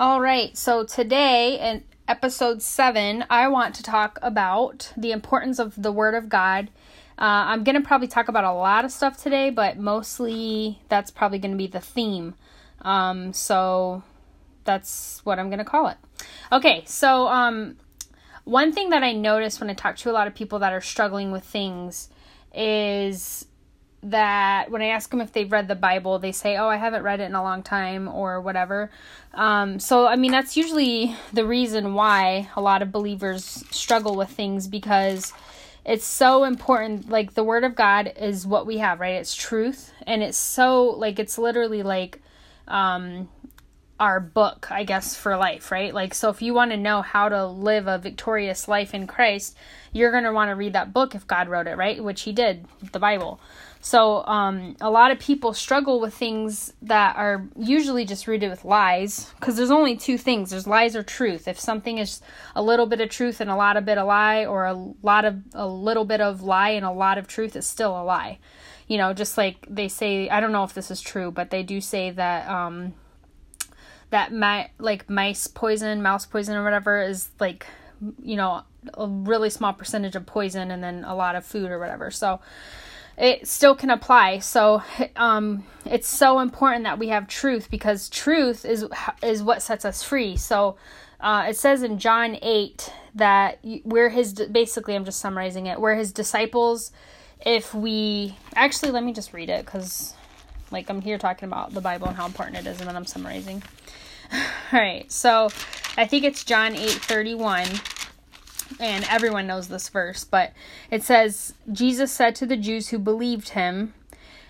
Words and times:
All 0.00 0.20
right, 0.20 0.56
so 0.56 0.84
today 0.84 1.58
in 1.58 1.82
episode 2.06 2.62
seven, 2.62 3.24
I 3.28 3.48
want 3.48 3.74
to 3.74 3.82
talk 3.82 4.20
about 4.22 4.92
the 4.96 5.10
importance 5.10 5.58
of 5.58 5.74
the 5.82 5.90
Word 5.90 6.14
of 6.14 6.28
God. 6.28 6.70
Uh, 7.18 7.50
I'm 7.50 7.64
going 7.64 7.74
to 7.74 7.80
probably 7.80 8.06
talk 8.06 8.28
about 8.28 8.44
a 8.44 8.52
lot 8.52 8.84
of 8.84 8.92
stuff 8.92 9.20
today, 9.20 9.50
but 9.50 9.76
mostly 9.76 10.80
that's 10.88 11.10
probably 11.10 11.40
going 11.40 11.50
to 11.50 11.58
be 11.58 11.66
the 11.66 11.80
theme. 11.80 12.36
Um, 12.82 13.32
so 13.32 14.04
that's 14.62 15.20
what 15.24 15.40
I'm 15.40 15.48
going 15.48 15.58
to 15.58 15.64
call 15.64 15.88
it. 15.88 15.96
Okay, 16.52 16.84
so 16.86 17.26
um, 17.26 17.76
one 18.44 18.72
thing 18.72 18.90
that 18.90 19.02
I 19.02 19.10
notice 19.10 19.58
when 19.58 19.68
I 19.68 19.74
talk 19.74 19.96
to 19.96 20.10
a 20.10 20.12
lot 20.12 20.28
of 20.28 20.34
people 20.36 20.60
that 20.60 20.72
are 20.72 20.80
struggling 20.80 21.32
with 21.32 21.42
things 21.42 22.08
is 22.54 23.47
that 24.02 24.70
when 24.70 24.80
I 24.80 24.88
ask 24.88 25.10
them 25.10 25.20
if 25.20 25.32
they've 25.32 25.50
read 25.50 25.68
the 25.68 25.74
Bible, 25.74 26.18
they 26.18 26.32
say, 26.32 26.56
"Oh, 26.56 26.68
I 26.68 26.76
haven't 26.76 27.02
read 27.02 27.20
it 27.20 27.24
in 27.24 27.34
a 27.34 27.42
long 27.42 27.62
time" 27.62 28.08
or 28.08 28.40
whatever. 28.40 28.90
Um, 29.34 29.80
so, 29.80 30.06
I 30.06 30.16
mean, 30.16 30.30
that's 30.30 30.56
usually 30.56 31.16
the 31.32 31.46
reason 31.46 31.94
why 31.94 32.48
a 32.56 32.60
lot 32.60 32.82
of 32.82 32.92
believers 32.92 33.64
struggle 33.70 34.16
with 34.16 34.30
things 34.30 34.68
because 34.68 35.32
it's 35.84 36.04
so 36.04 36.44
important. 36.44 37.08
Like 37.08 37.34
the 37.34 37.44
Word 37.44 37.64
of 37.64 37.74
God 37.74 38.12
is 38.16 38.46
what 38.46 38.66
we 38.66 38.78
have, 38.78 39.00
right? 39.00 39.14
It's 39.16 39.34
truth, 39.34 39.92
and 40.06 40.22
it's 40.22 40.38
so 40.38 40.84
like 40.84 41.18
it's 41.18 41.38
literally 41.38 41.82
like 41.82 42.20
um, 42.68 43.28
our 44.00 44.20
book, 44.20 44.70
I 44.70 44.84
guess, 44.84 45.16
for 45.16 45.36
life, 45.36 45.72
right? 45.72 45.92
Like, 45.92 46.14
so 46.14 46.28
if 46.30 46.40
you 46.40 46.54
want 46.54 46.70
to 46.70 46.76
know 46.76 47.02
how 47.02 47.28
to 47.28 47.46
live 47.46 47.86
a 47.88 47.98
victorious 47.98 48.68
life 48.68 48.94
in 48.94 49.06
Christ, 49.06 49.56
you're 49.92 50.12
going 50.12 50.24
to 50.24 50.32
want 50.32 50.50
to 50.50 50.54
read 50.54 50.74
that 50.74 50.92
book 50.92 51.14
if 51.14 51.26
God 51.26 51.48
wrote 51.48 51.66
it, 51.66 51.76
right? 51.76 52.02
Which 52.02 52.22
He 52.22 52.32
did, 52.32 52.66
the 52.92 53.00
Bible. 53.00 53.40
So, 53.80 54.24
um, 54.26 54.76
a 54.80 54.90
lot 54.90 55.12
of 55.12 55.20
people 55.20 55.54
struggle 55.54 56.00
with 56.00 56.12
things 56.12 56.72
that 56.82 57.16
are 57.16 57.46
usually 57.56 58.04
just 58.04 58.26
rooted 58.26 58.50
with 58.50 58.64
lies 58.64 59.32
because 59.38 59.56
there's 59.56 59.70
only 59.70 59.96
two 59.96 60.18
things 60.18 60.50
there's 60.50 60.66
lies 60.66 60.96
or 60.96 61.02
truth. 61.02 61.46
If 61.46 61.60
something 61.60 61.98
is 61.98 62.20
a 62.56 62.62
little 62.62 62.86
bit 62.86 63.00
of 63.00 63.08
truth 63.08 63.40
and 63.40 63.48
a 63.48 63.56
lot 63.56 63.76
of 63.76 63.84
bit 63.84 63.96
of 63.96 64.06
lie, 64.06 64.44
or 64.44 64.66
a 64.66 64.74
lot 65.02 65.24
of 65.24 65.36
a 65.54 65.66
little 65.66 66.04
bit 66.04 66.20
of 66.20 66.42
lie 66.42 66.70
and 66.70 66.84
a 66.84 66.90
lot 66.90 67.18
of 67.18 67.28
truth, 67.28 67.54
it's 67.54 67.68
still 67.68 68.00
a 68.00 68.02
lie. 68.02 68.38
You 68.88 68.98
know, 68.98 69.12
just 69.12 69.38
like 69.38 69.66
they 69.70 69.88
say, 69.88 70.28
I 70.28 70.40
don't 70.40 70.52
know 70.52 70.64
if 70.64 70.74
this 70.74 70.90
is 70.90 71.00
true, 71.00 71.30
but 71.30 71.50
they 71.50 71.62
do 71.62 71.80
say 71.80 72.10
that, 72.10 72.48
um, 72.48 72.94
that 74.10 74.32
my 74.32 74.70
like 74.78 75.08
mice 75.08 75.46
poison, 75.46 76.02
mouse 76.02 76.26
poison, 76.26 76.56
or 76.56 76.64
whatever 76.64 77.02
is 77.02 77.28
like, 77.38 77.66
you 78.22 78.36
know, 78.36 78.62
a 78.94 79.06
really 79.06 79.50
small 79.50 79.72
percentage 79.72 80.16
of 80.16 80.26
poison 80.26 80.70
and 80.70 80.82
then 80.82 81.04
a 81.04 81.14
lot 81.14 81.36
of 81.36 81.44
food 81.44 81.70
or 81.70 81.78
whatever. 81.78 82.10
So, 82.10 82.40
it 83.18 83.48
still 83.48 83.74
can 83.74 83.90
apply. 83.90 84.38
So 84.38 84.82
um, 85.16 85.64
it's 85.84 86.08
so 86.08 86.38
important 86.38 86.84
that 86.84 86.98
we 86.98 87.08
have 87.08 87.26
truth 87.26 87.70
because 87.70 88.08
truth 88.08 88.64
is 88.64 88.86
is 89.22 89.42
what 89.42 89.62
sets 89.62 89.84
us 89.84 90.02
free. 90.02 90.36
So 90.36 90.76
uh, 91.20 91.46
it 91.48 91.56
says 91.56 91.82
in 91.82 91.98
John 91.98 92.38
eight 92.42 92.92
that 93.14 93.58
we're 93.84 94.08
his 94.08 94.32
basically 94.34 94.94
I'm 94.94 95.04
just 95.04 95.18
summarizing 95.18 95.66
it. 95.66 95.80
We're 95.80 95.96
his 95.96 96.12
disciples 96.12 96.92
if 97.44 97.74
we 97.74 98.36
actually 98.54 98.92
let 98.92 99.02
me 99.02 99.12
just 99.12 99.32
read 99.32 99.48
it 99.48 99.64
because 99.64 100.14
like 100.70 100.88
I'm 100.88 101.00
here 101.00 101.18
talking 101.18 101.48
about 101.48 101.74
the 101.74 101.80
Bible 101.80 102.06
and 102.06 102.16
how 102.16 102.26
important 102.26 102.56
it 102.56 102.66
is, 102.66 102.78
and 102.78 102.88
then 102.88 102.96
I'm 102.96 103.06
summarizing. 103.06 103.62
All 104.32 104.78
right, 104.78 105.10
so 105.10 105.48
I 105.96 106.06
think 106.06 106.24
it's 106.24 106.44
John 106.44 106.76
eight 106.76 106.90
thirty 106.90 107.34
one 107.34 107.66
and 108.80 109.04
everyone 109.08 109.46
knows 109.46 109.68
this 109.68 109.88
verse, 109.88 110.24
but 110.24 110.52
it 110.90 111.02
says, 111.02 111.54
Jesus 111.72 112.12
said 112.12 112.34
to 112.36 112.46
the 112.46 112.56
Jews 112.56 112.88
who 112.88 112.98
believed 112.98 113.50
him, 113.50 113.94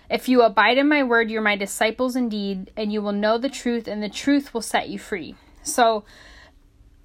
If 0.09 0.27
you 0.27 0.41
abide 0.41 0.77
in 0.77 0.87
my 0.87 1.03
word, 1.03 1.29
you're 1.29 1.41
my 1.41 1.55
disciples 1.55 2.15
indeed, 2.15 2.71
and 2.75 2.91
you 2.91 3.01
will 3.01 3.11
know 3.11 3.37
the 3.37 3.49
truth, 3.49 3.87
and 3.87 4.03
the 4.03 4.09
truth 4.09 4.53
will 4.53 4.61
set 4.61 4.89
you 4.89 4.99
free. 4.99 5.35
So, 5.63 6.03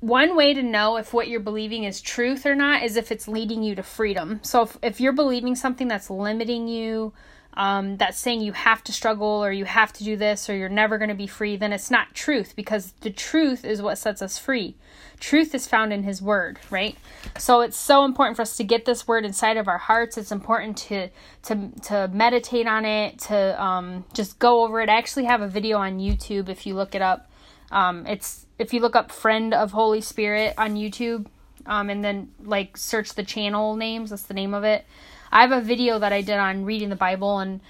one 0.00 0.36
way 0.36 0.52
to 0.52 0.62
know 0.62 0.96
if 0.96 1.14
what 1.14 1.28
you're 1.28 1.40
believing 1.40 1.84
is 1.84 2.00
truth 2.02 2.44
or 2.44 2.54
not 2.54 2.82
is 2.82 2.96
if 2.96 3.10
it's 3.10 3.26
leading 3.26 3.62
you 3.62 3.74
to 3.74 3.82
freedom. 3.82 4.40
So, 4.42 4.62
if, 4.62 4.78
if 4.82 5.00
you're 5.00 5.12
believing 5.12 5.54
something 5.54 5.88
that's 5.88 6.10
limiting 6.10 6.68
you, 6.68 7.12
um, 7.56 7.96
that's 7.98 8.18
saying 8.18 8.40
you 8.40 8.52
have 8.52 8.82
to 8.84 8.92
struggle 8.92 9.44
or 9.44 9.52
you 9.52 9.64
have 9.64 9.92
to 9.94 10.04
do 10.04 10.16
this 10.16 10.50
or 10.50 10.56
you're 10.56 10.68
never 10.68 10.98
going 10.98 11.08
to 11.08 11.14
be 11.14 11.26
free, 11.26 11.56
then 11.56 11.72
it's 11.72 11.90
not 11.90 12.12
truth 12.12 12.54
because 12.56 12.92
the 13.00 13.10
truth 13.10 13.64
is 13.64 13.80
what 13.80 13.96
sets 13.96 14.20
us 14.22 14.38
free. 14.38 14.74
Truth 15.20 15.54
is 15.54 15.66
found 15.66 15.92
in 15.92 16.02
His 16.02 16.20
Word, 16.20 16.58
right? 16.70 16.98
So 17.38 17.60
it's 17.60 17.76
so 17.76 18.04
important 18.04 18.36
for 18.36 18.42
us 18.42 18.56
to 18.56 18.64
get 18.64 18.84
this 18.84 19.06
Word 19.06 19.24
inside 19.24 19.56
of 19.56 19.68
our 19.68 19.78
hearts. 19.78 20.18
It's 20.18 20.32
important 20.32 20.76
to 20.78 21.08
to 21.44 21.70
to 21.84 22.10
meditate 22.12 22.66
on 22.66 22.84
it, 22.84 23.20
to 23.20 23.62
um, 23.62 24.04
just 24.12 24.38
go 24.38 24.64
over 24.64 24.80
it. 24.80 24.88
I 24.88 24.96
actually 24.96 25.24
have 25.26 25.40
a 25.40 25.48
video 25.48 25.78
on 25.78 25.98
YouTube 25.98 26.48
if 26.48 26.66
you 26.66 26.74
look 26.74 26.94
it 26.94 27.02
up. 27.02 27.30
Um, 27.70 28.06
it's 28.06 28.46
if 28.58 28.74
you 28.74 28.80
look 28.80 28.96
up 28.96 29.12
"Friend 29.12 29.54
of 29.54 29.70
Holy 29.70 30.00
Spirit" 30.00 30.54
on 30.58 30.74
YouTube, 30.74 31.26
um, 31.66 31.88
and 31.88 32.04
then 32.04 32.32
like 32.42 32.76
search 32.76 33.14
the 33.14 33.22
channel 33.22 33.76
names. 33.76 34.10
That's 34.10 34.24
the 34.24 34.34
name 34.34 34.52
of 34.52 34.64
it 34.64 34.84
I 35.34 35.42
have 35.42 35.52
a 35.52 35.60
video 35.60 35.98
that 35.98 36.12
I 36.12 36.22
did 36.22 36.38
on 36.38 36.64
reading 36.64 36.90
the 36.90 36.96
Bible 36.96 37.40
and 37.40 37.60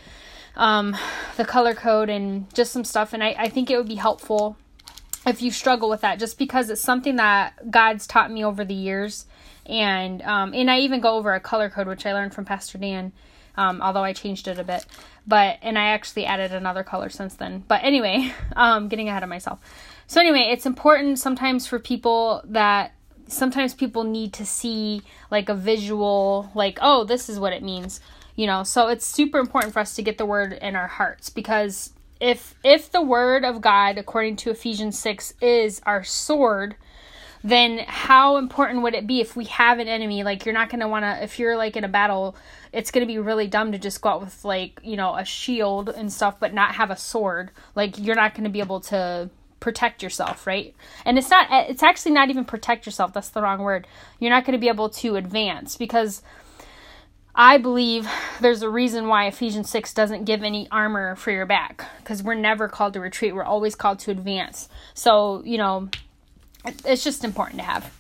um, 0.55 0.95
the 1.39 1.47
color 1.47 1.75
code 1.75 2.11
and 2.11 2.53
just 2.55 2.73
some 2.73 2.85
stuff. 2.85 3.15
And 3.15 3.25
I, 3.25 3.35
I 3.39 3.49
think 3.49 3.71
it 3.71 3.79
would 3.79 3.89
be 3.89 3.95
helpful 3.95 4.59
if 5.27 5.41
you 5.41 5.51
struggle 5.51 5.89
with 5.89 6.03
that, 6.03 6.19
just 6.19 6.39
because 6.39 6.69
it's 6.69 6.83
something 6.83 7.17
that 7.17 7.71
God's 7.71 8.07
taught 8.07 8.31
me 8.31 8.45
over 8.45 8.67
the 8.67 8.75
years. 8.75 9.25
And 9.65 10.21
um, 10.23 10.53
and 10.53 10.71
I 10.71 10.81
even 10.81 11.01
go 11.01 11.17
over 11.17 11.33
a 11.33 11.41
color 11.41 11.71
code, 11.71 11.89
which 11.89 12.05
I 12.05 12.13
learned 12.13 12.35
from 12.35 12.45
Pastor 12.45 12.77
Dan, 12.77 13.13
um, 13.57 13.81
although 13.81 14.05
I 14.05 14.13
changed 14.13 14.47
it 14.47 14.59
a 14.59 14.65
bit. 14.65 14.85
But 15.27 15.57
and 15.63 15.79
I 15.79 15.87
actually 15.87 16.27
added 16.27 16.53
another 16.53 16.85
color 16.85 17.09
since 17.09 17.35
then. 17.37 17.65
But 17.67 17.83
anyway, 17.83 18.31
um, 18.57 18.89
getting 18.89 19.09
ahead 19.09 19.23
of 19.23 19.31
myself. 19.31 19.59
So 20.07 20.21
anyway, 20.21 20.51
it's 20.53 20.67
important 20.67 21.19
sometimes 21.19 21.67
for 21.67 21.79
people 21.79 22.43
that 22.45 22.93
sometimes 23.27 23.75
people 23.75 24.05
need 24.05 24.33
to 24.33 24.45
see 24.45 25.03
like 25.31 25.49
a 25.49 25.55
visual 25.55 26.51
like 26.55 26.79
oh 26.83 27.05
this 27.05 27.29
is 27.29 27.39
what 27.39 27.53
it 27.53 27.63
means 27.63 28.01
you 28.37 28.47
know? 28.47 28.63
So 28.65 28.89
it's 28.89 29.07
super 29.07 29.39
important 29.39 29.73
for 29.73 29.81
us 29.81 29.95
to 29.95 30.03
get 30.03 30.19
the 30.19 30.27
word 30.27 30.55
in 30.55 30.77
our 30.77 30.87
hearts 30.87 31.31
because 31.31 31.93
if 32.21 32.55
if 32.65 32.91
the 32.91 33.03
word 33.03 33.45
of 33.45 33.61
god 33.61 33.99
according 33.99 34.37
to 34.37 34.51
ephesians 34.51 34.99
6 34.99 35.35
is 35.41 35.81
our 35.85 36.05
sword 36.05 36.77
then 37.43 37.85
how 37.87 38.37
important 38.37 38.83
would 38.83 38.95
it 38.95 39.07
be 39.07 39.21
if 39.21 39.37
we 39.37 39.45
have 39.45 39.79
an 39.79 39.87
enemy? 39.87 40.23
Like 40.23 40.47
you're 40.47 40.55
not 40.55 40.71
going 40.71 40.81
to 40.81 40.89
want 40.89 41.05
to 41.05 41.23
if 41.23 41.39
you're 41.39 41.59
like 41.59 41.77
in 41.77 41.85
a 41.85 41.89
battle 41.89 42.37
it's 42.73 42.91
going 42.91 43.07
to 43.07 43.13
be 43.13 43.19
really 43.19 43.47
dumb 43.47 43.73
to 43.73 43.79
just 43.79 44.01
go 44.01 44.09
out 44.09 44.21
with 44.23 44.45
like 44.45 44.81
you 44.83 44.97
know 44.97 45.15
a 45.15 45.25
shield 45.25 45.91
and 45.91 46.11
stuff 46.11 46.41
but 46.41 46.55
not 46.55 46.77
have 46.77 46.91
a 46.91 46.97
sword. 46.97 47.51
Like 47.75 47.99
you're 47.99 48.17
not 48.17 48.35
going 48.35 48.45
to 48.45 48.51
be 48.51 48.61
able 48.61 48.81
to 48.81 49.29
protect 49.65 50.03
yourself, 50.03 50.47
right? 50.47 50.75
And 51.07 51.17
it's 51.17 51.31
not 51.31 51.49
it's 51.51 51.83
actually 51.83 52.13
not 52.13 52.29
even 52.29 52.45
protect 52.45 52.85
yourself. 52.85 53.15
That's 53.15 53.31
the 53.31 53.41
wrong 53.41 53.63
word. 53.63 53.87
You're 54.21 54.31
not 54.31 54.45
going 54.45 54.53
to 54.53 54.59
be 54.59 54.69
able 54.69 54.91
to 54.91 55.17
advance 55.17 55.79
because 55.79 56.21
I 57.35 57.57
believe 57.57 58.07
there's 58.43 58.61
a 58.61 58.69
reason 58.69 59.09
why 59.09 59.27
Ephesians 59.27 59.71
6 59.71 59.95
doesn't 59.95 60.25
give 60.25 60.43
any 60.43 60.69
armor 60.71 61.17
for 61.17 61.31
your 61.31 61.47
back 61.47 61.83
because 61.97 62.23
we're 62.23 62.35
never 62.35 62.69
called 62.69 62.93
to 62.93 63.01
retreat. 63.01 63.35
We're 63.35 63.43
always 63.43 63.75
called 63.75 64.01
to 64.01 64.11
advance. 64.11 64.69
So, 64.93 65.43
you 65.47 65.57
know, 65.57 65.89
it's 66.85 67.03
just 67.03 67.25
important 67.25 67.61
to 67.61 67.65
have. 67.65 67.91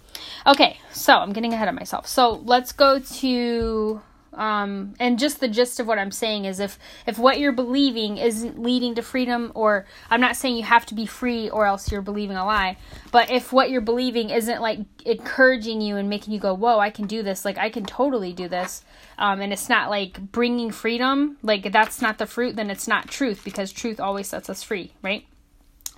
Okay, 0.46 0.78
so 0.92 1.14
I'm 1.14 1.32
getting 1.32 1.54
ahead 1.54 1.68
of 1.68 1.74
myself. 1.74 2.06
So 2.06 2.42
let's 2.44 2.72
go 2.72 2.98
to 2.98 4.02
um, 4.36 4.94
and 4.98 5.18
just 5.18 5.40
the 5.40 5.48
gist 5.48 5.80
of 5.80 5.86
what 5.86 5.98
i'm 5.98 6.10
saying 6.10 6.44
is 6.44 6.60
if 6.60 6.78
if 7.06 7.18
what 7.18 7.38
you're 7.38 7.52
believing 7.52 8.18
isn't 8.18 8.60
leading 8.60 8.94
to 8.94 9.02
freedom 9.02 9.52
or 9.54 9.86
i'm 10.10 10.20
not 10.20 10.36
saying 10.36 10.56
you 10.56 10.62
have 10.62 10.86
to 10.86 10.94
be 10.94 11.06
free 11.06 11.48
or 11.50 11.66
else 11.66 11.90
you're 11.90 12.02
believing 12.02 12.36
a 12.36 12.44
lie 12.44 12.76
but 13.12 13.30
if 13.30 13.52
what 13.52 13.70
you're 13.70 13.80
believing 13.80 14.30
isn't 14.30 14.60
like 14.60 14.80
encouraging 15.04 15.80
you 15.80 15.96
and 15.96 16.08
making 16.08 16.32
you 16.32 16.40
go 16.40 16.54
whoa 16.54 16.78
i 16.78 16.90
can 16.90 17.06
do 17.06 17.22
this 17.22 17.44
like 17.44 17.58
i 17.58 17.68
can 17.68 17.84
totally 17.84 18.32
do 18.32 18.48
this 18.48 18.84
um, 19.18 19.40
and 19.40 19.52
it's 19.52 19.68
not 19.68 19.90
like 19.90 20.20
bringing 20.32 20.70
freedom 20.70 21.36
like 21.42 21.70
that's 21.72 22.02
not 22.02 22.18
the 22.18 22.26
fruit 22.26 22.56
then 22.56 22.70
it's 22.70 22.88
not 22.88 23.08
truth 23.08 23.42
because 23.44 23.72
truth 23.72 24.00
always 24.00 24.28
sets 24.28 24.50
us 24.50 24.62
free 24.62 24.92
right? 25.02 25.24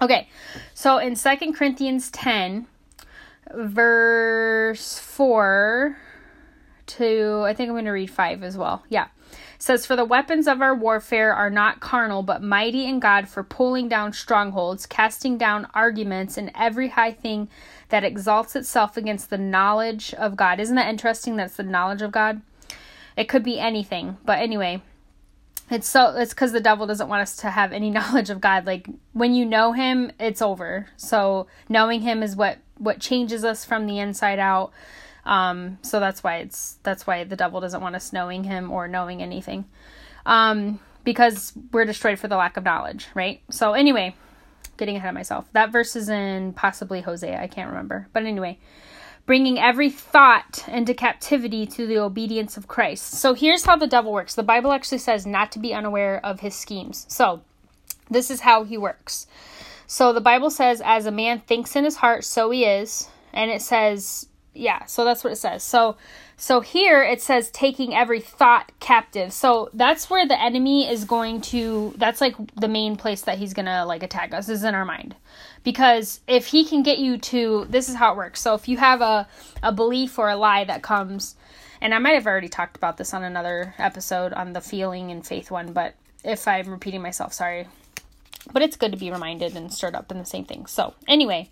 Okay 0.02 0.28
so 0.74 0.98
in 0.98 1.16
Second 1.16 1.54
corinthians 1.54 2.10
10 2.10 2.66
verse 3.54 4.98
4 4.98 5.96
to, 6.86 7.42
I 7.46 7.54
think 7.54 7.68
I'm 7.68 7.74
going 7.74 7.84
to 7.86 7.90
read 7.90 8.10
5 8.10 8.42
as 8.42 8.56
well. 8.56 8.84
Yeah. 8.88 9.06
It 9.56 9.62
says, 9.62 9.86
For 9.86 9.96
the 9.96 10.04
weapons 10.04 10.46
of 10.46 10.60
our 10.60 10.74
warfare 10.74 11.34
are 11.34 11.50
not 11.50 11.80
carnal, 11.80 12.22
but 12.22 12.42
mighty 12.42 12.86
in 12.86 13.00
God 13.00 13.28
for 13.28 13.42
pulling 13.42 13.88
down 13.88 14.12
strongholds, 14.12 14.86
casting 14.86 15.38
down 15.38 15.68
arguments, 15.74 16.36
and 16.36 16.50
every 16.54 16.88
high 16.88 17.12
thing 17.12 17.48
that 17.88 18.04
exalts 18.04 18.54
itself 18.56 18.96
against 18.96 19.30
the 19.30 19.38
knowledge 19.38 20.14
of 20.14 20.36
God. 20.36 20.60
Isn't 20.60 20.76
that 20.76 20.88
interesting? 20.88 21.36
That's 21.36 21.56
the 21.56 21.62
knowledge 21.62 22.02
of 22.02 22.12
God. 22.12 22.42
It 23.16 23.28
could 23.28 23.42
be 23.42 23.58
anything, 23.58 24.18
but 24.24 24.38
anyway, 24.38 24.82
it's 25.70 25.88
so 25.88 26.14
it's 26.16 26.32
because 26.32 26.52
the 26.52 26.60
devil 26.60 26.86
doesn't 26.86 27.08
want 27.08 27.22
us 27.22 27.36
to 27.38 27.50
have 27.50 27.72
any 27.72 27.90
knowledge 27.98 28.30
of 28.30 28.40
God. 28.40 28.66
Like 28.66 28.88
when 29.12 29.34
you 29.34 29.44
know 29.44 29.72
Him, 29.72 30.12
it's 30.20 30.42
over. 30.42 30.88
So 30.96 31.46
knowing 31.68 32.02
Him 32.02 32.22
is 32.22 32.36
what 32.36 32.58
what 32.78 33.00
changes 33.00 33.44
us 33.44 33.64
from 33.64 33.86
the 33.86 33.98
inside 33.98 34.38
out. 34.38 34.72
Um, 35.26 35.78
so 35.82 36.00
that's 36.00 36.22
why 36.22 36.36
it's 36.36 36.78
that's 36.82 37.06
why 37.06 37.24
the 37.24 37.36
devil 37.36 37.60
doesn't 37.60 37.80
want 37.80 37.96
us 37.96 38.12
knowing 38.12 38.44
him 38.44 38.70
or 38.70 38.88
knowing 38.88 39.20
anything. 39.20 39.66
Um, 40.24 40.80
because 41.04 41.52
we're 41.72 41.84
destroyed 41.84 42.18
for 42.18 42.28
the 42.28 42.36
lack 42.36 42.56
of 42.56 42.64
knowledge, 42.64 43.08
right? 43.14 43.40
So 43.50 43.74
anyway, 43.74 44.14
getting 44.76 44.96
ahead 44.96 45.10
of 45.10 45.14
myself. 45.14 45.46
That 45.52 45.70
verse 45.70 45.94
is 45.96 46.08
in 46.08 46.52
possibly 46.52 47.00
Hosea. 47.00 47.40
I 47.40 47.46
can't 47.46 47.68
remember. 47.68 48.08
But 48.12 48.24
anyway, 48.24 48.58
bringing 49.24 49.58
every 49.58 49.90
thought 49.90 50.64
into 50.68 50.94
captivity 50.94 51.66
to 51.66 51.86
the 51.86 51.98
obedience 51.98 52.56
of 52.56 52.68
Christ. 52.68 53.12
So 53.12 53.34
here's 53.34 53.64
how 53.64 53.76
the 53.76 53.86
devil 53.86 54.12
works. 54.12 54.34
The 54.34 54.42
Bible 54.42 54.72
actually 54.72 54.98
says 54.98 55.26
not 55.26 55.52
to 55.52 55.58
be 55.58 55.74
unaware 55.74 56.24
of 56.24 56.40
his 56.40 56.54
schemes. 56.54 57.06
So 57.08 57.42
this 58.10 58.30
is 58.30 58.40
how 58.40 58.64
he 58.64 58.78
works. 58.78 59.26
So 59.86 60.12
the 60.12 60.20
Bible 60.20 60.50
says, 60.50 60.82
as 60.84 61.06
a 61.06 61.12
man 61.12 61.40
thinks 61.40 61.76
in 61.76 61.84
his 61.84 61.96
heart, 61.96 62.24
so 62.24 62.50
he 62.50 62.64
is. 62.64 63.08
And 63.32 63.50
it 63.50 63.62
says, 63.62 64.28
yeah, 64.56 64.84
so 64.86 65.04
that's 65.04 65.22
what 65.22 65.32
it 65.32 65.36
says. 65.36 65.62
So 65.62 65.96
so 66.36 66.60
here 66.60 67.02
it 67.02 67.22
says 67.22 67.50
taking 67.50 67.94
every 67.94 68.20
thought 68.20 68.70
captive. 68.78 69.32
So 69.32 69.70
that's 69.72 70.10
where 70.10 70.26
the 70.26 70.40
enemy 70.40 70.88
is 70.88 71.04
going 71.04 71.40
to 71.42 71.94
that's 71.96 72.20
like 72.20 72.34
the 72.56 72.68
main 72.68 72.96
place 72.96 73.22
that 73.22 73.38
he's 73.38 73.54
to 73.54 73.84
like 73.84 74.02
attack 74.02 74.34
us 74.34 74.48
is 74.48 74.62
in 74.62 74.74
our 74.74 74.84
mind. 74.84 75.14
Because 75.64 76.20
if 76.26 76.46
he 76.46 76.64
can 76.64 76.82
get 76.82 76.98
you 76.98 77.18
to 77.18 77.66
this 77.70 77.88
is 77.88 77.94
how 77.94 78.12
it 78.12 78.16
works. 78.16 78.40
So 78.40 78.54
if 78.54 78.68
you 78.68 78.76
have 78.76 79.00
a 79.00 79.26
a 79.62 79.72
belief 79.72 80.18
or 80.18 80.28
a 80.28 80.36
lie 80.36 80.64
that 80.64 80.82
comes 80.82 81.36
and 81.80 81.94
I 81.94 81.98
might 81.98 82.14
have 82.14 82.26
already 82.26 82.48
talked 82.48 82.76
about 82.76 82.96
this 82.96 83.14
on 83.14 83.24
another 83.24 83.74
episode 83.78 84.32
on 84.32 84.52
the 84.52 84.60
feeling 84.60 85.10
and 85.10 85.26
faith 85.26 85.50
one, 85.50 85.72
but 85.72 85.94
if 86.24 86.46
I'm 86.48 86.68
repeating 86.68 87.02
myself, 87.02 87.32
sorry. 87.32 87.66
But 88.52 88.62
it's 88.62 88.76
good 88.76 88.92
to 88.92 88.98
be 88.98 89.10
reminded 89.10 89.56
and 89.56 89.72
stirred 89.72 89.94
up 89.94 90.10
in 90.12 90.18
the 90.18 90.24
same 90.24 90.44
thing. 90.44 90.66
So, 90.66 90.94
anyway, 91.08 91.50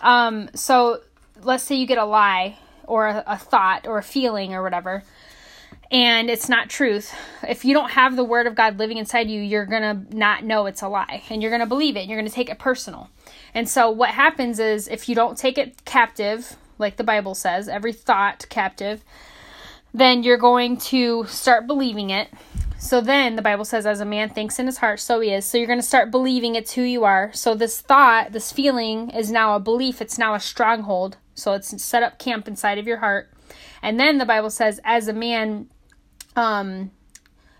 um 0.00 0.50
so 0.54 1.00
let's 1.42 1.64
say 1.64 1.74
you 1.76 1.86
get 1.86 1.98
a 1.98 2.04
lie 2.04 2.58
or 2.86 3.06
a, 3.06 3.24
a 3.26 3.38
thought 3.38 3.86
or 3.86 3.98
a 3.98 4.02
feeling 4.02 4.54
or 4.54 4.62
whatever 4.62 5.02
and 5.90 6.28
it's 6.28 6.48
not 6.48 6.68
truth 6.68 7.14
if 7.48 7.64
you 7.64 7.72
don't 7.72 7.90
have 7.90 8.16
the 8.16 8.24
word 8.24 8.46
of 8.46 8.54
god 8.54 8.78
living 8.78 8.96
inside 8.96 9.28
you 9.28 9.40
you're 9.40 9.66
gonna 9.66 10.04
not 10.10 10.44
know 10.44 10.66
it's 10.66 10.82
a 10.82 10.88
lie 10.88 11.22
and 11.30 11.42
you're 11.42 11.50
gonna 11.50 11.66
believe 11.66 11.96
it 11.96 12.00
and 12.00 12.10
you're 12.10 12.18
gonna 12.18 12.30
take 12.30 12.50
it 12.50 12.58
personal. 12.58 13.08
And 13.54 13.68
so 13.68 13.90
what 13.90 14.10
happens 14.10 14.58
is 14.58 14.88
if 14.88 15.08
you 15.08 15.14
don't 15.14 15.38
take 15.38 15.58
it 15.58 15.84
captive 15.84 16.56
like 16.78 16.96
the 16.96 17.04
bible 17.04 17.34
says 17.34 17.68
every 17.68 17.92
thought 17.92 18.46
captive 18.48 19.04
then 19.94 20.22
you're 20.22 20.36
going 20.36 20.76
to 20.76 21.24
start 21.24 21.66
believing 21.66 22.10
it. 22.10 22.28
So 22.78 23.00
then 23.00 23.36
the 23.36 23.42
bible 23.42 23.64
says 23.64 23.86
as 23.86 24.00
a 24.00 24.04
man 24.04 24.28
thinks 24.28 24.58
in 24.58 24.66
his 24.66 24.78
heart 24.78 25.00
so 25.00 25.20
he 25.20 25.32
is. 25.32 25.44
So 25.44 25.56
you're 25.56 25.66
going 25.68 25.78
to 25.78 25.86
start 25.86 26.10
believing 26.10 26.54
it's 26.54 26.72
who 26.72 26.82
you 26.82 27.04
are. 27.04 27.30
So 27.32 27.54
this 27.54 27.80
thought 27.80 28.32
this 28.32 28.52
feeling 28.52 29.10
is 29.10 29.30
now 29.30 29.54
a 29.54 29.60
belief 29.60 30.02
it's 30.02 30.18
now 30.18 30.34
a 30.34 30.40
stronghold 30.40 31.16
so 31.36 31.52
it's 31.52 31.80
set 31.82 32.02
up 32.02 32.18
camp 32.18 32.48
inside 32.48 32.78
of 32.78 32.86
your 32.86 32.96
heart. 32.96 33.30
And 33.82 34.00
then 34.00 34.18
the 34.18 34.26
Bible 34.26 34.50
says, 34.50 34.80
as 34.84 35.06
a 35.06 35.12
man, 35.12 35.68
um, 36.34 36.90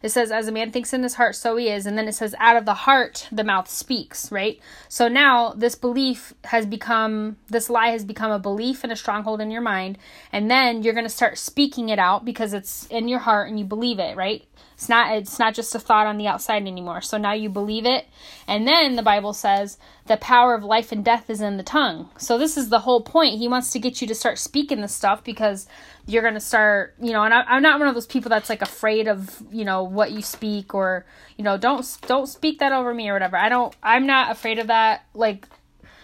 it 0.02 0.10
says, 0.10 0.30
as 0.30 0.48
a 0.48 0.52
man 0.52 0.72
thinks 0.72 0.92
in 0.92 1.02
his 1.02 1.14
heart, 1.14 1.36
so 1.36 1.56
he 1.56 1.68
is. 1.68 1.86
And 1.86 1.96
then 1.96 2.08
it 2.08 2.14
says, 2.14 2.34
out 2.38 2.56
of 2.56 2.64
the 2.64 2.74
heart, 2.74 3.28
the 3.30 3.44
mouth 3.44 3.68
speaks, 3.68 4.30
right? 4.30 4.60
So 4.88 5.08
now 5.08 5.52
this 5.56 5.74
belief 5.74 6.34
has 6.44 6.66
become, 6.66 7.36
this 7.48 7.70
lie 7.70 7.88
has 7.88 8.04
become 8.04 8.30
a 8.30 8.38
belief 8.38 8.82
and 8.82 8.92
a 8.92 8.96
stronghold 8.96 9.40
in 9.40 9.50
your 9.50 9.62
mind. 9.62 9.98
And 10.32 10.50
then 10.50 10.82
you're 10.82 10.94
going 10.94 11.06
to 11.06 11.10
start 11.10 11.38
speaking 11.38 11.88
it 11.88 11.98
out 11.98 12.24
because 12.24 12.52
it's 12.52 12.86
in 12.86 13.08
your 13.08 13.20
heart 13.20 13.48
and 13.48 13.58
you 13.58 13.64
believe 13.64 13.98
it, 13.98 14.16
right? 14.16 14.44
It's 14.74 14.90
not 14.90 15.16
it's 15.16 15.38
not 15.38 15.54
just 15.54 15.74
a 15.74 15.78
thought 15.78 16.06
on 16.06 16.18
the 16.18 16.26
outside 16.26 16.66
anymore. 16.66 17.00
So 17.00 17.16
now 17.16 17.32
you 17.32 17.48
believe 17.48 17.86
it. 17.86 18.06
And 18.46 18.68
then 18.68 18.96
the 18.96 19.02
Bible 19.02 19.32
says 19.32 19.78
the 20.06 20.18
power 20.18 20.54
of 20.54 20.64
life 20.64 20.92
and 20.92 21.04
death 21.04 21.30
is 21.30 21.40
in 21.40 21.56
the 21.56 21.62
tongue. 21.62 22.10
So 22.18 22.36
this 22.36 22.58
is 22.58 22.68
the 22.68 22.80
whole 22.80 23.00
point. 23.00 23.38
He 23.38 23.48
wants 23.48 23.70
to 23.70 23.78
get 23.78 24.02
you 24.02 24.08
to 24.08 24.14
start 24.14 24.38
speaking 24.38 24.82
this 24.82 24.94
stuff 24.94 25.24
because 25.24 25.66
you're 26.06 26.22
going 26.22 26.34
to 26.34 26.40
start, 26.40 26.94
you 27.00 27.12
know, 27.12 27.24
and 27.24 27.32
I, 27.32 27.56
am 27.56 27.62
not 27.62 27.78
one 27.78 27.88
of 27.88 27.94
those 27.94 28.06
people 28.06 28.28
that's 28.28 28.50
like 28.50 28.60
afraid 28.60 29.08
of, 29.08 29.42
you 29.50 29.64
know, 29.64 29.82
what 29.82 30.12
you 30.12 30.20
speak 30.20 30.74
or, 30.74 31.06
you 31.38 31.44
know, 31.44 31.56
don't 31.56 31.86
don't 32.02 32.26
speak 32.26 32.58
that 32.58 32.72
over 32.72 32.92
me 32.92 33.08
or 33.08 33.14
whatever. 33.14 33.38
I 33.38 33.48
don't 33.48 33.74
I'm 33.82 34.06
not 34.06 34.30
afraid 34.30 34.58
of 34.58 34.66
that. 34.66 35.06
Like 35.14 35.48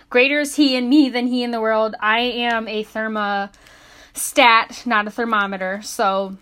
greater 0.09 0.41
is 0.41 0.57
he 0.57 0.77
in 0.77 0.89
me 0.89 1.11
than 1.11 1.27
he 1.27 1.43
in 1.43 1.51
the 1.51 1.61
world. 1.61 1.95
I 2.01 2.21
am 2.21 2.69
a 2.69 2.85
thermostat, 2.85 4.87
not 4.87 5.07
a 5.07 5.11
thermometer. 5.11 5.83
So 5.83 6.39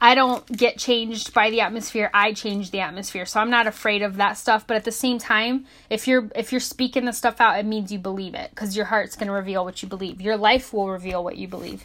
I 0.00 0.14
don't 0.14 0.46
get 0.46 0.78
changed 0.78 1.34
by 1.34 1.50
the 1.50 1.60
atmosphere. 1.60 2.10
I 2.14 2.32
change 2.32 2.70
the 2.70 2.80
atmosphere. 2.80 3.26
So 3.26 3.40
I'm 3.40 3.50
not 3.50 3.66
afraid 3.66 4.02
of 4.02 4.16
that 4.16 4.38
stuff, 4.38 4.66
but 4.66 4.76
at 4.76 4.84
the 4.84 4.92
same 4.92 5.18
time, 5.18 5.66
if 5.90 6.06
you're 6.06 6.30
if 6.36 6.52
you're 6.52 6.60
speaking 6.60 7.04
the 7.04 7.12
stuff 7.12 7.40
out, 7.40 7.58
it 7.58 7.66
means 7.66 7.90
you 7.90 7.98
believe 7.98 8.34
it 8.34 8.54
cuz 8.54 8.76
your 8.76 8.86
heart's 8.86 9.16
going 9.16 9.26
to 9.26 9.32
reveal 9.32 9.64
what 9.64 9.82
you 9.82 9.88
believe. 9.88 10.20
Your 10.20 10.36
life 10.36 10.72
will 10.72 10.88
reveal 10.88 11.24
what 11.24 11.36
you 11.36 11.48
believe. 11.48 11.84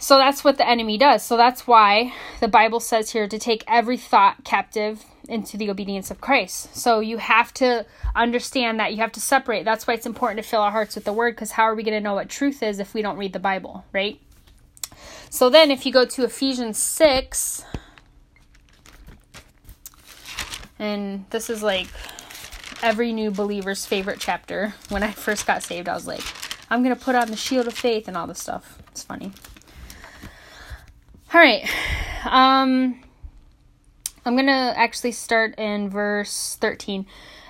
So 0.00 0.16
that's 0.16 0.44
what 0.44 0.58
the 0.58 0.68
enemy 0.68 0.96
does. 0.96 1.24
So 1.24 1.36
that's 1.36 1.66
why 1.66 2.12
the 2.38 2.46
Bible 2.46 2.78
says 2.78 3.10
here 3.10 3.26
to 3.26 3.38
take 3.38 3.64
every 3.66 3.96
thought 3.96 4.44
captive 4.44 5.04
into 5.28 5.56
the 5.56 5.70
obedience 5.70 6.10
of 6.12 6.20
Christ. 6.20 6.74
So 6.76 7.00
you 7.00 7.18
have 7.18 7.52
to 7.54 7.84
understand 8.14 8.78
that 8.78 8.92
you 8.92 8.98
have 8.98 9.12
to 9.12 9.20
separate. 9.20 9.64
That's 9.64 9.88
why 9.88 9.94
it's 9.94 10.06
important 10.06 10.42
to 10.42 10.48
fill 10.48 10.62
our 10.62 10.70
hearts 10.70 10.94
with 10.94 11.04
the 11.04 11.12
word 11.12 11.36
cuz 11.36 11.50
how 11.50 11.64
are 11.64 11.74
we 11.74 11.82
going 11.82 11.96
to 11.96 12.00
know 12.00 12.14
what 12.14 12.28
truth 12.28 12.62
is 12.62 12.78
if 12.78 12.94
we 12.94 13.02
don't 13.02 13.18
read 13.18 13.32
the 13.32 13.40
Bible, 13.40 13.84
right? 13.92 14.20
So 15.30 15.50
then, 15.50 15.70
if 15.70 15.84
you 15.84 15.92
go 15.92 16.04
to 16.04 16.24
Ephesians 16.24 16.78
6, 16.78 17.64
and 20.78 21.24
this 21.30 21.50
is 21.50 21.62
like 21.62 21.88
every 22.82 23.12
new 23.12 23.30
believer's 23.30 23.84
favorite 23.84 24.20
chapter. 24.20 24.74
When 24.88 25.02
I 25.02 25.10
first 25.10 25.46
got 25.46 25.62
saved, 25.62 25.88
I 25.88 25.94
was 25.94 26.06
like, 26.06 26.22
I'm 26.70 26.82
going 26.82 26.94
to 26.94 27.00
put 27.00 27.14
on 27.14 27.30
the 27.30 27.36
shield 27.36 27.66
of 27.66 27.74
faith 27.74 28.08
and 28.08 28.16
all 28.16 28.26
this 28.26 28.40
stuff. 28.40 28.78
It's 28.90 29.02
funny. 29.02 29.32
All 31.34 31.40
right. 31.40 31.68
Um, 32.24 33.00
I'm 34.24 34.34
going 34.34 34.46
to 34.46 34.72
actually 34.76 35.12
start 35.12 35.58
in 35.58 35.90
verse 35.90 36.56
13 36.60 37.06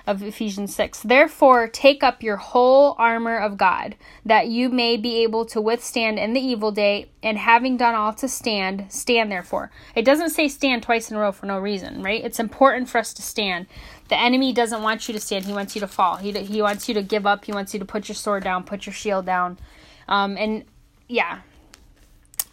of 0.09 0.23
Ephesians 0.23 0.75
6. 0.75 1.01
Therefore, 1.03 1.67
take 1.67 2.01
up 2.01 2.23
your 2.23 2.37
whole 2.37 2.95
armor 2.97 3.37
of 3.37 3.57
God, 3.57 3.95
that 4.25 4.47
you 4.47 4.67
may 4.69 4.97
be 4.97 5.21
able 5.21 5.45
to 5.45 5.61
withstand 5.61 6.17
in 6.17 6.33
the 6.33 6.41
evil 6.41 6.71
day, 6.71 7.11
and 7.21 7.37
having 7.37 7.77
done 7.77 7.93
all 7.93 8.11
to 8.13 8.27
stand, 8.27 8.91
stand 8.91 9.31
therefore. 9.31 9.69
It 9.93 10.05
doesn't 10.05 10.31
say 10.31 10.47
stand 10.47 10.81
twice 10.81 11.11
in 11.11 11.17
a 11.17 11.19
row 11.19 11.31
for 11.31 11.45
no 11.45 11.59
reason, 11.59 12.01
right? 12.01 12.25
It's 12.25 12.39
important 12.39 12.89
for 12.89 12.97
us 12.97 13.13
to 13.13 13.21
stand. 13.21 13.67
The 14.07 14.19
enemy 14.19 14.51
doesn't 14.51 14.81
want 14.81 15.07
you 15.07 15.13
to 15.13 15.19
stand, 15.19 15.45
he 15.45 15.53
wants 15.53 15.75
you 15.75 15.81
to 15.81 15.87
fall. 15.87 16.15
He, 16.15 16.31
he 16.31 16.63
wants 16.63 16.89
you 16.89 16.95
to 16.95 17.03
give 17.03 17.27
up, 17.27 17.45
he 17.45 17.51
wants 17.51 17.75
you 17.75 17.79
to 17.79 17.85
put 17.85 18.09
your 18.09 18.15
sword 18.15 18.43
down, 18.43 18.63
put 18.63 18.87
your 18.87 18.93
shield 18.93 19.27
down. 19.27 19.59
Um, 20.07 20.37
and 20.37 20.65
yeah, 21.07 21.41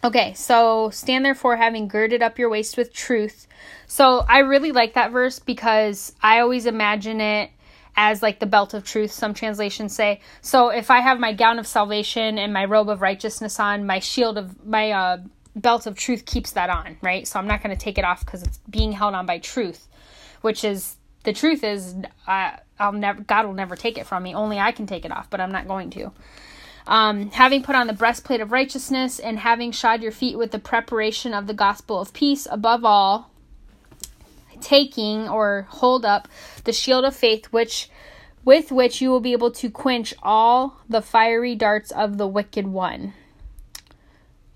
Okay, 0.03 0.33
so 0.35 0.89
stand 0.91 1.25
therefore 1.25 1.57
having 1.57 1.87
girded 1.87 2.21
up 2.21 2.37
your 2.37 2.49
waist 2.49 2.77
with 2.77 2.93
truth. 2.93 3.47
So 3.87 4.23
I 4.27 4.39
really 4.39 4.71
like 4.71 4.93
that 4.93 5.11
verse 5.11 5.39
because 5.39 6.13
I 6.21 6.39
always 6.39 6.65
imagine 6.65 7.19
it 7.19 7.49
as 7.95 8.21
like 8.21 8.39
the 8.39 8.45
belt 8.45 8.75
of 8.75 8.83
truth, 8.83 9.11
some 9.11 9.33
translations 9.33 9.95
say. 9.95 10.21
So 10.41 10.69
if 10.69 10.91
I 10.91 10.99
have 10.99 11.19
my 11.19 11.33
gown 11.33 11.57
of 11.57 11.65
salvation 11.65 12.37
and 12.37 12.53
my 12.53 12.65
robe 12.65 12.89
of 12.89 13.01
righteousness 13.01 13.59
on, 13.59 13.87
my 13.87 13.99
shield 13.99 14.37
of 14.37 14.65
my 14.65 14.91
uh, 14.91 15.17
belt 15.55 15.87
of 15.87 15.95
truth 15.95 16.25
keeps 16.25 16.51
that 16.51 16.69
on, 16.69 16.97
right? 17.01 17.27
So 17.27 17.39
I'm 17.39 17.47
not 17.47 17.63
going 17.63 17.75
to 17.75 17.83
take 17.83 17.97
it 17.97 18.05
off 18.05 18.23
because 18.23 18.43
it's 18.43 18.59
being 18.69 18.91
held 18.91 19.15
on 19.15 19.25
by 19.25 19.39
truth, 19.39 19.87
which 20.41 20.63
is 20.63 20.95
the 21.23 21.33
truth 21.33 21.63
is 21.63 21.95
uh, 22.27 22.51
I'll 22.79 22.91
never 22.91 23.21
God 23.21 23.47
will 23.47 23.53
never 23.53 23.75
take 23.75 23.97
it 23.97 24.05
from 24.05 24.23
me. 24.23 24.35
Only 24.35 24.59
I 24.59 24.71
can 24.71 24.85
take 24.85 25.03
it 25.03 25.11
off, 25.11 25.29
but 25.29 25.41
I'm 25.41 25.51
not 25.51 25.67
going 25.67 25.89
to. 25.91 26.11
Um, 26.87 27.31
having 27.31 27.63
put 27.63 27.75
on 27.75 27.87
the 27.87 27.93
breastplate 27.93 28.39
of 28.39 28.53
righteousness 28.53 29.19
and 29.19 29.39
having 29.39 29.71
shod 29.71 30.01
your 30.01 30.13
feet 30.13 30.37
with 30.37 30.51
the 30.51 30.59
preparation 30.59 31.33
of 31.33 31.45
the 31.45 31.53
gospel 31.53 31.99
of 31.99 32.13
peace, 32.13 32.47
above 32.49 32.85
all, 32.85 33.29
taking 34.61 35.27
or 35.27 35.67
hold 35.69 36.05
up 36.05 36.27
the 36.63 36.73
shield 36.73 37.03
of 37.03 37.15
faith, 37.15 37.47
which 37.47 37.89
with 38.45 38.71
which 38.71 39.01
you 39.01 39.09
will 39.09 39.19
be 39.19 39.33
able 39.33 39.51
to 39.51 39.69
quench 39.69 40.13
all 40.23 40.79
the 40.87 41.01
fiery 41.01 41.53
darts 41.53 41.91
of 41.91 42.17
the 42.17 42.27
wicked 42.27 42.65
one. 42.65 43.13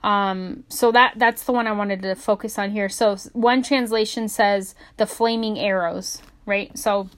Um, 0.02 0.64
so 0.70 0.92
that 0.94 1.16
that's 1.18 1.44
the 1.44 1.52
one 1.52 1.68
I 1.68 1.74
wanted 1.74 2.02
to 2.04 2.16
focus 2.16 2.58
on 2.58 2.72
here. 2.72 2.88
So 2.88 3.18
one 3.34 3.62
translation 3.62 4.30
says 4.30 4.74
the 4.96 5.06
flaming 5.06 5.60
arrows, 5.60 6.22
right? 6.46 6.76
So 6.78 7.10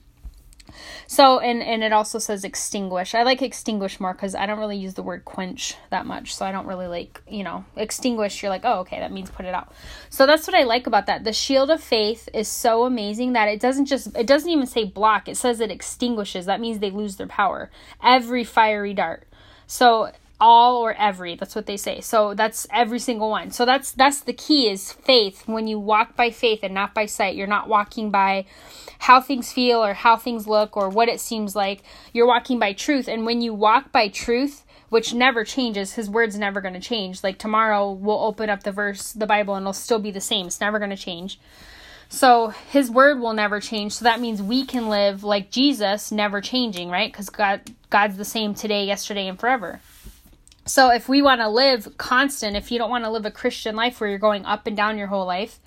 so, 1.06 1.38
and 1.38 1.62
and 1.62 1.82
it 1.82 1.92
also 1.92 2.18
says 2.18 2.44
extinguish. 2.44 3.14
I 3.14 3.22
like 3.22 3.42
extinguish 3.42 4.00
more 4.00 4.12
because 4.12 4.34
I 4.34 4.46
don't 4.46 4.58
really 4.58 4.76
use 4.76 4.94
the 4.94 5.02
word 5.02 5.24
quench 5.24 5.76
that 5.90 6.06
much. 6.06 6.34
So 6.34 6.44
I 6.44 6.52
don't 6.52 6.66
really 6.66 6.86
like, 6.86 7.22
you 7.28 7.44
know, 7.44 7.64
extinguish. 7.76 8.42
You're 8.42 8.50
like, 8.50 8.64
oh, 8.64 8.80
okay, 8.80 9.00
that 9.00 9.12
means 9.12 9.30
put 9.30 9.46
it 9.46 9.54
out. 9.54 9.72
So 10.10 10.26
that's 10.26 10.46
what 10.46 10.56
I 10.56 10.64
like 10.64 10.86
about 10.86 11.06
that. 11.06 11.24
The 11.24 11.32
shield 11.32 11.70
of 11.70 11.82
faith 11.82 12.28
is 12.32 12.48
so 12.48 12.84
amazing 12.84 13.34
that 13.34 13.48
it 13.48 13.60
doesn't 13.60 13.86
just, 13.86 14.16
it 14.16 14.26
doesn't 14.26 14.50
even 14.50 14.66
say 14.66 14.84
block. 14.84 15.28
It 15.28 15.36
says 15.36 15.60
it 15.60 15.70
extinguishes. 15.70 16.46
That 16.46 16.60
means 16.60 16.78
they 16.78 16.90
lose 16.90 17.16
their 17.16 17.26
power. 17.26 17.70
Every 18.02 18.44
fiery 18.44 18.94
dart. 18.94 19.26
So 19.66 20.10
all 20.44 20.76
or 20.76 20.92
every 20.94 21.34
that's 21.34 21.54
what 21.54 21.66
they 21.66 21.76
say 21.76 22.00
so 22.00 22.34
that's 22.34 22.66
every 22.70 22.98
single 22.98 23.30
one 23.30 23.50
so 23.50 23.64
that's 23.64 23.92
that's 23.92 24.20
the 24.20 24.32
key 24.32 24.68
is 24.68 24.92
faith 24.92 25.48
when 25.48 25.66
you 25.66 25.78
walk 25.78 26.14
by 26.16 26.30
faith 26.30 26.60
and 26.62 26.74
not 26.74 26.92
by 26.92 27.06
sight 27.06 27.34
you're 27.34 27.46
not 27.46 27.68
walking 27.68 28.10
by 28.10 28.44
how 29.04 29.20
things 29.20 29.52
feel 29.52 29.84
or 29.84 29.92
how 29.92 30.16
things 30.16 30.46
look 30.46 30.78
or 30.78 30.88
what 30.88 31.10
it 31.10 31.20
seems 31.20 31.54
like. 31.54 31.82
You're 32.14 32.26
walking 32.26 32.58
by 32.58 32.72
truth. 32.72 33.06
And 33.06 33.26
when 33.26 33.42
you 33.42 33.52
walk 33.52 33.92
by 33.92 34.08
truth, 34.08 34.64
which 34.88 35.12
never 35.12 35.44
changes, 35.44 35.92
his 35.92 36.08
word's 36.08 36.38
never 36.38 36.62
going 36.62 36.72
to 36.72 36.80
change. 36.80 37.22
Like 37.22 37.38
tomorrow, 37.38 37.90
we'll 37.90 38.20
open 38.20 38.48
up 38.48 38.62
the 38.62 38.72
verse, 38.72 39.12
the 39.12 39.26
Bible, 39.26 39.56
and 39.56 39.64
it'll 39.64 39.74
still 39.74 39.98
be 39.98 40.10
the 40.10 40.22
same. 40.22 40.46
It's 40.46 40.60
never 40.60 40.78
going 40.78 40.90
to 40.90 40.96
change. 40.96 41.38
So 42.08 42.48
his 42.70 42.90
word 42.90 43.20
will 43.20 43.34
never 43.34 43.60
change. 43.60 43.92
So 43.92 44.04
that 44.04 44.20
means 44.20 44.40
we 44.40 44.64
can 44.64 44.88
live 44.88 45.22
like 45.22 45.50
Jesus, 45.50 46.10
never 46.10 46.40
changing, 46.40 46.88
right? 46.88 47.12
Because 47.12 47.28
God 47.28 47.60
God's 47.90 48.16
the 48.16 48.24
same 48.24 48.54
today, 48.54 48.86
yesterday, 48.86 49.28
and 49.28 49.38
forever. 49.38 49.80
So 50.66 50.90
if 50.90 51.08
we 51.08 51.20
want 51.20 51.40
to 51.40 51.48
live 51.48 51.96
constant, 51.98 52.56
if 52.56 52.70
you 52.70 52.78
don't 52.78 52.90
want 52.90 53.04
to 53.04 53.10
live 53.10 53.26
a 53.26 53.30
Christian 53.30 53.76
life 53.76 54.00
where 54.00 54.08
you're 54.08 54.18
going 54.18 54.44
up 54.44 54.66
and 54.66 54.76
down 54.76 54.96
your 54.96 55.08
whole 55.08 55.26
life, 55.26 55.60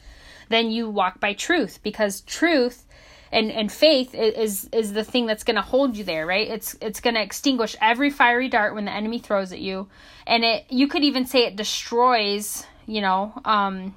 then 0.50 0.72
you 0.72 0.90
walk 0.90 1.20
by 1.20 1.34
truth 1.34 1.80
because 1.84 2.22
truth 2.22 2.86
and 3.32 3.52
and 3.52 3.70
faith 3.72 4.16
is 4.16 4.70
is 4.72 4.94
the 4.94 5.04
thing 5.04 5.26
that's 5.26 5.44
going 5.44 5.58
to 5.58 5.62
hold 5.62 5.98
you 5.98 6.04
there 6.04 6.26
right? 6.26 6.48
It's 6.48 6.76
it's 6.82 7.02
going 7.02 7.16
to 7.16 7.22
extinguish 7.22 7.76
every 7.82 8.10
fiery 8.10 8.48
dart 8.48 8.74
when 8.74 8.86
the 8.86 8.92
enemy 8.92 9.20
throws 9.20 9.52
at 9.52 9.60
you. 9.60 9.88
And 10.26 10.44
it 10.44 10.66
you 10.70 10.88
could 10.88 11.04
even 11.04 11.26
say 11.26 11.46
it 11.46 11.56
destroys 11.56 12.66
you 12.86 13.02
know 13.02 13.34
um 13.44 13.94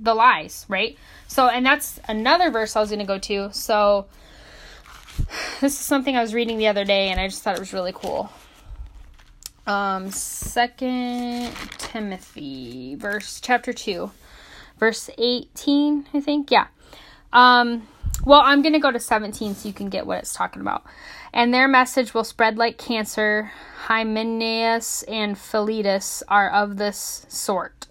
the 0.00 0.14
lies 0.14 0.64
right? 0.68 0.96
So 1.26 1.48
and 1.48 1.66
that's 1.66 2.00
another 2.08 2.50
verse 2.50 2.76
i 2.76 2.80
was 2.80 2.90
going 2.90 3.00
to 3.00 3.04
go 3.04 3.18
to. 3.18 3.52
So 3.52 4.06
this 5.60 5.72
is 5.72 5.78
something 5.78 6.16
i 6.16 6.22
was 6.22 6.32
reading 6.32 6.58
the 6.58 6.68
other 6.68 6.84
day 6.84 7.08
and 7.08 7.18
i 7.20 7.26
just 7.26 7.42
thought 7.42 7.56
it 7.56 7.60
was 7.60 7.72
really 7.72 7.92
cool 7.92 8.30
um 9.68 10.10
second 10.10 11.52
timothy 11.78 12.94
verse 12.96 13.40
chapter 13.40 13.72
2 13.72 14.10
verse 14.78 15.10
18 15.18 16.06
i 16.14 16.20
think 16.20 16.50
yeah 16.50 16.66
um 17.32 17.86
well, 18.24 18.40
I'm 18.44 18.62
to 18.62 18.78
go 18.78 18.90
to 18.90 19.00
17 19.00 19.54
so 19.54 19.68
you 19.68 19.74
can 19.74 19.88
get 19.88 20.06
what 20.06 20.18
it's 20.18 20.34
talking 20.34 20.60
about. 20.60 20.84
And 21.32 21.52
their 21.54 21.68
message 21.68 22.14
will 22.14 22.24
spread 22.24 22.58
like 22.58 22.78
cancer. 22.78 23.52
Hymenaeus 23.84 25.02
and 25.04 25.38
Philetus 25.38 26.22
are 26.28 26.50
of 26.50 26.76
this 26.76 27.24
sort, 27.28 27.86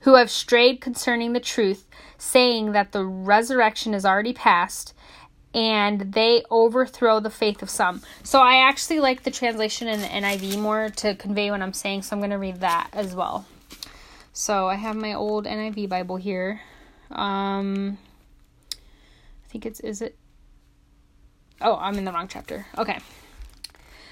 who 0.00 0.14
have 0.14 0.30
strayed 0.30 0.80
concerning 0.80 1.32
the 1.32 1.40
truth, 1.40 1.86
saying 2.18 2.72
that 2.72 2.92
the 2.92 3.04
resurrection 3.04 3.94
is 3.94 4.04
already 4.04 4.32
past, 4.32 4.93
and 5.54 6.12
they 6.12 6.42
overthrow 6.50 7.20
the 7.20 7.30
faith 7.30 7.62
of 7.62 7.70
some. 7.70 8.02
So 8.22 8.40
I 8.40 8.68
actually 8.68 9.00
like 9.00 9.22
the 9.22 9.30
translation 9.30 9.88
in 9.88 10.00
the 10.00 10.08
NIV 10.08 10.58
more 10.58 10.88
to 10.96 11.14
convey 11.14 11.50
what 11.50 11.62
I'm 11.62 11.72
saying, 11.72 12.02
so 12.02 12.14
I'm 12.16 12.20
going 12.20 12.30
to 12.30 12.38
read 12.38 12.60
that 12.60 12.90
as 12.92 13.14
well. 13.14 13.46
So 14.32 14.66
I 14.66 14.74
have 14.74 14.96
my 14.96 15.14
old 15.14 15.46
NIV 15.46 15.88
Bible 15.88 16.16
here. 16.16 16.60
Um, 17.10 17.98
I 18.74 19.48
think 19.48 19.64
it's 19.64 19.78
is 19.78 20.02
it 20.02 20.16
Oh, 21.60 21.76
I'm 21.76 21.96
in 21.96 22.04
the 22.04 22.12
wrong 22.12 22.28
chapter. 22.28 22.66
Okay. 22.76 22.98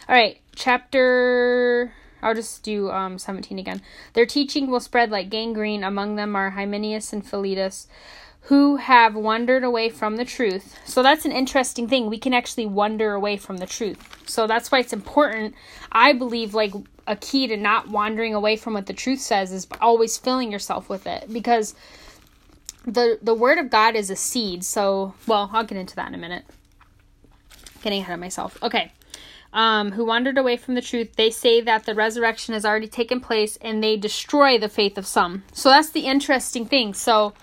All 0.09 0.15
right, 0.15 0.41
chapter 0.55 1.93
I'll 2.23 2.35
just 2.35 2.63
do 2.63 2.91
um 2.91 3.19
17 3.19 3.59
again. 3.59 3.83
Their 4.15 4.27
teaching 4.27 4.71
will 4.71 4.81
spread 4.81 5.11
like 5.11 5.29
gangrene. 5.29 5.85
Among 5.85 6.17
them 6.17 6.37
are 6.37 6.51
Hymenaeus 6.51 7.13
and 7.13 7.27
Philetus, 7.27 7.89
who 8.47 8.77
have 8.77 9.15
wandered 9.15 9.63
away 9.63 9.89
from 9.89 10.17
the 10.17 10.25
truth. 10.25 10.77
So 10.85 11.03
that's 11.03 11.25
an 11.25 11.33
interesting 11.33 11.87
thing. 11.87 12.11
We 12.11 12.19
can 12.19 12.35
actually 12.35 12.67
wander 12.67 13.15
away 13.15 13.37
from 13.37 13.59
the 13.59 13.67
truth. 13.67 13.99
So 14.27 14.47
that's 14.47 14.73
why 14.73 14.81
it's 14.81 14.93
important. 14.93 15.55
I 15.93 16.13
believe 16.13 16.53
like 16.53 16.73
a 17.07 17.15
key 17.17 17.47
to 17.47 17.57
not 17.57 17.89
wandering 17.89 18.35
away 18.35 18.57
from 18.57 18.75
what 18.75 18.87
the 18.87 18.93
truth 18.93 19.21
says 19.21 19.53
is 19.53 19.69
always 19.81 20.19
filling 20.19 20.51
yourself 20.51 20.89
with 20.89 21.07
it 21.07 21.33
because 21.33 21.75
the 22.85 23.19
the 23.23 23.35
word 23.35 23.59
of 23.59 23.71
God 23.71 23.95
is 23.95 24.11
a 24.11 24.17
seed. 24.17 24.65
So, 24.65 25.15
well, 25.27 25.49
I'll 25.53 25.65
get 25.65 25.79
into 25.79 25.95
that 25.97 26.09
in 26.09 26.15
a 26.15 26.19
minute. 26.19 26.45
Getting 27.83 28.01
ahead 28.01 28.15
of 28.15 28.21
myself. 28.21 28.59
Okay. 28.63 28.93
Um, 29.53 29.93
who 29.93 30.05
wandered 30.05 30.39
away 30.39 30.57
from 30.57 30.75
the 30.75 30.81
truth, 30.81 31.15
they 31.17 31.31
say 31.31 31.61
that 31.61 31.85
the 31.85 31.95
resurrection 31.95 32.55
has 32.55 32.65
already 32.65 32.89
taken 32.89 33.21
place 33.21 33.59
and 33.61 33.85
they 33.85 33.99
destroy 33.99 34.59
the 34.59 34.69
faith 34.69 34.97
of 34.97 35.07
some. 35.07 35.45
So 35.53 35.69
that's 35.69 35.91
the 35.91 36.07
interesting 36.07 36.65
thing. 36.65 36.95
So 36.95 37.35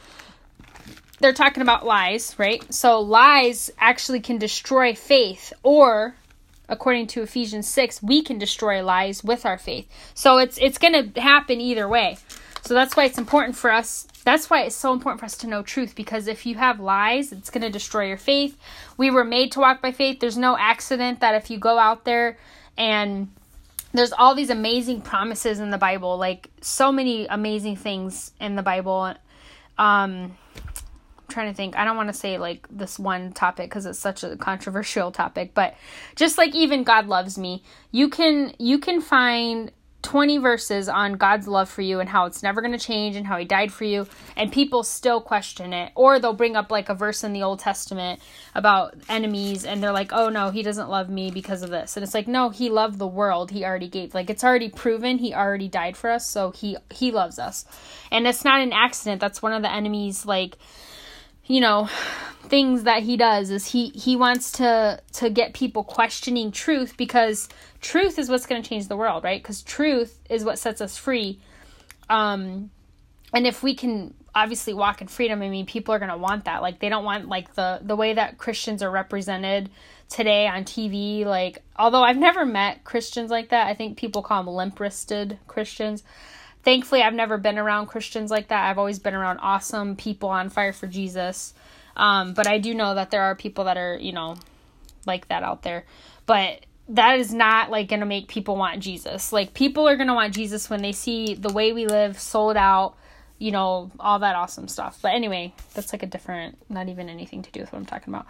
they're 1.19 1.33
talking 1.33 1.61
about 1.61 1.85
lies, 1.85 2.35
right? 2.37 2.73
So 2.73 2.99
lies 2.99 3.69
actually 3.77 4.19
can 4.19 4.37
destroy 4.37 4.93
faith, 4.93 5.53
or 5.63 6.15
according 6.67 7.07
to 7.07 7.21
Ephesians 7.21 7.67
6, 7.67 8.03
we 8.03 8.21
can 8.21 8.37
destroy 8.37 8.83
lies 8.83 9.23
with 9.23 9.45
our 9.45 9.57
faith. 9.57 9.87
So 10.13 10.37
it's 10.37 10.57
it's 10.59 10.77
going 10.77 11.13
to 11.13 11.21
happen 11.21 11.59
either 11.59 11.87
way. 11.87 12.17
So 12.63 12.73
that's 12.73 12.95
why 12.95 13.05
it's 13.05 13.17
important 13.17 13.55
for 13.55 13.71
us 13.71 14.07
that's 14.23 14.49
why 14.49 14.61
it's 14.61 14.75
so 14.75 14.93
important 14.93 15.19
for 15.19 15.25
us 15.25 15.37
to 15.37 15.47
know 15.47 15.63
truth 15.63 15.95
because 15.95 16.27
if 16.27 16.45
you 16.45 16.55
have 16.55 16.79
lies, 16.79 17.31
it's 17.31 17.49
going 17.49 17.61
to 17.61 17.69
destroy 17.69 18.07
your 18.07 18.17
faith. 18.17 18.57
We 18.97 19.09
were 19.09 19.23
made 19.23 19.51
to 19.53 19.59
walk 19.59 19.81
by 19.81 19.91
faith. 19.91 20.19
There's 20.19 20.37
no 20.37 20.57
accident 20.57 21.21
that 21.21 21.35
if 21.35 21.49
you 21.49 21.57
go 21.57 21.79
out 21.79 22.05
there 22.05 22.37
and 22.77 23.29
there's 23.93 24.11
all 24.11 24.35
these 24.35 24.49
amazing 24.49 25.01
promises 25.01 25.59
in 25.59 25.71
the 25.71 25.77
Bible, 25.77 26.17
like 26.17 26.49
so 26.61 26.91
many 26.91 27.25
amazing 27.27 27.77
things 27.77 28.31
in 28.39 28.55
the 28.55 28.61
Bible. 28.61 29.15
Um, 29.77 30.37
trying 31.29 31.51
to 31.51 31.55
think. 31.55 31.77
I 31.77 31.85
don't 31.85 31.97
want 31.97 32.09
to 32.09 32.13
say 32.13 32.37
like 32.37 32.67
this 32.69 32.99
one 32.99 33.31
topic 33.33 33.69
because 33.69 33.85
it's 33.85 33.99
such 33.99 34.23
a 34.23 34.35
controversial 34.37 35.11
topic, 35.11 35.53
but 35.53 35.75
just 36.15 36.37
like 36.37 36.55
even 36.55 36.83
God 36.83 37.07
loves 37.07 37.37
me, 37.37 37.63
you 37.91 38.09
can 38.09 38.53
you 38.59 38.79
can 38.79 39.01
find 39.01 39.71
20 40.01 40.37
verses 40.37 40.87
on 40.87 41.13
God's 41.13 41.47
love 41.47 41.69
for 41.69 41.81
you 41.81 41.99
and 41.99 42.07
how 42.07 42.25
it's 42.25 42.41
never 42.41 42.61
going 42.61 42.77
to 42.77 42.83
change 42.83 43.17
and 43.17 43.27
how 43.27 43.37
he 43.37 43.43
died 43.43 43.71
for 43.71 43.83
you 43.83 44.07
and 44.37 44.51
people 44.51 44.81
still 44.81 45.19
question 45.19 45.73
it 45.73 45.91
or 45.93 46.19
they'll 46.19 46.33
bring 46.33 46.55
up 46.55 46.71
like 46.71 46.87
a 46.87 46.93
verse 46.93 47.23
in 47.23 47.33
the 47.33 47.43
Old 47.43 47.59
Testament 47.59 48.21
about 48.55 48.95
enemies 49.09 49.65
and 49.65 49.83
they're 49.83 49.91
like 49.91 50.11
oh 50.13 50.29
no 50.29 50.51
he 50.51 50.63
doesn't 50.63 50.89
love 50.89 51.09
me 51.09 51.31
because 51.31 51.63
of 51.63 51.69
this 51.69 51.97
and 51.97 52.03
it's 52.03 52.13
like 52.13 52.29
no 52.29 52.49
he 52.49 52.69
loved 52.69 52.97
the 52.97 53.07
world 53.07 53.51
he 53.51 53.65
already 53.65 53.89
gave 53.89 54.13
like 54.13 54.29
it's 54.29 54.43
already 54.43 54.69
proven 54.69 55.17
he 55.17 55.33
already 55.33 55.67
died 55.67 55.97
for 55.97 56.09
us 56.09 56.25
so 56.25 56.51
he 56.51 56.77
he 56.91 57.11
loves 57.11 57.37
us 57.37 57.65
and 58.09 58.25
it's 58.25 58.45
not 58.45 58.61
an 58.61 58.71
accident 58.71 59.19
that's 59.19 59.41
one 59.41 59.51
of 59.51 59.61
the 59.61 59.71
enemies 59.71 60.25
like 60.25 60.57
you 61.49 61.59
know 61.59 61.89
things 62.43 62.83
that 62.83 63.03
he 63.03 63.17
does 63.17 63.49
is 63.49 63.65
he 63.65 63.89
he 63.89 64.15
wants 64.15 64.53
to 64.53 65.01
to 65.11 65.29
get 65.29 65.53
people 65.53 65.83
questioning 65.83 66.51
truth 66.51 66.95
because 66.95 67.49
truth 67.81 68.17
is 68.17 68.29
what's 68.29 68.45
going 68.45 68.61
to 68.61 68.67
change 68.67 68.87
the 68.87 68.95
world 68.95 69.23
right? 69.23 69.41
Because 69.41 69.61
truth 69.61 70.19
is 70.29 70.45
what 70.45 70.57
sets 70.57 70.79
us 70.79 70.95
free. 70.95 71.39
Um 72.09 72.71
and 73.33 73.45
if 73.45 73.61
we 73.61 73.75
can 73.75 74.13
obviously 74.33 74.73
walk 74.73 75.01
in 75.01 75.07
freedom 75.07 75.41
i 75.41 75.49
mean 75.49 75.65
people 75.65 75.93
are 75.93 75.99
going 75.99 76.11
to 76.11 76.17
want 76.17 76.45
that. 76.45 76.61
Like 76.61 76.79
they 76.79 76.87
don't 76.87 77.03
want 77.03 77.27
like 77.27 77.55
the 77.55 77.79
the 77.81 77.95
way 77.95 78.13
that 78.13 78.37
christians 78.37 78.81
are 78.83 78.91
represented 78.91 79.69
today 80.07 80.47
on 80.47 80.63
tv 80.63 81.25
like 81.25 81.63
although 81.75 82.03
i've 82.03 82.17
never 82.17 82.45
met 82.45 82.83
christians 82.83 83.29
like 83.29 83.49
that 83.49 83.67
i 83.67 83.75
think 83.75 83.97
people 83.97 84.23
call 84.23 84.43
them 84.43 84.53
limp-wristed 84.53 85.37
christians 85.47 86.03
thankfully 86.63 87.01
I've 87.01 87.13
never 87.13 87.37
been 87.37 87.57
around 87.57 87.87
Christians 87.87 88.31
like 88.31 88.49
that. 88.49 88.69
I've 88.69 88.77
always 88.77 88.99
been 88.99 89.13
around 89.13 89.39
awesome 89.39 89.95
people 89.95 90.29
on 90.29 90.49
fire 90.49 90.73
for 90.73 90.87
Jesus. 90.87 91.53
Um, 91.95 92.33
but 92.33 92.47
I 92.47 92.59
do 92.59 92.73
know 92.73 92.95
that 92.95 93.11
there 93.11 93.23
are 93.23 93.35
people 93.35 93.65
that 93.65 93.77
are, 93.77 93.97
you 93.97 94.13
know, 94.13 94.35
like 95.05 95.27
that 95.27 95.43
out 95.43 95.63
there. 95.63 95.85
But 96.25 96.65
that 96.89 97.19
is 97.19 97.33
not 97.33 97.69
like 97.69 97.87
going 97.87 97.99
to 97.99 98.05
make 98.05 98.27
people 98.27 98.55
want 98.55 98.79
Jesus. 98.79 99.31
Like 99.31 99.53
people 99.53 99.87
are 99.87 99.95
going 99.95 100.07
to 100.07 100.13
want 100.13 100.33
Jesus 100.33 100.69
when 100.69 100.81
they 100.81 100.91
see 100.91 101.35
the 101.35 101.51
way 101.53 101.71
we 101.71 101.85
live 101.85 102.19
sold 102.19 102.57
out, 102.57 102.95
you 103.37 103.51
know, 103.51 103.91
all 103.99 104.19
that 104.19 104.35
awesome 104.35 104.67
stuff. 104.67 104.99
But 105.01 105.13
anyway, 105.13 105.53
that's 105.73 105.93
like 105.93 106.03
a 106.03 106.07
different, 106.07 106.57
not 106.69 106.89
even 106.89 107.09
anything 107.09 107.43
to 107.43 107.51
do 107.51 107.59
with 107.59 107.71
what 107.71 107.79
I'm 107.79 107.85
talking 107.85 108.13
about. 108.13 108.25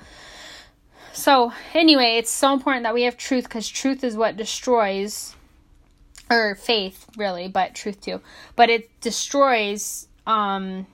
So, 1.13 1.51
anyway, 1.73 2.17
it's 2.17 2.29
so 2.29 2.53
important 2.53 2.83
that 2.83 2.93
we 2.93 3.03
have 3.03 3.17
truth 3.17 3.45
because 3.45 3.67
truth 3.67 4.03
is 4.03 4.15
what 4.15 4.37
destroys 4.37 5.35
or 6.29 6.55
faith 6.55 7.05
really 7.17 7.47
but 7.47 7.75
truth 7.75 8.01
too. 8.01 8.21
But 8.55 8.69
it 8.69 9.01
destroys 9.01 10.07
um 10.27 10.85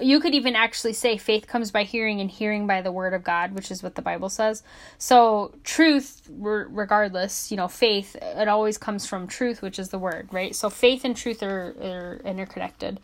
you 0.00 0.20
could 0.20 0.34
even 0.34 0.54
actually 0.54 0.92
say 0.92 1.16
faith 1.16 1.46
comes 1.46 1.70
by 1.70 1.82
hearing 1.82 2.20
and 2.20 2.30
hearing 2.30 2.66
by 2.66 2.80
the 2.80 2.92
word 2.92 3.12
of 3.12 3.24
god 3.24 3.52
which 3.52 3.70
is 3.70 3.82
what 3.82 3.94
the 3.94 4.02
bible 4.02 4.28
says. 4.28 4.62
So 4.98 5.54
truth 5.64 6.22
regardless 6.30 7.50
you 7.50 7.56
know 7.56 7.68
faith 7.68 8.16
it 8.16 8.48
always 8.48 8.78
comes 8.78 9.06
from 9.06 9.26
truth 9.26 9.62
which 9.62 9.78
is 9.78 9.88
the 9.88 9.98
word 9.98 10.28
right? 10.32 10.54
So 10.54 10.70
faith 10.70 11.04
and 11.04 11.16
truth 11.16 11.42
are, 11.42 11.74
are 11.80 12.20
interconnected. 12.24 13.00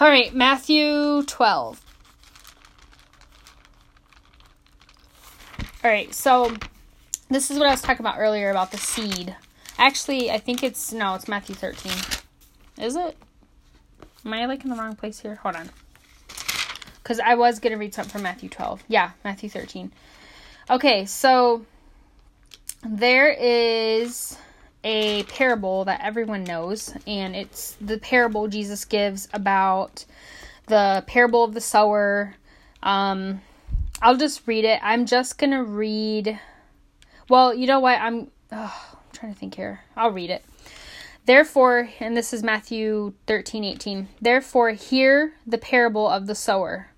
All 0.00 0.08
right 0.08 0.34
matthew 0.34 1.22
12 1.24 1.80
all 5.84 5.90
right 5.90 6.14
so 6.14 6.54
this 7.28 7.50
is 7.50 7.58
what 7.58 7.66
i 7.66 7.70
was 7.70 7.82
talking 7.82 8.04
about 8.04 8.18
earlier 8.18 8.50
about 8.50 8.70
the 8.70 8.78
seed 8.78 9.36
Actually, 9.78 10.30
I 10.30 10.38
think 10.38 10.62
it's 10.62 10.92
no, 10.92 11.14
it's 11.14 11.28
Matthew 11.28 11.54
13. 11.54 11.92
Is 12.78 12.96
it? 12.96 13.16
Am 14.24 14.32
I 14.32 14.46
like 14.46 14.64
in 14.64 14.70
the 14.70 14.76
wrong 14.76 14.94
place 14.94 15.20
here? 15.20 15.36
Hold 15.36 15.56
on. 15.56 15.70
Because 17.02 17.18
I 17.18 17.34
was 17.34 17.58
going 17.58 17.72
to 17.72 17.78
read 17.78 17.94
something 17.94 18.12
from 18.12 18.22
Matthew 18.22 18.48
12. 18.48 18.84
Yeah, 18.88 19.10
Matthew 19.24 19.48
13. 19.48 19.92
Okay, 20.70 21.04
so 21.06 21.66
there 22.84 23.28
is 23.28 24.38
a 24.84 25.24
parable 25.24 25.84
that 25.84 26.00
everyone 26.02 26.44
knows, 26.44 26.94
and 27.06 27.34
it's 27.34 27.76
the 27.80 27.98
parable 27.98 28.48
Jesus 28.48 28.84
gives 28.84 29.28
about 29.32 30.04
the 30.66 31.04
parable 31.06 31.44
of 31.44 31.54
the 31.54 31.60
sower. 31.60 32.34
Um, 32.82 33.40
I'll 34.00 34.16
just 34.16 34.46
read 34.46 34.64
it. 34.64 34.80
I'm 34.82 35.06
just 35.06 35.38
going 35.38 35.50
to 35.50 35.62
read. 35.62 36.38
Well, 37.28 37.54
you 37.54 37.66
know 37.66 37.80
what? 37.80 38.00
I'm 38.00 38.30
trying 39.22 39.34
to 39.34 39.38
think 39.38 39.54
here. 39.54 39.82
I'll 39.96 40.10
read 40.10 40.30
it. 40.30 40.44
Therefore, 41.26 41.88
and 42.00 42.16
this 42.16 42.32
is 42.32 42.42
Matthew 42.42 43.12
13, 43.28 43.62
18. 43.62 44.08
Therefore, 44.20 44.70
hear 44.70 45.34
the 45.46 45.58
parable 45.58 46.08
of 46.08 46.26
the 46.26 46.34
sower. 46.34 46.88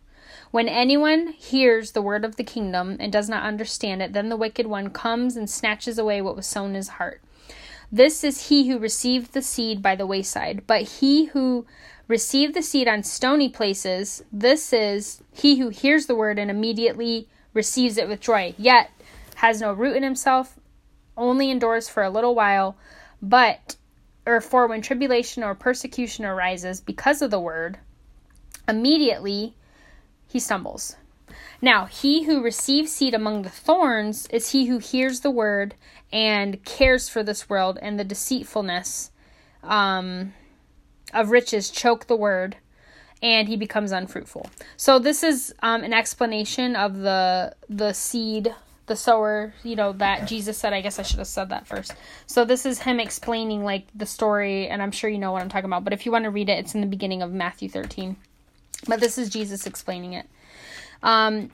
When 0.51 0.67
anyone 0.67 1.35
hears 1.37 1.93
the 1.93 2.01
word 2.01 2.25
of 2.25 2.37
the 2.37 2.43
kingdom 2.43 2.97
and 2.99 3.13
does 3.13 3.29
not 3.29 3.43
understand 3.43 4.01
it, 4.01 4.15
then 4.15 4.31
the 4.31 4.39
wicked 4.39 4.67
one 4.67 4.89
comes 4.89 5.37
and 5.37 5.51
snatches 5.51 5.99
away 5.99 6.23
what 6.23 6.35
was 6.35 6.47
sown 6.47 6.71
in 6.71 6.77
his 6.77 6.89
heart. 6.89 7.21
This 7.93 8.25
is 8.25 8.49
he 8.49 8.71
who 8.71 8.79
received 8.79 9.35
the 9.35 9.43
seed 9.43 9.83
by 9.83 9.95
the 9.95 10.07
wayside, 10.07 10.63
but 10.67 10.81
he 10.81 11.27
who 11.27 11.67
received 12.09 12.55
the 12.55 12.63
seed 12.63 12.89
on 12.89 13.03
stony 13.03 13.51
places, 13.51 14.25
this 14.33 14.73
is 14.73 15.23
he 15.31 15.59
who 15.59 15.69
hears 15.69 16.07
the 16.07 16.17
word 16.17 16.39
and 16.39 16.51
immediately 16.51 17.29
receives 17.53 17.99
it 17.99 18.09
with 18.09 18.23
joy, 18.23 18.55
yet 18.57 18.91
has 19.37 19.61
no 19.61 19.75
root 19.75 19.97
in 19.97 20.03
himself, 20.03 20.59
only 21.17 21.51
endures 21.51 21.89
for 21.89 22.03
a 22.03 22.11
little 22.11 22.35
while, 22.35 22.77
but 23.23 23.77
or 24.27 24.41
for 24.41 24.67
when 24.67 24.81
tribulation 24.81 25.43
or 25.43 25.55
persecution 25.55 26.25
arises 26.25 26.81
because 26.81 27.21
of 27.21 27.31
the 27.31 27.41
word, 27.41 27.79
immediately 28.67 29.55
he 30.27 30.41
stumbles. 30.41 30.97
Now, 31.61 31.87
he 31.87 32.25
who 32.25 32.43
receives 32.43 32.93
seed 32.93 33.15
among 33.15 33.43
the 33.43 33.51
thorns 33.51 34.27
is 34.29 34.51
he 34.51 34.67
who 34.67 34.79
hears 34.79 35.21
the 35.21 35.31
word 35.31 35.75
and 36.13 36.63
cares 36.65 37.09
for 37.09 37.23
this 37.23 37.49
world, 37.49 37.79
and 37.81 37.99
the 37.99 38.05
deceitfulness 38.05 39.11
um, 39.63 40.35
of 41.13 41.31
riches 41.31 41.71
choke 41.71 42.07
the 42.07 42.17
word, 42.17 42.57
and 43.23 43.49
he 43.49 43.57
becomes 43.57 43.93
unfruitful. 43.93 44.49
So 44.77 44.99
this 44.99 45.23
is 45.23 45.55
um, 45.63 45.83
an 45.83 45.93
explanation 45.93 46.77
of 46.77 46.99
the 46.99 47.55
the 47.69 47.93
seed, 47.93 48.55
the 48.87 48.97
sower. 48.97 49.55
You 49.63 49.77
know 49.77 49.93
that 49.95 50.29
Jesus 50.29 50.59
said. 50.59 50.73
I 50.73 50.81
guess 50.81 50.99
I 50.99 51.03
should 51.03 51.19
have 51.19 51.29
said 51.29 51.49
that 51.51 51.67
first. 51.67 51.95
So 52.27 52.45
this 52.45 52.67
is 52.67 52.81
him 52.81 53.01
explaining 53.01 53.65
like 53.65 53.87
the 53.95 54.07
story, 54.07 54.69
and 54.69 54.83
I'm 54.83 54.91
sure 54.91 55.11
you 55.11 55.19
know 55.19 55.33
what 55.33 55.43
I'm 55.43 55.49
talking 55.49 55.67
about. 55.67 55.85
But 55.85 55.93
if 55.93 56.07
you 56.07 56.13
want 56.13 56.25
to 56.25 56.31
read 56.31 56.49
it, 56.49 56.59
it's 56.59 56.75
in 56.75 56.81
the 56.81 56.87
beginning 56.87 57.23
of 57.23 57.33
Matthew 57.33 57.69
13. 57.69 58.17
But 58.87 59.01
this 59.01 59.19
is 59.19 59.31
Jesus 59.31 59.67
explaining 59.67 60.13
it. 60.13 60.27
Um, 61.03 61.51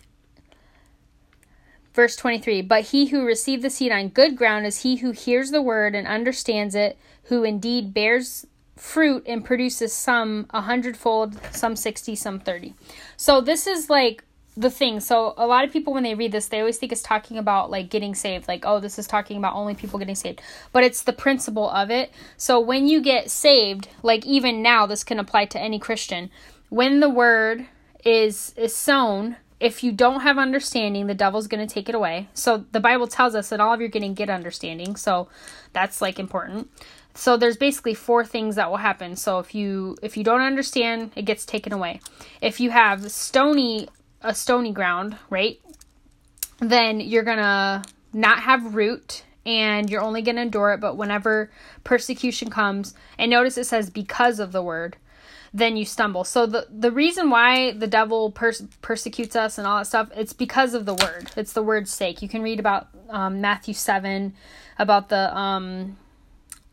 verse 1.95 2.17
23 2.17 2.63
But 2.63 2.85
he 2.85 3.07
who 3.07 3.25
received 3.25 3.63
the 3.63 3.71
seed 3.71 3.93
on 3.93 4.09
good 4.09 4.37
ground 4.37 4.67
is 4.67 4.83
he 4.83 4.97
who 4.97 5.13
hears 5.13 5.51
the 5.51 5.63
word 5.63 5.95
and 5.95 6.07
understands 6.07 6.75
it, 6.75 6.99
who 7.25 7.45
indeed 7.45 7.95
bears 7.95 8.47
fruit 8.77 9.23
and 9.27 9.45
produces 9.45 9.93
some 9.93 10.47
a 10.51 10.63
hundredfold, 10.63 11.39
some 11.55 11.77
60, 11.77 12.17
some 12.17 12.41
30. 12.41 12.75
So 13.17 13.41
this 13.41 13.67
is 13.67 13.91
like 13.91 14.25
the 14.61 14.71
thing. 14.71 15.01
So 15.01 15.35
a 15.37 15.47
lot 15.47 15.65
of 15.65 15.73
people 15.73 15.93
when 15.93 16.03
they 16.03 16.15
read 16.15 16.33
this, 16.33 16.47
they 16.47 16.61
always 16.61 16.79
think 16.79 16.93
it's 16.93 17.03
talking 17.03 17.39
about 17.39 17.71
like 17.71 17.91
getting 17.91 18.15
saved, 18.15 18.49
like 18.49 18.65
oh, 18.67 18.81
this 18.81 18.99
is 18.99 19.07
talking 19.07 19.37
about 19.37 19.55
only 19.55 19.75
people 19.75 19.99
getting 19.99 20.15
saved. 20.15 20.41
But 20.73 20.85
it's 20.85 21.03
the 21.03 21.13
principle 21.13 21.71
of 21.71 21.91
it. 21.91 22.11
So 22.37 22.61
when 22.61 22.87
you 22.87 23.01
get 23.01 23.31
saved, 23.31 23.89
like 24.03 24.27
even 24.27 24.63
now 24.63 24.87
this 24.87 25.05
can 25.05 25.19
apply 25.19 25.47
to 25.47 25.61
any 25.61 25.79
Christian. 25.79 26.31
When 26.69 27.01
the 27.01 27.11
word 27.11 27.67
is 28.05 28.55
is 28.57 28.75
sown 28.75 29.37
if 29.61 29.85
you 29.85 29.93
don't 29.93 30.21
have 30.21 30.39
understanding 30.39 31.07
the 31.07 31.15
devil's 31.15 31.47
going 31.47 31.67
to 31.67 31.73
take 31.73 31.89
it 31.89 31.95
away. 31.95 32.29
So 32.33 32.65
the 32.73 32.81
bible 32.81 33.07
tells 33.07 33.35
us 33.35 33.51
that 33.51 33.61
all 33.61 33.75
of 33.75 33.81
you're 33.81 33.91
getting 33.91 34.15
get 34.15 34.31
understanding. 34.31 34.97
So 34.97 35.29
that's 35.75 36.01
like 36.01 36.19
important. 36.19 36.71
So 37.15 37.37
there's 37.37 37.59
basically 37.59 37.95
four 37.95 38.25
things 38.25 38.57
that 38.57 38.71
will 38.71 38.79
happen. 38.79 39.17
So 39.17 39.39
if 39.39 39.55
you 39.55 39.97
if 40.03 40.17
you 40.17 40.25
don't 40.25 40.41
understand 40.41 41.13
it 41.15 41.23
gets 41.23 41.45
taken 41.45 41.73
away. 41.73 42.01
If 42.41 42.61
you 42.61 42.71
have 42.71 43.11
stony 43.13 43.89
a 44.23 44.35
stony 44.35 44.73
ground 44.73 45.17
right 45.29 45.61
then 46.59 47.01
you're 47.01 47.23
gonna 47.23 47.83
not 48.13 48.41
have 48.41 48.75
root 48.75 49.25
and 49.47 49.89
you're 49.89 50.03
only 50.03 50.23
gonna 50.23 50.43
endure 50.43 50.73
it 50.73 50.81
but 50.81 50.97
whenever 50.97 51.51
persecution 51.85 52.51
comes 52.51 52.95
and 53.19 53.31
notice 53.31 53.57
it 53.57 53.65
says 53.65 53.91
because 53.91 54.39
of 54.39 54.53
the 54.53 54.63
word 54.63 54.97
then 55.53 55.77
you 55.77 55.85
stumble. 55.85 56.25
So 56.25 56.47
the 56.47 56.67
the 56.71 56.93
reason 56.93 57.31
why 57.31 57.73
the 57.73 57.87
devil 57.87 58.31
pers- 58.31 58.63
persecutes 58.83 59.35
us 59.35 59.59
and 59.59 59.67
all 59.67 59.79
that 59.79 59.87
stuff, 59.87 60.09
it's 60.15 60.33
because 60.33 60.75
of 60.75 60.87
the 60.87 60.95
word. 60.95 61.31
It's 61.37 61.53
the 61.53 61.63
word's 61.63 61.93
sake. 61.93 62.23
You 62.23 62.29
can 62.29 62.43
read 62.43 62.61
about 62.61 62.89
um, 63.09 63.41
Matthew 63.41 63.75
seven, 63.75 64.35
about 64.79 65.09
the 65.09 65.37
um, 65.37 65.97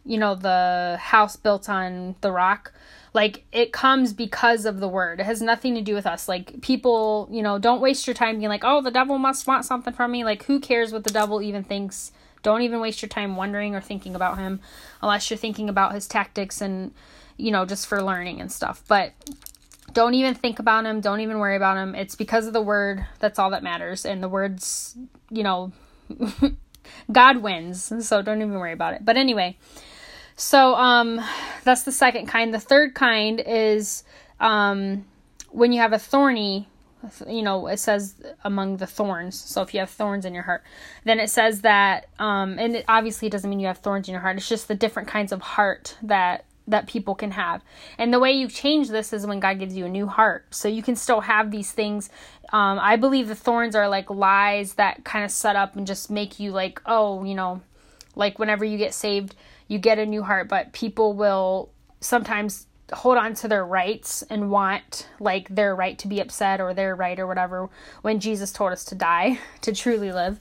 you 0.06 0.18
know, 0.18 0.36
the 0.36 0.98
house 1.00 1.36
built 1.36 1.70
on 1.70 2.16
the 2.22 2.32
rock. 2.32 2.72
Like 3.18 3.46
it 3.52 3.74
comes 3.74 4.14
because 4.14 4.66
of 4.68 4.80
the 4.80 4.88
word. 4.88 5.20
It 5.20 5.26
has 5.26 5.42
nothing 5.42 5.74
to 5.74 5.82
do 5.82 5.96
with 5.96 6.06
us. 6.06 6.28
Like 6.28 6.62
people, 6.62 7.28
you 7.32 7.42
know, 7.42 7.58
don't 7.58 7.82
waste 7.82 8.06
your 8.06 8.14
time 8.14 8.38
being 8.38 8.48
like, 8.48 8.64
oh, 8.64 8.80
the 8.80 8.92
devil 8.92 9.18
must 9.18 9.48
want 9.48 9.66
something 9.66 9.92
from 9.92 10.12
me. 10.12 10.24
Like 10.24 10.44
who 10.44 10.60
cares 10.60 10.94
what 10.94 11.04
the 11.04 11.10
devil 11.10 11.42
even 11.42 11.64
thinks? 11.64 12.12
Don't 12.44 12.62
even 12.62 12.80
waste 12.80 13.02
your 13.02 13.10
time 13.10 13.36
wondering 13.36 13.74
or 13.74 13.82
thinking 13.82 14.14
about 14.14 14.38
him, 14.38 14.60
unless 15.02 15.32
you're 15.32 15.38
thinking 15.40 15.68
about 15.68 15.96
his 15.96 16.08
tactics 16.08 16.62
and 16.62 16.94
you 17.38 17.50
know, 17.50 17.66
just 17.66 17.88
for 17.88 18.04
learning 18.04 18.40
and 18.40 18.52
stuff. 18.52 18.84
But 18.88 19.14
don't 19.94 20.14
even 20.14 20.36
think 20.36 20.60
about 20.60 20.86
him. 20.86 21.02
Don't 21.02 21.22
even 21.22 21.40
worry 21.40 21.56
about 21.56 21.78
him. 21.78 21.96
It's 21.96 22.14
because 22.14 22.46
of 22.46 22.54
the 22.54 22.62
word. 22.62 23.04
That's 23.18 23.40
all 23.40 23.50
that 23.50 23.64
matters. 23.64 24.06
And 24.06 24.22
the 24.22 24.30
words, 24.30 24.96
you 25.32 25.42
know, 25.42 25.72
God 27.12 27.38
wins. 27.38 27.92
So 28.08 28.22
don't 28.22 28.44
even 28.44 28.60
worry 28.60 28.74
about 28.74 28.94
it. 28.94 29.04
But 29.04 29.18
anyway, 29.18 29.58
so 30.38 30.76
um 30.76 31.20
that's 31.66 31.84
the 31.84 31.92
second 31.92 32.28
kind. 32.28 32.54
The 32.54 32.60
third 32.60 32.94
kind 32.94 33.44
is 33.46 34.06
um 34.40 35.06
when 35.50 35.74
you 35.74 35.82
have 35.82 35.92
a 35.92 36.00
thorny 36.00 36.70
you 37.28 37.42
know 37.42 37.68
it 37.68 37.78
says 37.78 38.16
among 38.44 38.78
the 38.78 38.88
thorns 38.88 39.40
so 39.40 39.62
if 39.62 39.74
you 39.74 39.80
have 39.80 39.90
thorns 39.90 40.26
in 40.26 40.34
your 40.34 40.44
heart 40.44 40.64
then 41.04 41.20
it 41.20 41.30
says 41.30 41.62
that 41.62 42.08
um 42.18 42.58
and 42.58 42.76
it 42.76 42.86
obviously 42.88 43.28
it 43.28 43.32
doesn't 43.32 43.50
mean 43.50 43.60
you 43.60 43.68
have 43.68 43.78
thorns 43.78 44.08
in 44.08 44.14
your 44.14 44.22
heart 44.22 44.36
it's 44.36 44.50
just 44.50 44.68
the 44.68 44.76
different 44.76 45.08
kinds 45.08 45.32
of 45.32 45.40
heart 45.42 45.96
that 46.02 46.44
that 46.68 46.88
people 46.88 47.16
can 47.16 47.32
have. 47.32 47.64
And 47.98 48.14
the 48.14 48.20
way 48.20 48.34
you 48.34 48.48
change 48.48 48.90
this 48.90 49.14
is 49.14 49.26
when 49.26 49.40
God 49.40 49.58
gives 49.60 49.76
you 49.76 49.86
a 49.86 49.90
new 49.90 50.06
heart. 50.06 50.46
So 50.52 50.68
you 50.68 50.84
can 50.84 50.96
still 50.96 51.22
have 51.22 51.50
these 51.50 51.72
things. 51.72 52.10
Um, 52.52 52.78
I 52.80 52.98
believe 52.98 53.28
the 53.28 53.36
thorns 53.36 53.76
are 53.76 53.88
like 53.88 54.10
lies 54.10 54.74
that 54.74 55.04
kind 55.06 55.24
of 55.24 55.32
set 55.32 55.56
up 55.56 55.76
and 55.76 55.88
just 55.88 56.12
make 56.12 56.40
you 56.40 56.52
like, 56.52 56.82
oh, 56.86 57.24
you 57.24 57.36
know, 57.36 57.62
like 58.16 58.38
whenever 58.38 58.66
you 58.66 58.78
get 58.78 58.94
saved, 58.94 59.34
you 59.68 59.80
get 59.80 60.00
a 60.00 60.06
new 60.06 60.24
heart, 60.24 60.48
but 60.48 60.74
people 60.74 61.14
will 61.14 61.70
sometimes 62.00 62.68
hold 62.94 63.18
on 63.18 63.34
to 63.34 63.48
their 63.48 63.66
rights 63.66 64.24
and 64.30 64.50
want 64.50 65.08
like 65.20 65.50
their 65.50 65.76
right 65.76 65.98
to 66.00 66.08
be 66.08 66.20
upset 66.22 66.62
or 66.62 66.74
their 66.74 66.96
right 66.96 67.20
or 67.20 67.28
whatever 67.28 67.70
when 68.02 68.20
Jesus 68.20 68.52
told 68.54 68.72
us 68.72 68.86
to 68.86 68.96
die 68.96 69.40
to 69.62 69.74
truly 69.74 70.12
live. 70.12 70.40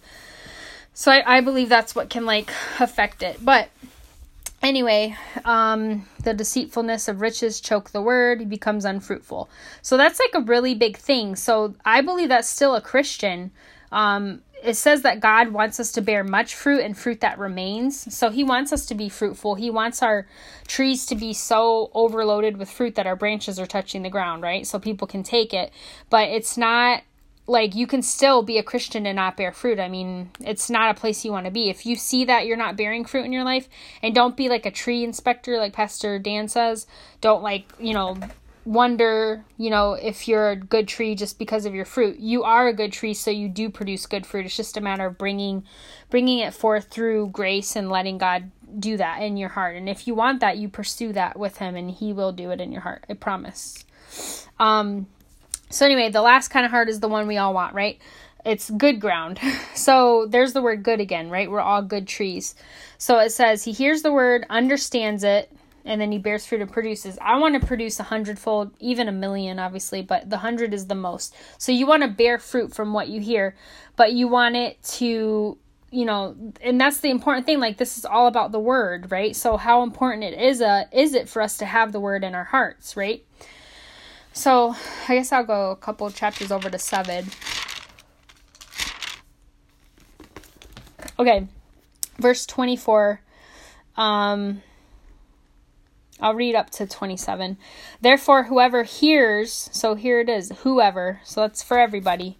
So 0.95 1.13
I, 1.13 1.39
I 1.39 1.41
believe 1.41 1.69
that's 1.69 1.95
what 1.95 2.09
can 2.09 2.25
like 2.25 2.51
affect 2.81 3.23
it. 3.23 3.45
But 3.45 3.69
anyway, 4.63 5.17
um, 5.45 6.07
the 6.23 6.33
deceitfulness 6.33 7.09
of 7.09 7.21
riches 7.21 7.61
choke 7.61 7.91
the 7.91 8.01
word, 8.01 8.49
becomes 8.49 8.85
unfruitful. 8.85 9.51
So 9.83 9.97
that's 9.97 10.19
like 10.19 10.35
a 10.35 10.47
really 10.47 10.75
big 10.75 10.97
thing. 10.97 11.37
So 11.37 11.75
I 11.85 12.01
believe 12.01 12.29
that's 12.29 12.49
still 12.49 12.75
a 12.75 12.81
Christian. 12.81 13.51
Um, 13.93 14.41
it 14.63 14.75
says 14.75 15.03
that 15.03 15.21
God 15.21 15.49
wants 15.49 15.79
us 15.79 15.93
to 15.93 16.01
bear 16.01 16.25
much 16.25 16.55
fruit 16.55 16.81
and 16.81 16.97
fruit 16.97 17.21
that 17.21 17.39
remains. 17.39 18.15
So 18.15 18.31
he 18.31 18.43
wants 18.43 18.73
us 18.73 18.87
to 18.87 18.95
be 18.95 19.09
fruitful. 19.09 19.55
He 19.55 19.71
wants 19.71 20.03
our 20.03 20.27
trees 20.67 21.07
to 21.07 21.15
be 21.15 21.33
so 21.33 21.91
overloaded 21.95 22.57
with 22.57 22.71
fruit 22.71 22.95
that 22.95 23.07
our 23.07 23.17
branches 23.17 23.59
are 23.59 23.67
touching 23.67 24.03
the 24.03 24.11
ground, 24.11 24.43
right? 24.43 24.67
So 24.67 24.79
people 24.79 25.07
can 25.07 25.23
take 25.23 25.53
it. 25.55 25.73
But 26.11 26.29
it's 26.29 26.57
not 26.57 27.03
like 27.47 27.77
you 27.77 27.87
can 27.87 28.03
still 28.03 28.43
be 28.43 28.59
a 28.59 28.63
Christian 28.63 29.07
and 29.07 29.17
not 29.17 29.37
bear 29.37 29.53
fruit. 29.53 29.79
I 29.79 29.89
mean, 29.89 30.31
it's 30.41 30.69
not 30.69 30.91
a 30.91 30.99
place 30.99 31.25
you 31.25 31.31
want 31.31 31.47
to 31.47 31.53
be. 31.53 31.69
If 31.69 31.87
you 31.87 31.95
see 31.95 32.25
that 32.25 32.47
you're 32.47 32.57
not 32.57 32.77
bearing 32.77 33.05
fruit 33.05 33.25
in 33.25 33.33
your 33.33 33.45
life, 33.45 33.69
and 34.03 34.15
don't 34.15 34.37
be 34.37 34.49
like 34.49 34.67
a 34.67 34.71
tree 34.71 35.05
inspector, 35.05 35.59
like 35.59 35.73
Pastor 35.73 36.19
Dan 36.19 36.49
says. 36.49 36.87
Don't 37.21 37.43
like, 37.43 37.73
you 37.79 37.95
know, 37.95 38.17
wonder, 38.67 39.45
you 39.57 39.71
know, 39.71 39.95
if 39.95 40.27
you're 40.27 40.51
a 40.51 40.57
good 40.57 40.89
tree 40.89 41.15
just 41.15 41.39
because 41.39 41.65
of 41.65 41.75
your 41.75 41.85
fruit. 41.85 42.19
You 42.19 42.43
are 42.43 42.67
a 42.67 42.75
good 42.75 42.93
tree, 42.93 43.15
so 43.15 43.31
you 43.31 43.49
do 43.49 43.71
produce 43.71 44.07
good 44.07 44.27
fruit. 44.27 44.45
It's 44.45 44.57
just 44.57 44.77
a 44.77 44.81
matter 44.81 45.07
of 45.07 45.17
bringing 45.17 45.65
bringing 46.11 46.41
it 46.41 46.53
forth 46.53 46.89
through 46.91 47.29
grace 47.29 47.77
and 47.77 47.91
letting 47.91 48.19
God 48.19 48.51
do 48.79 48.97
that 48.97 49.23
in 49.23 49.37
your 49.37 49.49
heart. 49.51 49.77
And 49.77 49.89
if 49.89 50.07
you 50.07 50.15
want 50.15 50.41
that, 50.41 50.59
you 50.59 50.69
pursue 50.69 51.13
that 51.13 51.39
with 51.39 51.59
him 51.59 51.77
and 51.77 51.91
he 51.91 52.13
will 52.13 52.33
do 52.33 52.51
it 52.51 52.61
in 52.61 52.73
your 52.73 52.83
heart. 52.83 53.05
I 53.09 53.15
promise. 53.15 53.85
Um 54.59 55.07
so, 55.69 55.85
anyway, 55.85 56.11
the 56.11 56.23
last 56.23 56.49
kind 56.49 56.65
of 56.65 56.71
heart 56.71 56.89
is 56.89 57.01
the 57.01 57.09
one 57.09 57.27
we 57.27 57.39
all 57.39 57.53
want, 57.53 57.75
right? 57.75 58.01
It's 58.45 58.71
good 58.71 59.01
ground. 59.01 59.41
So, 59.75 60.27
there's 60.27 60.55
the 60.55 60.63
word 60.63 60.83
good 60.83 61.01
again, 61.01 61.29
right? 61.29 61.51
We're 61.51 61.61
all 61.61 61.83
good 61.83 62.09
trees. 62.09 62.55
So, 62.97 63.19
it 63.19 63.31
says, 63.31 63.63
He 63.63 63.73
hears 63.73 64.03
the 64.03 64.13
word, 64.13 64.47
understands 64.49 65.23
it, 65.23 65.53
and 65.87 66.01
then 66.01 66.13
he 66.13 66.19
bears 66.19 66.47
fruit 66.47 66.61
and 66.61 66.71
produces. 66.71 67.19
I 67.21 67.39
want 67.39 67.61
to 67.61 67.67
produce 67.67 67.99
a 68.01 68.05
hundredfold, 68.05 68.73
even 68.81 69.09
a 69.09 69.13
million, 69.13 69.59
obviously, 69.59 70.03
but 70.03 70.29
the 70.29 70.39
hundred 70.39 70.75
is 70.75 70.87
the 70.87 70.95
most. 70.95 71.35
So, 71.59 71.73
you 71.73 71.87
want 71.87 72.03
to 72.03 72.09
bear 72.09 72.39
fruit 72.39 72.75
from 72.75 72.93
what 72.93 73.09
you 73.09 73.21
hear, 73.21 73.57
but 73.97 74.13
you 74.13 74.29
want 74.29 74.57
it 74.57 74.83
to 74.83 75.57
you 75.93 76.05
know 76.05 76.35
and 76.63 76.81
that's 76.81 76.99
the 76.99 77.11
important 77.11 77.47
thing 77.47 77.61
like 77.61 77.77
this 77.77 77.97
is 77.97 78.05
all 78.05 78.27
about 78.27 78.51
the 78.51 78.59
word 78.59 79.13
right 79.13 79.37
so 79.37 79.57
how 79.57 79.85
important 79.85 80.25
it 80.25 80.37
is 80.37 80.61
a 80.61 80.67
uh, 80.67 80.85
is 80.91 81.15
it 81.15 81.29
for 81.29 81.41
us 81.41 81.57
to 81.59 81.65
have 81.65 81.93
the 81.93 82.01
word 82.01 82.25
in 82.25 82.35
our 82.35 82.43
hearts 82.43 82.97
right 82.97 83.25
so 84.37 84.77
I 85.09 85.15
guess 85.15 85.33
I'll 85.33 85.45
go 85.45 85.71
a 85.71 85.77
couple 85.77 86.11
chapters 86.11 86.53
over 86.53 86.69
to 86.69 86.79
seven. 86.79 87.25
Okay, 91.19 91.49
verse 92.19 92.45
24. 92.45 93.23
Um, 93.97 94.63
I'll 96.21 96.35
read 96.35 96.55
up 96.55 96.71
to 96.71 96.87
27. 96.87 97.59
Therefore, 98.01 98.45
whoever 98.45 98.85
hears, 98.85 99.69
so 99.73 99.95
here 99.95 100.21
it 100.21 100.29
is, 100.29 100.53
whoever, 100.63 101.21
so 101.25 101.43
that's 101.43 101.63
for 101.63 101.79
everybody. 101.79 102.39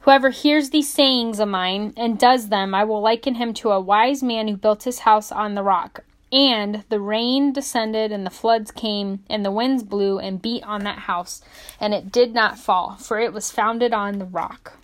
Whoever 0.00 0.30
hears 0.30 0.68
these 0.68 0.92
sayings 0.92 1.40
of 1.40 1.48
mine 1.48 1.94
and 1.96 2.18
does 2.18 2.50
them, 2.50 2.74
I 2.74 2.84
will 2.84 3.00
liken 3.00 3.36
him 3.36 3.54
to 3.54 3.70
a 3.70 3.80
wise 3.80 4.22
man 4.22 4.48
who 4.48 4.56
built 4.56 4.82
his 4.82 5.00
house 5.00 5.32
on 5.32 5.54
the 5.54 5.62
rock. 5.62 6.04
And 6.30 6.84
the 6.90 7.00
rain 7.00 7.52
descended, 7.52 8.12
and 8.12 8.26
the 8.26 8.30
floods 8.30 8.70
came, 8.70 9.24
and 9.30 9.44
the 9.44 9.50
winds 9.50 9.82
blew 9.82 10.18
and 10.18 10.42
beat 10.42 10.62
on 10.64 10.84
that 10.84 11.00
house, 11.00 11.40
and 11.80 11.94
it 11.94 12.12
did 12.12 12.34
not 12.34 12.58
fall, 12.58 12.96
for 12.96 13.18
it 13.18 13.32
was 13.32 13.50
founded 13.50 13.94
on 13.94 14.18
the 14.18 14.24
rock. 14.26 14.76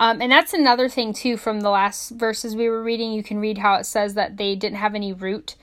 Um, 0.00 0.20
and 0.20 0.32
that's 0.32 0.52
another 0.52 0.88
thing, 0.88 1.12
too, 1.12 1.36
from 1.36 1.60
the 1.60 1.70
last 1.70 2.10
verses 2.10 2.56
we 2.56 2.68
were 2.68 2.82
reading. 2.82 3.12
You 3.12 3.22
can 3.22 3.38
read 3.38 3.58
how 3.58 3.74
it 3.74 3.84
says 3.84 4.14
that 4.14 4.36
they 4.36 4.54
didn't 4.56 4.78
have 4.78 4.94
any 4.94 5.12
root. 5.12 5.54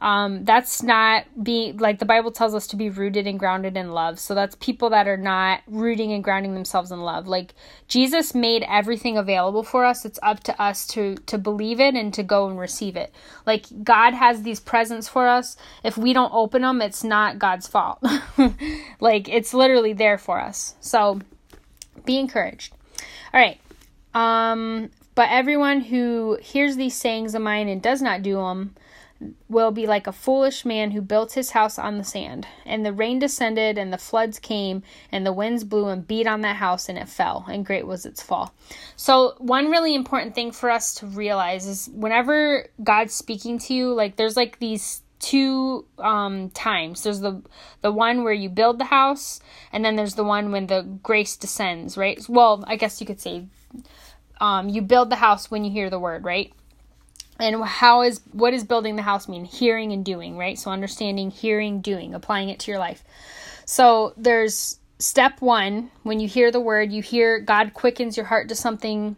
Um, 0.00 0.46
that's 0.46 0.82
not 0.82 1.26
being 1.42 1.76
like 1.76 1.98
the 1.98 2.06
Bible 2.06 2.30
tells 2.30 2.54
us 2.54 2.66
to 2.68 2.76
be 2.76 2.88
rooted 2.88 3.26
and 3.26 3.38
grounded 3.38 3.76
in 3.76 3.90
love. 3.90 4.18
So 4.18 4.34
that's 4.34 4.54
people 4.56 4.90
that 4.90 5.06
are 5.06 5.18
not 5.18 5.60
rooting 5.66 6.12
and 6.12 6.24
grounding 6.24 6.54
themselves 6.54 6.90
in 6.90 7.00
love. 7.00 7.26
Like 7.26 7.54
Jesus 7.86 8.34
made 8.34 8.64
everything 8.66 9.18
available 9.18 9.62
for 9.62 9.84
us. 9.84 10.06
It's 10.06 10.18
up 10.22 10.42
to 10.44 10.62
us 10.62 10.86
to 10.88 11.16
to 11.26 11.36
believe 11.36 11.80
it 11.80 11.94
and 11.94 12.14
to 12.14 12.22
go 12.22 12.48
and 12.48 12.58
receive 12.58 12.96
it. 12.96 13.12
Like 13.46 13.66
God 13.84 14.14
has 14.14 14.42
these 14.42 14.58
presents 14.58 15.06
for 15.06 15.28
us. 15.28 15.56
If 15.84 15.98
we 15.98 16.14
don't 16.14 16.32
open 16.32 16.62
them, 16.62 16.80
it's 16.80 17.04
not 17.04 17.38
God's 17.38 17.66
fault. 17.66 18.02
like 19.00 19.28
it's 19.28 19.52
literally 19.52 19.92
there 19.92 20.16
for 20.16 20.40
us. 20.40 20.76
So 20.80 21.20
be 22.06 22.18
encouraged. 22.18 22.72
All 23.34 23.40
right. 23.40 23.60
Um 24.14 24.90
but 25.14 25.28
everyone 25.30 25.82
who 25.82 26.38
hears 26.40 26.76
these 26.76 26.94
sayings 26.96 27.34
of 27.34 27.42
mine 27.42 27.68
and 27.68 27.82
does 27.82 28.00
not 28.00 28.22
do 28.22 28.36
them 28.36 28.74
will 29.48 29.70
be 29.70 29.86
like 29.86 30.06
a 30.06 30.12
foolish 30.12 30.64
man 30.64 30.92
who 30.92 31.00
built 31.00 31.32
his 31.32 31.50
house 31.50 31.78
on 31.78 31.98
the 31.98 32.04
sand. 32.04 32.46
And 32.64 32.84
the 32.84 32.92
rain 32.92 33.18
descended, 33.18 33.78
and 33.78 33.92
the 33.92 33.98
floods 33.98 34.38
came, 34.38 34.82
and 35.12 35.26
the 35.26 35.32
winds 35.32 35.64
blew 35.64 35.88
and 35.88 36.06
beat 36.06 36.26
on 36.26 36.40
that 36.42 36.56
house, 36.56 36.88
and 36.88 36.96
it 36.96 37.08
fell, 37.08 37.44
and 37.48 37.66
great 37.66 37.86
was 37.86 38.06
its 38.06 38.22
fall. 38.22 38.54
So, 38.96 39.34
one 39.38 39.70
really 39.70 39.94
important 39.94 40.34
thing 40.34 40.52
for 40.52 40.70
us 40.70 40.94
to 40.96 41.06
realize 41.06 41.66
is 41.66 41.90
whenever 41.92 42.66
God's 42.82 43.14
speaking 43.14 43.58
to 43.60 43.74
you, 43.74 43.92
like 43.92 44.16
there's 44.16 44.36
like 44.36 44.58
these 44.58 45.02
two 45.20 45.84
um 45.98 46.48
times 46.50 47.02
there's 47.02 47.20
the 47.20 47.42
the 47.82 47.92
one 47.92 48.24
where 48.24 48.32
you 48.32 48.48
build 48.48 48.78
the 48.78 48.86
house 48.86 49.38
and 49.70 49.84
then 49.84 49.94
there's 49.94 50.14
the 50.14 50.24
one 50.24 50.50
when 50.50 50.66
the 50.66 50.80
grace 51.02 51.36
descends 51.36 51.98
right 51.98 52.26
well 52.26 52.64
i 52.66 52.74
guess 52.74 53.02
you 53.02 53.06
could 53.06 53.20
say 53.20 53.44
um 54.40 54.70
you 54.70 54.80
build 54.80 55.10
the 55.10 55.16
house 55.16 55.50
when 55.50 55.62
you 55.62 55.70
hear 55.70 55.90
the 55.90 55.98
word 55.98 56.24
right 56.24 56.54
and 57.40 57.64
how 57.64 58.02
is 58.02 58.20
what 58.32 58.50
does 58.52 58.64
building 58.64 58.96
the 58.96 59.02
house 59.02 59.28
mean? 59.28 59.44
Hearing 59.44 59.92
and 59.92 60.04
doing 60.04 60.36
right? 60.36 60.58
So 60.58 60.70
understanding 60.70 61.30
hearing 61.30 61.80
doing 61.80 62.14
applying 62.14 62.48
it 62.50 62.60
to 62.60 62.70
your 62.70 62.80
life. 62.80 63.02
So 63.64 64.14
there's 64.16 64.78
step 64.98 65.40
one 65.40 65.90
when 66.02 66.20
you 66.20 66.28
hear 66.28 66.50
the 66.50 66.60
word 66.60 66.92
you 66.92 67.00
hear 67.00 67.40
god 67.40 67.72
quickens 67.72 68.18
your 68.18 68.26
heart 68.26 68.50
to 68.50 68.54
something 68.54 69.16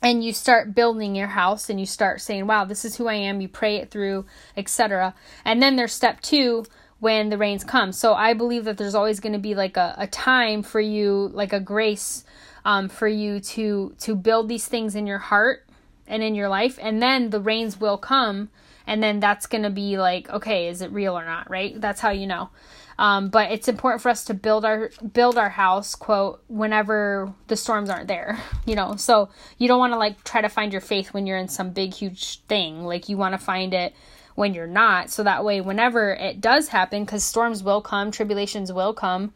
and 0.00 0.24
you 0.24 0.32
start 0.32 0.74
building 0.74 1.14
your 1.14 1.26
house 1.26 1.68
and 1.68 1.78
you 1.78 1.84
start 1.84 2.22
saying 2.22 2.46
wow 2.46 2.64
this 2.64 2.86
is 2.86 2.96
who 2.96 3.06
i 3.06 3.14
am. 3.14 3.42
You 3.42 3.48
pray 3.48 3.76
it 3.76 3.90
through 3.90 4.24
etc 4.56 5.14
and 5.44 5.62
then 5.62 5.76
there's 5.76 5.92
step 5.92 6.22
two 6.22 6.64
when 7.00 7.28
the 7.28 7.36
rains 7.36 7.64
come. 7.64 7.92
So 7.92 8.14
i 8.14 8.32
believe 8.32 8.64
that 8.64 8.78
there's 8.78 8.94
always 8.94 9.20
going 9.20 9.34
to 9.34 9.38
be 9.38 9.54
like 9.54 9.76
a, 9.76 9.94
a 9.98 10.06
time 10.06 10.62
for 10.62 10.80
you 10.80 11.30
like 11.34 11.52
a 11.52 11.60
grace 11.60 12.24
um, 12.64 12.88
for 12.88 13.06
you 13.06 13.40
to 13.40 13.94
to 13.98 14.16
build 14.16 14.48
these 14.48 14.66
things 14.66 14.94
in 14.94 15.06
your 15.06 15.18
heart 15.18 15.66
and 16.06 16.22
in 16.22 16.34
your 16.34 16.48
life 16.48 16.78
and 16.80 17.02
then 17.02 17.30
the 17.30 17.40
rains 17.40 17.80
will 17.80 17.98
come 17.98 18.48
and 18.86 19.02
then 19.02 19.20
that's 19.20 19.46
going 19.46 19.62
to 19.62 19.70
be 19.70 19.96
like 19.98 20.28
okay 20.30 20.68
is 20.68 20.82
it 20.82 20.90
real 20.92 21.18
or 21.18 21.24
not 21.24 21.48
right? 21.50 21.80
That's 21.80 22.00
how 22.00 22.10
you 22.10 22.26
know. 22.26 22.50
Um, 22.96 23.28
but 23.28 23.50
it's 23.50 23.66
important 23.66 24.02
for 24.02 24.08
us 24.08 24.24
to 24.26 24.34
build 24.34 24.64
our 24.64 24.90
build 25.12 25.36
our 25.36 25.48
house 25.48 25.94
quote 25.94 26.44
whenever 26.48 27.32
the 27.48 27.56
storms 27.56 27.90
aren't 27.90 28.08
there 28.08 28.38
you 28.66 28.76
know? 28.76 28.96
So 28.96 29.30
you 29.58 29.68
don't 29.68 29.78
want 29.78 29.92
to 29.92 29.98
like 29.98 30.22
try 30.24 30.40
to 30.40 30.48
find 30.48 30.72
your 30.72 30.80
faith 30.80 31.12
when 31.12 31.26
you're 31.26 31.38
in 31.38 31.48
some 31.48 31.70
big 31.70 31.92
huge 31.92 32.40
thing. 32.42 32.84
Like 32.84 33.08
you 33.08 33.16
want 33.16 33.32
to 33.32 33.38
find 33.38 33.74
it 33.74 33.94
when 34.34 34.52
you're 34.52 34.66
not. 34.66 35.10
So 35.10 35.22
that 35.22 35.44
way 35.44 35.60
whenever 35.60 36.12
it 36.12 36.40
does 36.40 36.68
happen 36.68 37.04
because 37.04 37.24
storms 37.24 37.62
will 37.62 37.80
come 37.80 38.10
tribulations 38.10 38.72
will 38.72 38.94
come 38.94 39.32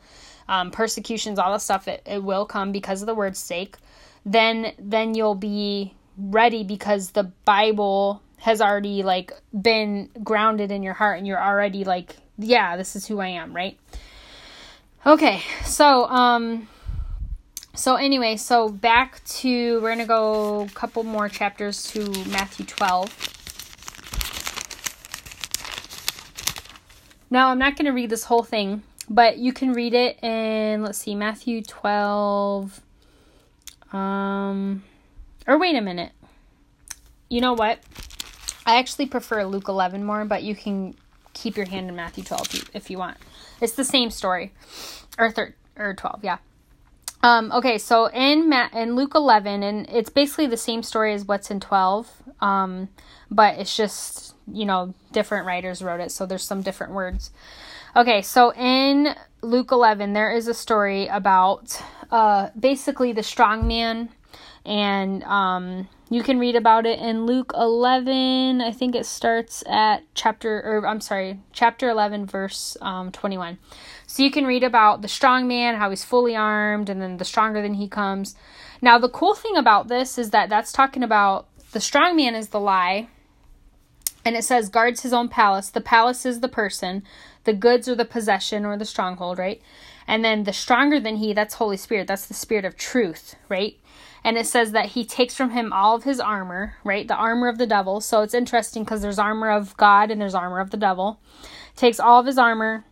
um, 0.48 0.70
persecutions 0.70 1.38
all 1.38 1.52
the 1.52 1.58
stuff 1.58 1.88
it, 1.88 2.02
it 2.06 2.22
will 2.22 2.46
come 2.46 2.72
because 2.72 3.02
of 3.02 3.06
the 3.06 3.14
word's 3.14 3.38
sake 3.38 3.76
then 4.24 4.72
then 4.78 5.14
you'll 5.14 5.34
be 5.34 5.94
ready 6.18 6.64
because 6.64 7.12
the 7.12 7.24
Bible 7.44 8.22
has 8.38 8.60
already 8.60 9.02
like 9.02 9.32
been 9.60 10.08
grounded 10.22 10.70
in 10.70 10.82
your 10.82 10.94
heart 10.94 11.18
and 11.18 11.26
you're 11.26 11.42
already 11.42 11.84
like 11.84 12.16
yeah 12.38 12.76
this 12.76 12.94
is 12.96 13.06
who 13.06 13.18
i 13.18 13.28
am 13.28 13.54
right? 13.54 13.78
Okay 15.06 15.42
so 15.64 16.04
um 16.06 16.68
so 17.74 17.94
anyway 17.96 18.36
so 18.36 18.68
back 18.68 19.22
to 19.24 19.80
we're 19.80 19.90
gonna 19.90 20.06
go 20.06 20.62
a 20.62 20.68
couple 20.70 21.02
more 21.02 21.28
chapters 21.28 21.84
to 21.84 22.00
matthew 22.28 22.66
12 22.66 23.26
now 27.30 27.48
i'm 27.48 27.58
not 27.58 27.76
gonna 27.76 27.92
read 27.92 28.10
this 28.10 28.24
whole 28.24 28.42
thing 28.42 28.82
but 29.08 29.38
you 29.38 29.52
can 29.52 29.72
read 29.72 29.94
it 29.94 30.22
in 30.22 30.82
let's 30.82 30.98
see 30.98 31.14
matthew 31.14 31.62
12 31.62 32.80
um 33.92 34.82
or 35.48 35.58
wait 35.58 35.74
a 35.74 35.80
minute. 35.80 36.12
You 37.28 37.40
know 37.40 37.54
what? 37.54 37.80
I 38.64 38.76
actually 38.76 39.06
prefer 39.06 39.44
Luke 39.44 39.68
11 39.68 40.04
more, 40.04 40.24
but 40.24 40.42
you 40.42 40.54
can 40.54 40.94
keep 41.32 41.56
your 41.56 41.66
hand 41.66 41.88
in 41.88 41.96
Matthew 41.96 42.22
12 42.22 42.70
if 42.74 42.90
you 42.90 42.98
want. 42.98 43.16
It's 43.60 43.72
the 43.72 43.84
same 43.84 44.10
story. 44.10 44.52
Or 45.18 45.32
thir- 45.32 45.54
or 45.76 45.94
12, 45.94 46.20
yeah. 46.22 46.38
Um, 47.22 47.50
okay, 47.50 47.78
so 47.78 48.06
in 48.06 48.48
Ma- 48.48 48.68
in 48.72 48.94
Luke 48.94 49.14
11 49.14 49.62
and 49.62 49.88
it's 49.88 50.10
basically 50.10 50.46
the 50.46 50.56
same 50.56 50.82
story 50.82 51.14
as 51.14 51.24
what's 51.24 51.50
in 51.50 51.60
12. 51.60 52.10
Um, 52.40 52.88
but 53.30 53.58
it's 53.58 53.76
just, 53.76 54.34
you 54.46 54.64
know, 54.64 54.94
different 55.12 55.46
writers 55.46 55.82
wrote 55.82 56.00
it, 56.00 56.12
so 56.12 56.26
there's 56.26 56.44
some 56.44 56.62
different 56.62 56.92
words. 56.92 57.30
Okay, 57.96 58.22
so 58.22 58.52
in 58.52 59.16
Luke 59.42 59.72
11 59.72 60.12
there 60.12 60.30
is 60.30 60.46
a 60.46 60.54
story 60.54 61.06
about 61.06 61.80
uh 62.10 62.48
basically 62.58 63.12
the 63.12 63.22
strong 63.22 63.66
man 63.66 64.08
and 64.64 65.22
um, 65.24 65.88
you 66.10 66.22
can 66.22 66.38
read 66.38 66.56
about 66.56 66.86
it 66.86 66.98
in 66.98 67.26
Luke 67.26 67.52
11. 67.54 68.60
I 68.60 68.72
think 68.72 68.94
it 68.94 69.04
starts 69.04 69.62
at 69.68 70.04
chapter, 70.14 70.62
or 70.64 70.86
I'm 70.86 71.00
sorry, 71.00 71.40
chapter 71.52 71.88
11, 71.90 72.26
verse 72.26 72.76
um, 72.80 73.12
21. 73.12 73.58
So 74.06 74.22
you 74.22 74.30
can 74.30 74.46
read 74.46 74.64
about 74.64 75.02
the 75.02 75.08
strong 75.08 75.46
man, 75.46 75.76
how 75.76 75.90
he's 75.90 76.04
fully 76.04 76.34
armed, 76.34 76.88
and 76.88 77.00
then 77.00 77.18
the 77.18 77.24
stronger 77.24 77.60
than 77.60 77.74
he 77.74 77.88
comes. 77.88 78.34
Now, 78.80 78.98
the 78.98 79.08
cool 79.08 79.34
thing 79.34 79.56
about 79.56 79.88
this 79.88 80.16
is 80.16 80.30
that 80.30 80.48
that's 80.48 80.72
talking 80.72 81.02
about 81.02 81.46
the 81.72 81.80
strong 81.80 82.16
man 82.16 82.34
is 82.34 82.48
the 82.48 82.60
lie, 82.60 83.08
and 84.24 84.34
it 84.34 84.44
says 84.44 84.68
guards 84.68 85.02
his 85.02 85.12
own 85.12 85.28
palace. 85.28 85.68
The 85.68 85.80
palace 85.80 86.24
is 86.24 86.40
the 86.40 86.48
person, 86.48 87.02
the 87.44 87.52
goods 87.52 87.88
are 87.88 87.94
the 87.94 88.04
possession 88.04 88.64
or 88.64 88.76
the 88.76 88.84
stronghold, 88.84 89.38
right? 89.38 89.60
And 90.06 90.24
then 90.24 90.44
the 90.44 90.52
stronger 90.52 90.98
than 90.98 91.16
he, 91.16 91.32
that's 91.32 91.54
Holy 91.54 91.76
Spirit. 91.76 92.06
That's 92.06 92.26
the 92.26 92.34
spirit 92.34 92.64
of 92.64 92.76
truth, 92.76 93.36
right? 93.48 93.78
And 94.24 94.36
it 94.36 94.46
says 94.46 94.72
that 94.72 94.86
he 94.86 95.04
takes 95.04 95.34
from 95.34 95.50
him 95.50 95.72
all 95.72 95.94
of 95.96 96.04
his 96.04 96.20
armor, 96.20 96.74
right? 96.84 97.06
The 97.06 97.14
armor 97.14 97.48
of 97.48 97.58
the 97.58 97.66
devil. 97.66 98.00
So 98.00 98.22
it's 98.22 98.34
interesting 98.34 98.84
because 98.84 99.02
there's 99.02 99.18
armor 99.18 99.50
of 99.50 99.76
God 99.76 100.10
and 100.10 100.20
there's 100.20 100.34
armor 100.34 100.60
of 100.60 100.70
the 100.70 100.76
devil. 100.76 101.20
Takes 101.76 102.00
all 102.00 102.20
of 102.20 102.26
his 102.26 102.38
armor 102.38 102.84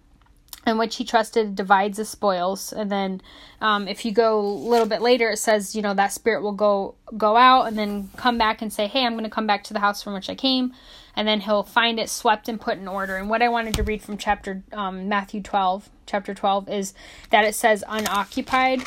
in 0.67 0.79
which 0.79 0.97
he 0.97 1.05
trusted 1.05 1.55
divides 1.55 1.97
the 1.97 2.05
spoils 2.05 2.73
and 2.73 2.91
then 2.91 3.23
um, 3.61 3.87
if 3.87 4.05
you 4.05 4.13
go 4.13 4.41
a 4.41 4.43
little 4.43 4.87
bit 4.87 5.01
later 5.01 5.31
it 5.31 5.39
says 5.39 5.77
you 5.77 5.81
know 5.81 5.95
that 5.95 6.13
spirit 6.13 6.43
will 6.43 6.53
go 6.53 6.97
go 7.17 7.37
out 7.37 7.67
and 7.67 7.79
then 7.79 8.11
come 8.17 8.37
back 8.37 8.61
and 8.61 8.73
say 8.73 8.87
hey 8.89 9.07
i'm 9.07 9.13
going 9.13 9.25
to 9.25 9.31
come 9.31 9.47
back 9.47 9.63
to 9.63 9.73
the 9.73 9.79
house 9.79 10.03
from 10.03 10.13
which 10.13 10.29
i 10.29 10.35
came 10.35 10.73
and 11.15 11.27
then 11.27 11.41
he'll 11.41 11.63
find 11.63 12.01
it 12.01 12.11
swept 12.11 12.49
and 12.49 12.61
put 12.61 12.79
in 12.79 12.89
order 12.89 13.17
and 13.17 13.31
what 13.31 13.43
i 13.43 13.49
wanted 13.49 13.75
to 13.75 13.83
read 13.83 14.03
from 14.03 14.19
chapter 14.19 14.63
um, 14.73 15.09
matthew 15.09 15.41
12 15.41 15.89
chapter 16.05 16.35
12 16.35 16.69
is 16.69 16.95
that 17.31 17.45
it 17.45 17.55
says 17.55 17.85
unoccupied 17.87 18.83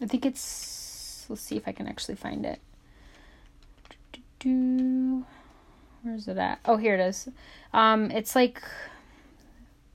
i 0.00 0.06
think 0.06 0.24
it's 0.24 0.69
Let's 1.30 1.42
see 1.42 1.56
if 1.56 1.68
I 1.68 1.72
can 1.72 1.86
actually 1.86 2.16
find 2.16 2.44
it. 2.44 2.60
Where's 6.02 6.26
it 6.28 6.38
at? 6.38 6.58
Oh, 6.64 6.76
here 6.76 6.94
it 6.94 7.00
is. 7.00 7.28
Um, 7.72 8.10
it's 8.10 8.34
like 8.34 8.62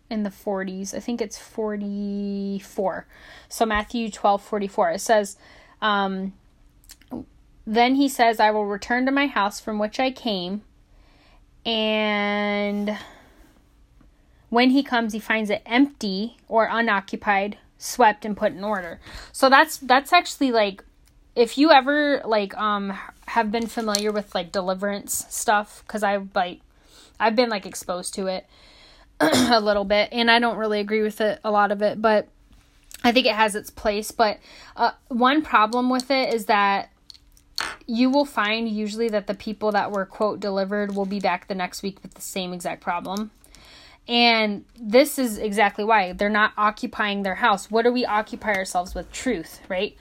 in 0.10 0.24
the 0.24 0.30
40s. 0.30 0.94
I 0.94 1.00
think 1.00 1.22
it's 1.22 1.38
44. 1.38 3.08
So 3.50 3.66
Matthew 3.66 4.10
12 4.10 4.42
44. 4.42 4.92
It 4.92 5.02
says, 5.02 5.38
um, 5.82 6.34
Then 7.66 7.96
he 7.96 8.08
says, 8.08 8.40
I 8.40 8.52
will 8.52 8.66
return 8.66 9.06
to 9.06 9.12
my 9.12 9.28
house 9.28 9.60
from 9.60 9.78
which 9.78 10.00
I 10.00 10.12
came. 10.12 10.62
And 11.66 12.98
when 14.50 14.70
he 14.70 14.84
comes, 14.84 15.12
he 15.12 15.20
finds 15.20 15.50
it 15.50 15.64
empty 15.66 16.38
or 16.48 16.70
unoccupied, 16.72 17.58
swept, 17.78 18.24
and 18.24 18.38
put 18.38 18.54
in 18.54 18.64
order. 18.64 19.02
So 19.32 19.50
that's 19.50 19.78
that's 19.78 20.14
actually 20.14 20.52
like 20.52 20.84
if 21.36 21.58
you 21.58 21.72
ever 21.72 22.22
like 22.26 22.56
um 22.58 22.98
have 23.28 23.52
been 23.52 23.68
familiar 23.68 24.12
with 24.12 24.34
like 24.34 24.52
deliverance 24.52 25.26
stuff 25.30 25.84
because 25.86 26.04
i 26.04 26.18
like 26.34 26.62
i've 27.20 27.36
been 27.36 27.50
like 27.50 27.66
exposed 27.66 28.14
to 28.14 28.28
it 28.28 28.46
a 29.20 29.60
little 29.62 29.86
bit, 29.86 30.10
and 30.12 30.30
I 30.30 30.40
don't 30.40 30.58
really 30.58 30.80
agree 30.80 31.02
with 31.02 31.22
it, 31.22 31.40
a 31.44 31.52
lot 31.52 31.72
of 31.72 31.82
it, 31.82 32.02
but 32.02 32.28
I 33.04 33.12
think 33.12 33.26
it 33.26 33.36
has 33.36 33.56
its 33.56 33.70
place. 33.70 34.12
But 34.12 34.40
uh, 34.76 34.92
one 35.08 35.42
problem 35.42 35.90
with 35.90 36.12
it 36.12 36.34
is 36.34 36.46
that 36.46 36.90
you 37.88 38.10
will 38.10 38.26
find 38.26 38.68
usually 38.68 39.08
that 39.10 39.28
the 39.28 39.34
people 39.34 39.72
that 39.72 39.92
were 39.92 40.06
quote 40.06 40.40
delivered 40.40 40.96
will 40.96 41.06
be 41.06 41.20
back 41.20 41.48
the 41.48 41.56
next 41.56 41.82
week 41.82 42.00
with 42.04 42.14
the 42.16 42.22
same 42.22 42.52
exact 42.52 42.82
problem. 42.82 43.32
And 44.08 44.66
this 44.80 45.18
is 45.18 45.38
exactly 45.38 45.84
why 45.84 46.14
they're 46.14 46.30
not 46.30 46.52
occupying 46.58 47.24
their 47.24 47.36
house. 47.36 47.72
What 47.72 47.84
do 47.84 47.92
we 47.92 48.06
occupy 48.06 48.54
ourselves 48.54 48.94
with? 48.94 49.12
Truth, 49.12 49.62
right? 49.70 49.96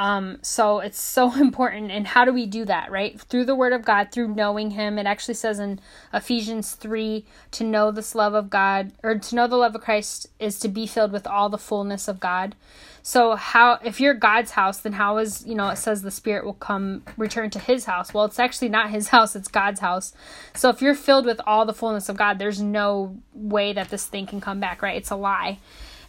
Um, 0.00 0.38
so 0.40 0.80
it's 0.80 0.98
so 0.98 1.34
important. 1.40 1.90
And 1.90 2.06
how 2.06 2.24
do 2.24 2.32
we 2.32 2.46
do 2.46 2.64
that, 2.64 2.90
right? 2.90 3.20
Through 3.20 3.44
the 3.44 3.54
Word 3.54 3.74
of 3.74 3.84
God, 3.84 4.10
through 4.10 4.34
knowing 4.34 4.70
Him. 4.70 4.98
It 4.98 5.06
actually 5.06 5.34
says 5.34 5.58
in 5.58 5.78
Ephesians 6.14 6.72
3 6.72 7.22
to 7.52 7.64
know 7.64 7.90
this 7.90 8.14
love 8.14 8.32
of 8.32 8.48
God, 8.48 8.92
or 9.02 9.18
to 9.18 9.34
know 9.34 9.46
the 9.46 9.56
love 9.56 9.74
of 9.74 9.82
Christ 9.82 10.28
is 10.38 10.58
to 10.60 10.68
be 10.68 10.86
filled 10.86 11.12
with 11.12 11.26
all 11.26 11.50
the 11.50 11.58
fullness 11.58 12.08
of 12.08 12.18
God. 12.18 12.56
So 13.02 13.34
how 13.34 13.78
if 13.84 14.00
you're 14.00 14.14
God's 14.14 14.52
house, 14.52 14.78
then 14.78 14.94
how 14.94 15.18
is 15.18 15.46
you 15.46 15.54
know 15.54 15.68
it 15.68 15.76
says 15.76 16.00
the 16.00 16.10
Spirit 16.10 16.46
will 16.46 16.54
come 16.54 17.02
return 17.18 17.50
to 17.50 17.58
His 17.58 17.84
house? 17.84 18.14
Well, 18.14 18.24
it's 18.24 18.38
actually 18.38 18.70
not 18.70 18.90
His 18.90 19.08
house; 19.14 19.36
it's 19.36 19.48
God's 19.48 19.80
house. 19.80 20.14
So 20.54 20.70
if 20.70 20.80
you're 20.80 20.94
filled 20.94 21.26
with 21.26 21.42
all 21.46 21.66
the 21.66 21.74
fullness 21.74 22.08
of 22.08 22.16
God, 22.16 22.38
there's 22.38 22.62
no 22.62 23.18
way 23.34 23.74
that 23.74 23.90
this 23.90 24.06
thing 24.06 24.26
can 24.26 24.40
come 24.40 24.60
back, 24.60 24.80
right? 24.80 24.96
It's 24.96 25.10
a 25.10 25.16
lie. 25.16 25.58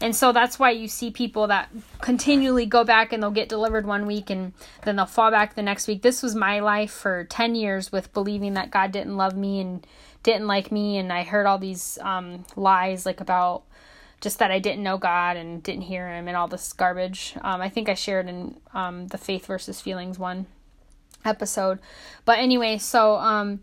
And 0.02 0.16
so 0.16 0.32
that's 0.32 0.58
why 0.58 0.72
you 0.72 0.88
see 0.88 1.12
people 1.12 1.48
that 1.48 1.70
continually 2.02 2.66
go 2.66 2.84
back 2.84 3.14
and 3.14 3.22
they'll 3.22 3.30
get 3.30 3.50
delivered 3.50 3.86
one 3.86 4.08
week 4.08 4.32
and 4.32 4.54
then 4.84 4.96
they'll 4.96 5.06
fall 5.06 5.30
back 5.30 5.54
the 5.54 5.62
next 5.62 5.88
week. 5.88 6.02
This 6.02 6.24
was 6.24 6.34
my 6.34 6.60
life 6.60 6.92
for 6.92 7.26
10 7.26 7.54
years 7.54 7.92
with 7.92 8.12
believing 8.12 8.56
that 8.56 8.72
God 8.72 8.92
didn't 8.92 9.16
love 9.16 9.38
me 9.38 9.60
and 9.60 9.86
didn't 10.24 10.48
like 10.48 10.72
me. 10.72 10.98
And 10.98 11.14
I 11.14 11.22
heard 11.22 11.46
all 11.46 11.60
these 11.60 12.00
um, 12.02 12.46
lies 12.56 13.06
like 13.06 13.22
about 13.22 13.64
just 14.22 14.40
that 14.40 14.52
I 14.52 14.60
didn't 14.60 14.84
know 14.84 14.98
God 14.98 15.38
and 15.38 15.62
didn't 15.62 15.84
hear 15.84 16.08
Him 16.08 16.28
and 16.28 16.36
all 16.36 16.48
this 16.48 16.74
garbage. 16.74 17.36
Um, 17.42 17.62
I 17.62 17.70
think 17.70 17.88
I 17.88 17.94
shared 17.94 18.28
in 18.28 18.60
um, 18.74 19.08
the 19.08 19.18
faith 19.18 19.46
versus 19.46 19.82
feelings 19.82 20.18
one 20.18 20.48
episode. 21.26 21.80
But 22.26 22.40
anyway, 22.40 22.78
so 22.80 23.16
um, 23.16 23.62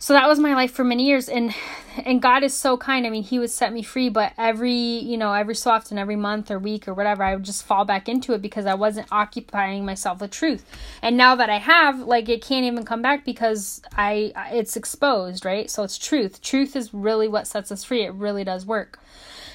so 0.00 0.12
that 0.12 0.28
was 0.28 0.38
my 0.38 0.54
life 0.54 0.70
for 0.70 0.84
many 0.84 1.06
years, 1.06 1.28
and 1.28 1.54
and 2.04 2.22
God 2.22 2.44
is 2.44 2.54
so 2.54 2.76
kind. 2.76 3.04
I 3.04 3.10
mean, 3.10 3.24
He 3.24 3.38
would 3.38 3.50
set 3.50 3.72
me 3.72 3.82
free, 3.82 4.08
but 4.08 4.32
every 4.38 4.72
you 4.72 5.16
know 5.16 5.32
every 5.32 5.54
so 5.56 5.72
often, 5.72 5.98
every 5.98 6.14
month 6.14 6.50
or 6.50 6.58
week 6.58 6.86
or 6.86 6.94
whatever, 6.94 7.24
I 7.24 7.34
would 7.34 7.44
just 7.44 7.64
fall 7.64 7.84
back 7.84 8.08
into 8.08 8.32
it 8.32 8.40
because 8.40 8.64
I 8.64 8.74
wasn't 8.74 9.08
occupying 9.10 9.84
myself 9.84 10.20
with 10.20 10.30
truth. 10.30 10.64
And 11.02 11.16
now 11.16 11.34
that 11.34 11.50
I 11.50 11.58
have, 11.58 12.00
like, 12.00 12.28
it 12.28 12.42
can't 12.44 12.64
even 12.64 12.84
come 12.84 13.02
back 13.02 13.24
because 13.24 13.82
I 13.96 14.32
it's 14.52 14.76
exposed, 14.76 15.44
right? 15.44 15.68
So 15.68 15.82
it's 15.82 15.98
truth. 15.98 16.40
Truth 16.42 16.76
is 16.76 16.94
really 16.94 17.26
what 17.26 17.48
sets 17.48 17.72
us 17.72 17.82
free. 17.82 18.04
It 18.04 18.14
really 18.14 18.44
does 18.44 18.64
work 18.64 19.00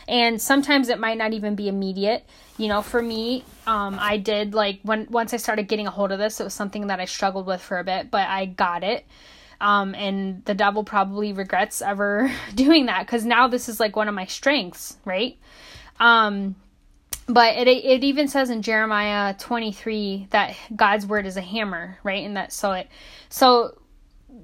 and 0.08 0.42
sometimes 0.42 0.90
it 0.90 1.00
might 1.00 1.18
not 1.18 1.34
even 1.34 1.56
be 1.56 1.68
immediate 1.68 2.26
you 2.58 2.68
know 2.68 2.82
for 2.82 3.02
me 3.02 3.44
um, 3.68 3.98
i 4.00 4.18
did 4.18 4.54
like 4.54 4.80
when 4.84 5.08
once 5.10 5.34
i 5.34 5.38
started 5.38 5.68
getting 5.68 5.88
a 5.88 5.92
hold 5.92 6.12
of 6.12 6.20
this 6.20 6.40
it 6.40 6.44
was 6.44 6.54
something 6.54 6.88
that 6.88 7.00
i 7.00 7.06
struggled 7.06 7.46
with 7.46 7.62
for 7.62 7.80
a 7.80 7.84
bit 7.84 8.12
but 8.12 8.28
i 8.28 8.46
got 8.46 8.84
it 8.84 9.06
um, 9.62 9.96
and 9.96 10.44
the 10.46 10.54
devil 10.54 10.84
probably 10.84 11.34
regrets 11.34 11.82
ever 11.82 12.32
doing 12.56 12.86
that 12.88 13.06
because 13.06 13.26
now 13.26 13.48
this 13.48 13.70
is 13.70 13.80
like 13.80 13.96
one 13.96 14.08
of 14.08 14.16
my 14.16 14.26
strengths 14.26 14.98
right 15.06 15.38
um, 16.00 16.56
but 17.28 17.56
it 17.56 17.68
it 17.68 18.04
even 18.04 18.28
says 18.28 18.50
in 18.50 18.62
Jeremiah 18.62 19.34
23 19.36 20.28
that 20.32 20.56
God's 20.76 21.06
word 21.06 21.26
is 21.26 21.38
a 21.38 21.42
hammer, 21.42 21.98
right? 22.04 22.26
And 22.26 22.36
that 22.36 22.52
so 22.52 22.74
it 22.74 22.90
so 23.30 23.80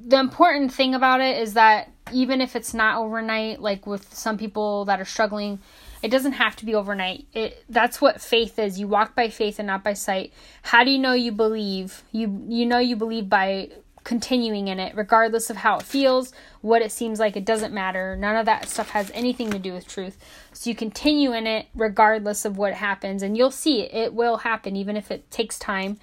the 0.06 0.19
important 0.19 0.74
thing 0.74 0.95
about 0.95 1.19
it 1.19 1.38
is 1.41 1.54
that 1.54 1.91
even 2.13 2.41
if 2.41 2.56
it's 2.56 2.74
not 2.74 2.98
overnight, 2.98 3.62
like 3.62 3.86
with 3.86 4.13
some 4.13 4.38
people 4.38 4.86
that 4.86 5.00
are 5.00 5.06
struggling, 5.06 5.60
it 6.02 6.10
doesn't 6.10 6.34
have 6.34 6.56
to 6.58 6.65
be 6.65 6.74
overnight. 6.74 7.28
It 7.34 7.65
that's 7.67 8.00
what 8.00 8.22
faith 8.22 8.58
is. 8.58 8.80
You 8.80 8.88
walk 8.88 9.15
by 9.15 9.30
faith 9.30 9.60
and 9.60 9.67
not 9.67 9.84
by 9.84 9.93
sight. 9.93 10.32
How 10.62 10.84
do 10.84 10.91
you 10.91 11.00
know 11.00 11.13
you 11.13 11.32
believe? 11.32 12.04
You 12.12 12.45
you 12.48 12.65
know 12.65 12.80
you 12.80 12.95
believe 12.95 13.28
by 13.28 13.69
continuing 14.04 14.68
in 14.68 14.80
it 14.80 14.96
regardless 14.96 15.50
of 15.50 15.58
how 15.58 15.78
it 15.78 15.84
feels, 15.84 16.34
what 16.62 16.82
it 16.82 16.92
seems 16.92 17.20
like, 17.20 17.36
it 17.36 17.46
doesn't 17.46 17.74
matter. 17.74 18.16
None 18.16 18.36
of 18.36 18.46
that 18.46 18.70
stuff 18.70 18.90
has 18.90 19.12
anything 19.14 19.52
to 19.52 19.60
do 19.60 19.74
with 19.74 19.88
truth. 19.88 20.18
So 20.54 20.70
you 20.70 20.76
continue 20.76 21.34
in 21.34 21.48
it 21.48 21.68
regardless 21.76 22.46
of 22.46 22.58
what 22.58 22.74
happens 22.74 23.24
and 23.24 23.38
you'll 23.38 23.52
see 23.52 23.82
it, 23.82 23.94
it 23.94 24.14
will 24.14 24.38
happen 24.38 24.76
even 24.76 24.98
if 24.98 25.12
it 25.12 25.30
takes 25.32 25.60
time 25.60 26.00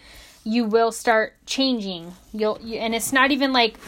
you 0.46 0.64
will 0.64 0.92
start 0.92 1.34
changing. 1.44 2.14
You'll 2.32 2.60
you, 2.62 2.78
and 2.78 2.94
it's 2.94 3.12
not 3.12 3.32
even 3.32 3.52
like 3.52 3.78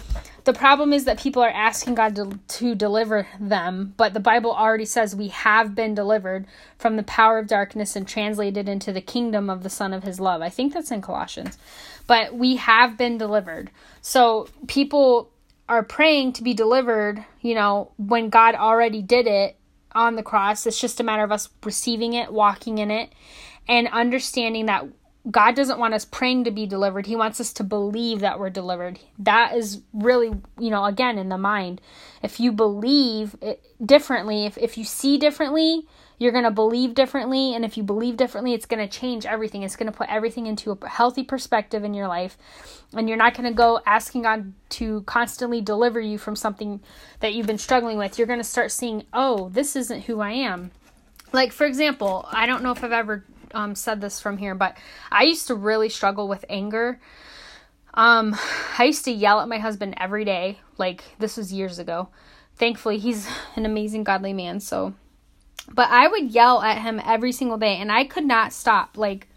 the 0.42 0.52
problem 0.52 0.92
is 0.92 1.04
that 1.04 1.20
people 1.20 1.42
are 1.42 1.50
asking 1.50 1.94
God 1.94 2.16
to, 2.16 2.38
to 2.48 2.74
deliver 2.74 3.28
them, 3.38 3.94
but 3.96 4.12
the 4.12 4.18
Bible 4.18 4.52
already 4.52 4.84
says 4.84 5.14
we 5.14 5.28
have 5.28 5.74
been 5.74 5.94
delivered 5.94 6.46
from 6.76 6.96
the 6.96 7.04
power 7.04 7.38
of 7.38 7.46
darkness 7.46 7.94
and 7.94 8.08
translated 8.08 8.68
into 8.68 8.92
the 8.92 9.00
kingdom 9.00 9.48
of 9.48 9.62
the 9.62 9.70
Son 9.70 9.92
of 9.92 10.02
His 10.02 10.18
love. 10.18 10.42
I 10.42 10.48
think 10.48 10.72
that's 10.72 10.90
in 10.90 11.00
Colossians. 11.00 11.58
But 12.08 12.34
we 12.34 12.56
have 12.56 12.96
been 12.96 13.18
delivered. 13.18 13.70
So 14.08 14.48
people 14.68 15.30
are 15.68 15.82
praying 15.82 16.32
to 16.32 16.42
be 16.42 16.54
delivered, 16.54 17.22
you 17.42 17.54
know, 17.54 17.92
when 17.98 18.30
God 18.30 18.54
already 18.54 19.02
did 19.02 19.26
it 19.26 19.58
on 19.92 20.16
the 20.16 20.22
cross. 20.22 20.66
It's 20.66 20.80
just 20.80 20.98
a 20.98 21.04
matter 21.04 21.22
of 21.24 21.30
us 21.30 21.50
receiving 21.62 22.14
it, 22.14 22.32
walking 22.32 22.78
in 22.78 22.90
it, 22.90 23.12
and 23.68 23.86
understanding 23.88 24.64
that 24.64 24.86
God 25.30 25.54
doesn't 25.54 25.78
want 25.78 25.92
us 25.92 26.06
praying 26.06 26.44
to 26.44 26.50
be 26.50 26.64
delivered. 26.64 27.04
He 27.04 27.16
wants 27.16 27.38
us 27.38 27.52
to 27.52 27.64
believe 27.64 28.20
that 28.20 28.38
we're 28.38 28.48
delivered. 28.48 28.98
That 29.18 29.54
is 29.54 29.82
really, 29.92 30.32
you 30.58 30.70
know, 30.70 30.86
again, 30.86 31.18
in 31.18 31.28
the 31.28 31.36
mind. 31.36 31.82
If 32.22 32.40
you 32.40 32.50
believe 32.50 33.36
differently, 33.84 34.46
if, 34.46 34.56
if 34.56 34.78
you 34.78 34.84
see 34.84 35.18
differently, 35.18 35.86
you're 36.18 36.32
going 36.32 36.44
to 36.44 36.50
believe 36.50 36.94
differently. 36.94 37.54
And 37.54 37.64
if 37.64 37.76
you 37.76 37.82
believe 37.82 38.16
differently, 38.16 38.52
it's 38.52 38.66
going 38.66 38.86
to 38.86 38.98
change 38.98 39.24
everything. 39.24 39.62
It's 39.62 39.76
going 39.76 39.90
to 39.90 39.96
put 39.96 40.08
everything 40.08 40.46
into 40.46 40.72
a 40.72 40.88
healthy 40.88 41.22
perspective 41.22 41.84
in 41.84 41.94
your 41.94 42.08
life. 42.08 42.36
And 42.92 43.08
you're 43.08 43.18
not 43.18 43.34
going 43.34 43.48
to 43.48 43.54
go 43.54 43.80
asking 43.86 44.22
God 44.22 44.52
to 44.70 45.02
constantly 45.02 45.60
deliver 45.60 46.00
you 46.00 46.18
from 46.18 46.36
something 46.36 46.80
that 47.20 47.34
you've 47.34 47.46
been 47.46 47.58
struggling 47.58 47.98
with. 47.98 48.18
You're 48.18 48.26
going 48.26 48.40
to 48.40 48.44
start 48.44 48.72
seeing, 48.72 49.04
oh, 49.12 49.48
this 49.50 49.76
isn't 49.76 50.02
who 50.02 50.20
I 50.20 50.32
am. 50.32 50.72
Like, 51.32 51.52
for 51.52 51.66
example, 51.66 52.26
I 52.30 52.46
don't 52.46 52.62
know 52.62 52.72
if 52.72 52.82
I've 52.82 52.92
ever 52.92 53.24
um, 53.52 53.74
said 53.74 54.00
this 54.00 54.20
from 54.20 54.38
here, 54.38 54.54
but 54.54 54.76
I 55.10 55.24
used 55.24 55.46
to 55.48 55.54
really 55.54 55.88
struggle 55.88 56.28
with 56.28 56.44
anger. 56.48 57.00
Um, 57.94 58.36
I 58.78 58.84
used 58.84 59.04
to 59.06 59.10
yell 59.10 59.40
at 59.40 59.48
my 59.48 59.58
husband 59.58 59.94
every 59.98 60.24
day. 60.24 60.58
Like 60.78 61.04
this 61.18 61.36
was 61.36 61.52
years 61.52 61.78
ago. 61.78 62.08
Thankfully, 62.56 62.98
he's 62.98 63.28
an 63.56 63.66
amazing 63.66 64.04
godly 64.04 64.32
man. 64.32 64.60
So, 64.60 64.94
but 65.72 65.88
I 65.90 66.08
would 66.08 66.30
yell 66.30 66.62
at 66.62 66.82
him 66.82 67.00
every 67.04 67.32
single 67.32 67.58
day, 67.58 67.76
and 67.76 67.90
I 67.90 68.04
could 68.04 68.24
not 68.24 68.52
stop. 68.52 68.96
Like, 68.96 69.28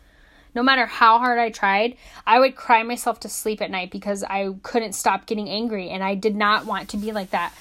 no 0.53 0.63
matter 0.63 0.85
how 0.85 1.17
hard 1.19 1.39
I 1.39 1.49
tried, 1.49 1.95
I 2.25 2.39
would 2.39 2.55
cry 2.55 2.83
myself 2.83 3.19
to 3.21 3.29
sleep 3.29 3.61
at 3.61 3.71
night 3.71 3.91
because 3.91 4.23
I 4.23 4.53
couldn't 4.63 4.93
stop 4.93 5.25
getting 5.25 5.49
angry, 5.49 5.89
and 5.89 6.03
I 6.03 6.15
did 6.15 6.35
not 6.35 6.65
want 6.65 6.89
to 6.89 6.97
be 6.97 7.11
like 7.11 7.31
that. 7.31 7.53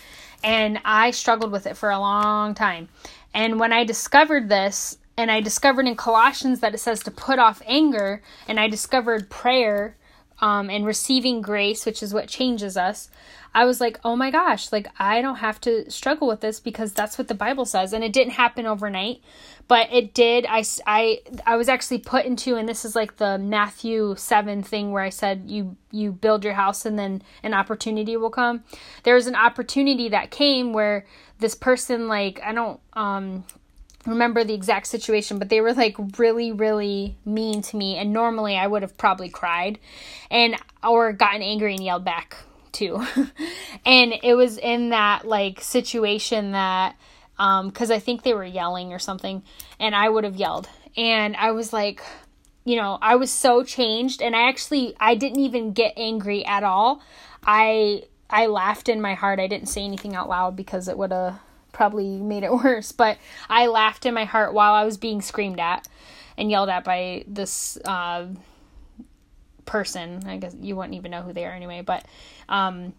And 0.42 0.80
I 0.84 1.10
struggled 1.10 1.52
with 1.52 1.66
it 1.66 1.76
for 1.76 1.90
a 1.90 1.98
long 1.98 2.54
time. 2.54 2.88
And 3.34 3.60
when 3.60 3.72
I 3.72 3.84
discovered 3.84 4.48
this, 4.48 4.96
and 5.16 5.30
I 5.30 5.40
discovered 5.40 5.86
in 5.86 5.96
Colossians 5.96 6.60
that 6.60 6.74
it 6.74 6.78
says 6.78 7.02
to 7.02 7.10
put 7.10 7.38
off 7.38 7.62
anger, 7.66 8.22
and 8.48 8.58
I 8.58 8.68
discovered 8.68 9.28
prayer 9.28 9.96
um, 10.40 10.70
and 10.70 10.86
receiving 10.86 11.42
grace, 11.42 11.84
which 11.84 12.02
is 12.02 12.14
what 12.14 12.28
changes 12.28 12.76
us. 12.76 13.10
I 13.54 13.64
was 13.64 13.80
like, 13.80 13.98
oh 14.04 14.14
my 14.14 14.30
gosh, 14.30 14.70
like 14.70 14.86
I 14.98 15.20
don't 15.20 15.36
have 15.36 15.60
to 15.62 15.90
struggle 15.90 16.28
with 16.28 16.40
this 16.40 16.60
because 16.60 16.92
that's 16.92 17.18
what 17.18 17.28
the 17.28 17.34
Bible 17.34 17.64
says. 17.64 17.92
And 17.92 18.04
it 18.04 18.12
didn't 18.12 18.34
happen 18.34 18.64
overnight, 18.64 19.22
but 19.66 19.92
it 19.92 20.14
did. 20.14 20.46
I, 20.48 20.62
I, 20.86 21.20
I 21.44 21.56
was 21.56 21.68
actually 21.68 21.98
put 21.98 22.26
into, 22.26 22.54
and 22.54 22.68
this 22.68 22.84
is 22.84 22.94
like 22.94 23.16
the 23.16 23.38
Matthew 23.38 24.14
7 24.16 24.62
thing 24.62 24.92
where 24.92 25.02
I 25.02 25.08
said, 25.10 25.44
you, 25.46 25.76
you 25.90 26.12
build 26.12 26.44
your 26.44 26.54
house 26.54 26.86
and 26.86 26.98
then 26.98 27.22
an 27.42 27.52
opportunity 27.52 28.16
will 28.16 28.30
come. 28.30 28.62
There 29.02 29.16
was 29.16 29.26
an 29.26 29.34
opportunity 29.34 30.08
that 30.10 30.30
came 30.30 30.72
where 30.72 31.04
this 31.40 31.56
person, 31.56 32.06
like, 32.06 32.40
I 32.44 32.52
don't, 32.52 32.78
um, 32.92 33.44
remember 34.06 34.44
the 34.44 34.54
exact 34.54 34.86
situation, 34.86 35.38
but 35.38 35.48
they 35.48 35.60
were 35.60 35.72
like 35.72 35.96
really, 36.18 36.52
really 36.52 37.16
mean 37.24 37.62
to 37.62 37.76
me. 37.76 37.96
And 37.96 38.12
normally 38.12 38.56
I 38.56 38.66
would 38.66 38.82
have 38.82 38.96
probably 38.96 39.28
cried 39.28 39.78
and 40.30 40.56
or 40.82 41.12
gotten 41.12 41.42
angry 41.42 41.74
and 41.74 41.84
yelled 41.84 42.04
back 42.04 42.36
too. 42.72 43.04
and 43.84 44.14
it 44.22 44.34
was 44.34 44.58
in 44.58 44.90
that 44.90 45.26
like 45.26 45.60
situation 45.60 46.52
that 46.52 46.96
um 47.38 47.68
because 47.68 47.90
I 47.90 47.98
think 47.98 48.22
they 48.22 48.34
were 48.34 48.44
yelling 48.44 48.92
or 48.92 48.98
something, 48.98 49.42
and 49.78 49.94
I 49.94 50.08
would 50.08 50.24
have 50.24 50.36
yelled. 50.36 50.68
And 50.96 51.36
I 51.36 51.52
was 51.52 51.72
like, 51.72 52.02
you 52.64 52.76
know, 52.76 52.98
I 53.00 53.16
was 53.16 53.30
so 53.30 53.62
changed 53.62 54.22
and 54.22 54.34
I 54.34 54.48
actually 54.48 54.94
I 54.98 55.14
didn't 55.14 55.40
even 55.40 55.72
get 55.72 55.94
angry 55.96 56.44
at 56.44 56.62
all. 56.62 57.02
I 57.44 58.04
I 58.28 58.46
laughed 58.46 58.88
in 58.88 59.00
my 59.00 59.14
heart. 59.14 59.40
I 59.40 59.46
didn't 59.46 59.68
say 59.68 59.84
anything 59.84 60.14
out 60.14 60.28
loud 60.28 60.56
because 60.56 60.88
it 60.88 60.96
would 60.96 61.12
have 61.12 61.40
probably 61.80 62.18
made 62.18 62.42
it 62.42 62.52
worse. 62.64 62.92
But 62.92 63.16
I 63.48 63.66
laughed 63.68 64.04
in 64.04 64.12
my 64.12 64.24
heart 64.24 64.52
while 64.52 64.74
I 64.74 64.84
was 64.84 64.98
being 64.98 65.22
screamed 65.22 65.58
at 65.58 65.88
and 66.36 66.50
yelled 66.50 66.68
at 66.68 66.84
by 66.84 67.24
this 67.26 67.78
uh, 67.86 68.26
person. 69.64 70.24
I 70.26 70.36
guess 70.36 70.54
you 70.60 70.76
wouldn't 70.76 70.94
even 70.94 71.10
know 71.10 71.22
who 71.22 71.32
they 71.32 71.46
are 71.46 71.52
anyway. 71.52 71.80
But 71.80 72.04
um, 72.50 72.92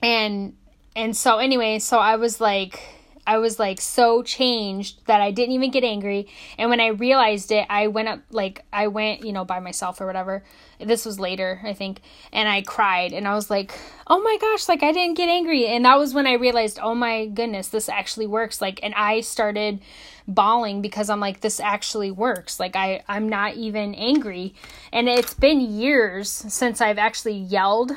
and 0.00 0.54
and 0.94 1.16
so 1.16 1.38
anyway, 1.38 1.80
so 1.80 1.98
I 1.98 2.14
was 2.14 2.40
like, 2.40 2.80
I 3.26 3.38
was 3.38 3.58
like 3.58 3.80
so 3.80 4.22
changed 4.22 5.06
that 5.06 5.20
I 5.20 5.30
didn't 5.30 5.54
even 5.54 5.70
get 5.70 5.84
angry. 5.84 6.28
And 6.58 6.68
when 6.70 6.80
I 6.80 6.88
realized 6.88 7.50
it, 7.52 7.66
I 7.70 7.86
went 7.86 8.08
up, 8.08 8.20
like, 8.30 8.64
I 8.72 8.88
went, 8.88 9.24
you 9.24 9.32
know, 9.32 9.44
by 9.44 9.60
myself 9.60 10.00
or 10.00 10.06
whatever. 10.06 10.44
This 10.78 11.06
was 11.06 11.18
later, 11.18 11.60
I 11.64 11.72
think. 11.72 12.00
And 12.32 12.48
I 12.48 12.62
cried 12.62 13.12
and 13.12 13.26
I 13.26 13.34
was 13.34 13.48
like, 13.48 13.72
oh 14.06 14.20
my 14.20 14.36
gosh, 14.40 14.68
like, 14.68 14.82
I 14.82 14.92
didn't 14.92 15.16
get 15.16 15.28
angry. 15.28 15.66
And 15.66 15.84
that 15.84 15.98
was 15.98 16.12
when 16.12 16.26
I 16.26 16.34
realized, 16.34 16.78
oh 16.82 16.94
my 16.94 17.26
goodness, 17.26 17.68
this 17.68 17.88
actually 17.88 18.26
works. 18.26 18.60
Like, 18.60 18.80
and 18.82 18.94
I 18.94 19.20
started 19.20 19.80
bawling 20.28 20.82
because 20.82 21.08
I'm 21.08 21.20
like, 21.20 21.40
this 21.40 21.60
actually 21.60 22.10
works. 22.10 22.60
Like, 22.60 22.76
I, 22.76 23.02
I'm 23.08 23.28
not 23.28 23.54
even 23.54 23.94
angry. 23.94 24.54
And 24.92 25.08
it's 25.08 25.34
been 25.34 25.60
years 25.60 26.30
since 26.30 26.80
I've 26.80 26.98
actually 26.98 27.38
yelled. 27.38 27.92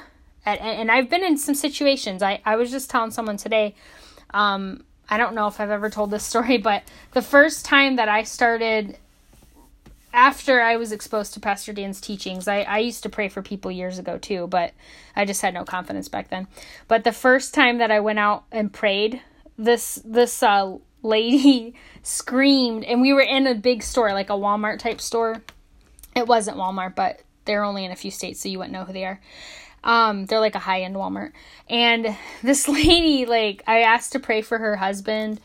At, 0.46 0.62
and 0.62 0.90
I've 0.90 1.10
been 1.10 1.26
in 1.26 1.38
some 1.38 1.56
situations. 1.56 2.24
I, 2.24 2.42
I 2.46 2.56
was 2.56 2.72
just 2.72 2.90
telling 2.90 3.12
someone 3.12 3.36
today, 3.36 3.76
um, 4.34 4.86
I 5.10 5.18
don't 5.18 5.36
know 5.36 5.48
if 5.48 5.60
I've 5.60 5.70
ever 5.70 5.90
told 5.90 6.12
this 6.12 6.24
story, 6.24 6.58
but 6.60 6.84
the 7.14 7.22
first 7.22 7.66
time 7.66 7.96
that 7.98 8.10
I 8.10 8.24
started 8.24 8.98
after 10.14 10.62
I 10.62 10.78
was 10.78 10.92
exposed 10.92 11.34
to 11.36 11.40
Pastor 11.40 11.74
Dan's 11.74 12.02
teachings, 12.02 12.48
I, 12.48 12.62
I 12.62 12.80
used 12.80 13.04
to 13.04 13.10
pray 13.10 13.30
for 13.30 13.42
people 13.42 13.72
years 13.72 14.00
ago 14.00 14.18
too, 14.18 14.48
but 14.48 14.74
I 15.16 15.26
just 15.26 15.42
had 15.42 15.54
no 15.54 15.64
confidence 15.64 16.08
back 16.08 16.30
then. 16.30 16.48
But 16.88 17.04
the 17.04 17.12
first 17.12 17.54
time 17.54 17.78
that 17.80 17.92
I 17.92 18.00
went 18.00 18.20
out 18.20 18.44
and 18.52 18.74
prayed, 18.74 19.22
this 19.58 20.02
this 20.04 20.42
uh, 20.42 20.78
lady 21.04 21.76
screamed, 22.04 22.84
and 22.84 23.02
we 23.02 23.14
were 23.14 23.22
in 23.22 23.48
a 23.48 23.56
big 23.56 23.84
store, 23.84 24.14
like 24.14 24.30
a 24.30 24.34
Walmart 24.34 24.80
type 24.80 25.02
store. 25.02 25.42
It 26.16 26.28
wasn't 26.28 26.58
Walmart, 26.58 26.96
but 26.96 27.22
they're 27.46 27.64
only 27.64 27.86
in 27.86 27.92
a 27.92 27.96
few 27.96 28.12
states, 28.12 28.42
so 28.42 28.50
you 28.50 28.58
wouldn't 28.58 28.74
know 28.74 28.86
who 28.86 28.94
they 28.94 29.06
are. 29.06 29.20
Um, 29.88 30.26
they're 30.26 30.42
like 30.42 30.54
a 30.54 30.60
high 30.60 30.82
end 30.82 30.96
Walmart. 30.96 31.32
And 31.68 32.16
this 32.44 32.68
lady, 32.68 33.26
like, 33.26 33.64
I 33.66 33.80
asked 33.80 34.12
to 34.12 34.20
pray 34.20 34.42
for 34.44 34.60
her 34.60 34.76
husband, 34.76 35.40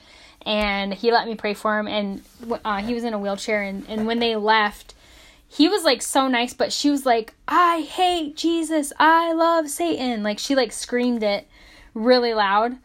and 0.44 0.92
he 0.92 1.12
let 1.12 1.26
me 1.26 1.36
pray 1.36 1.54
for 1.54 1.78
him. 1.78 1.88
And 1.88 2.22
uh, 2.64 2.82
he 2.82 2.92
was 2.92 3.04
in 3.04 3.14
a 3.14 3.18
wheelchair. 3.18 3.62
And, 3.62 3.86
and 3.88 4.06
when 4.06 4.18
they 4.18 4.36
left, 4.36 4.94
he 5.48 5.68
was 5.68 5.84
like 5.84 6.02
so 6.02 6.28
nice, 6.28 6.52
but 6.52 6.72
she 6.72 6.90
was 6.90 7.06
like, 7.06 7.34
I 7.46 7.82
hate 7.82 8.36
Jesus. 8.36 8.92
I 8.98 9.32
love 9.32 9.70
Satan. 9.70 10.22
Like, 10.22 10.38
she 10.38 10.54
like 10.56 10.72
screamed 10.72 11.22
it 11.22 11.46
really 11.94 12.34
loud. 12.34 12.76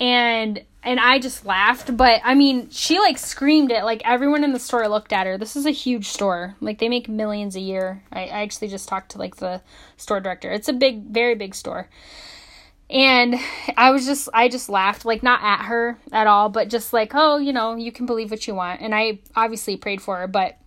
And 0.00 0.62
and 0.82 1.00
I 1.00 1.18
just 1.18 1.46
laughed. 1.46 1.96
But 1.96 2.20
I 2.24 2.34
mean, 2.34 2.70
she 2.70 2.98
like 2.98 3.18
screamed 3.18 3.70
it. 3.70 3.84
Like 3.84 4.02
everyone 4.04 4.44
in 4.44 4.52
the 4.52 4.58
store 4.58 4.88
looked 4.88 5.12
at 5.12 5.26
her. 5.26 5.38
This 5.38 5.56
is 5.56 5.66
a 5.66 5.70
huge 5.70 6.08
store. 6.08 6.56
Like 6.60 6.78
they 6.78 6.88
make 6.88 7.08
millions 7.08 7.56
a 7.56 7.60
year. 7.60 8.02
I, 8.12 8.24
I 8.24 8.42
actually 8.42 8.68
just 8.68 8.88
talked 8.88 9.12
to 9.12 9.18
like 9.18 9.36
the 9.36 9.62
store 9.96 10.20
director. 10.20 10.50
It's 10.50 10.68
a 10.68 10.72
big, 10.72 11.04
very 11.04 11.34
big 11.34 11.54
store. 11.54 11.88
And 12.90 13.36
I 13.76 13.90
was 13.92 14.04
just, 14.04 14.28
I 14.34 14.48
just 14.48 14.68
laughed, 14.68 15.06
like 15.06 15.22
not 15.22 15.42
at 15.42 15.64
her 15.64 15.98
at 16.12 16.26
all, 16.26 16.50
but 16.50 16.68
just 16.68 16.92
like, 16.92 17.12
oh, 17.14 17.38
you 17.38 17.52
know, 17.52 17.76
you 17.76 17.90
can 17.90 18.04
believe 18.04 18.30
what 18.30 18.46
you 18.46 18.54
want. 18.54 18.82
And 18.82 18.94
I 18.94 19.20
obviously 19.34 19.76
prayed 19.76 20.02
for 20.02 20.18
her, 20.18 20.26
but 20.28 20.58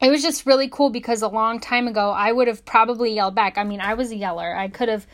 it 0.00 0.10
was 0.10 0.22
just 0.22 0.46
really 0.46 0.68
cool 0.68 0.90
because 0.90 1.22
a 1.22 1.28
long 1.28 1.60
time 1.60 1.86
ago 1.86 2.10
I 2.10 2.32
would 2.32 2.48
have 2.48 2.64
probably 2.64 3.14
yelled 3.14 3.34
back. 3.34 3.58
I 3.58 3.64
mean, 3.64 3.80
I 3.80 3.94
was 3.94 4.10
a 4.10 4.16
yeller. 4.16 4.54
I 4.56 4.68
could 4.68 4.88
have 4.88 5.06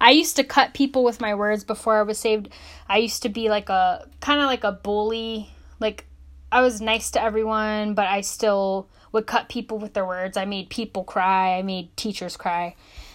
I 0.00 0.10
used 0.10 0.36
to 0.36 0.44
cut 0.44 0.74
people 0.74 1.02
with 1.02 1.20
my 1.20 1.34
words 1.34 1.64
before 1.64 1.98
I 1.98 2.02
was 2.02 2.18
saved. 2.18 2.50
I 2.88 2.98
used 2.98 3.22
to 3.22 3.28
be 3.28 3.48
like 3.48 3.68
a 3.70 4.06
kind 4.20 4.40
of 4.40 4.46
like 4.46 4.64
a 4.64 4.72
bully. 4.72 5.50
Like 5.80 6.06
I 6.52 6.60
was 6.60 6.80
nice 6.80 7.10
to 7.12 7.22
everyone, 7.22 7.94
but 7.94 8.06
I 8.06 8.20
still 8.20 8.88
would 9.12 9.26
cut 9.26 9.48
people 9.48 9.78
with 9.78 9.94
their 9.94 10.06
words. 10.06 10.36
I 10.36 10.44
made 10.44 10.68
people 10.68 11.04
cry. 11.04 11.56
I 11.56 11.62
made 11.62 11.96
teachers 11.96 12.36
cry. 12.36 12.74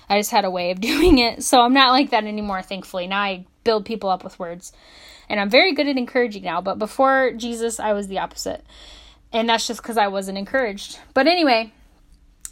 I 0.10 0.18
just 0.18 0.32
had 0.32 0.46
a 0.46 0.52
way 0.52 0.72
of 0.72 0.82
doing 0.82 1.20
it. 1.20 1.44
So 1.44 1.62
I'm 1.62 1.74
not 1.74 1.92
like 1.92 2.10
that 2.10 2.24
anymore, 2.24 2.64
thankfully. 2.64 3.06
Now 3.06 3.22
I 3.22 3.46
build 3.64 3.86
people 3.86 4.10
up 4.10 4.24
with 4.24 4.40
words. 4.40 4.72
And 5.30 5.40
I'm 5.40 5.52
very 5.52 5.74
good 5.74 5.88
at 5.88 5.96
encouraging 5.96 6.42
now, 6.42 6.60
but 6.60 6.80
before 6.80 7.34
Jesus, 7.34 7.80
I 7.80 7.94
was 7.94 8.08
the 8.08 8.18
opposite 8.18 8.66
and 9.32 9.50
that's 9.50 9.68
just 9.68 9.82
because 9.82 9.98
I 9.98 10.08
wasn't 10.08 10.38
encouraged. 10.38 11.00
But 11.14 11.28
anyway, 11.28 11.72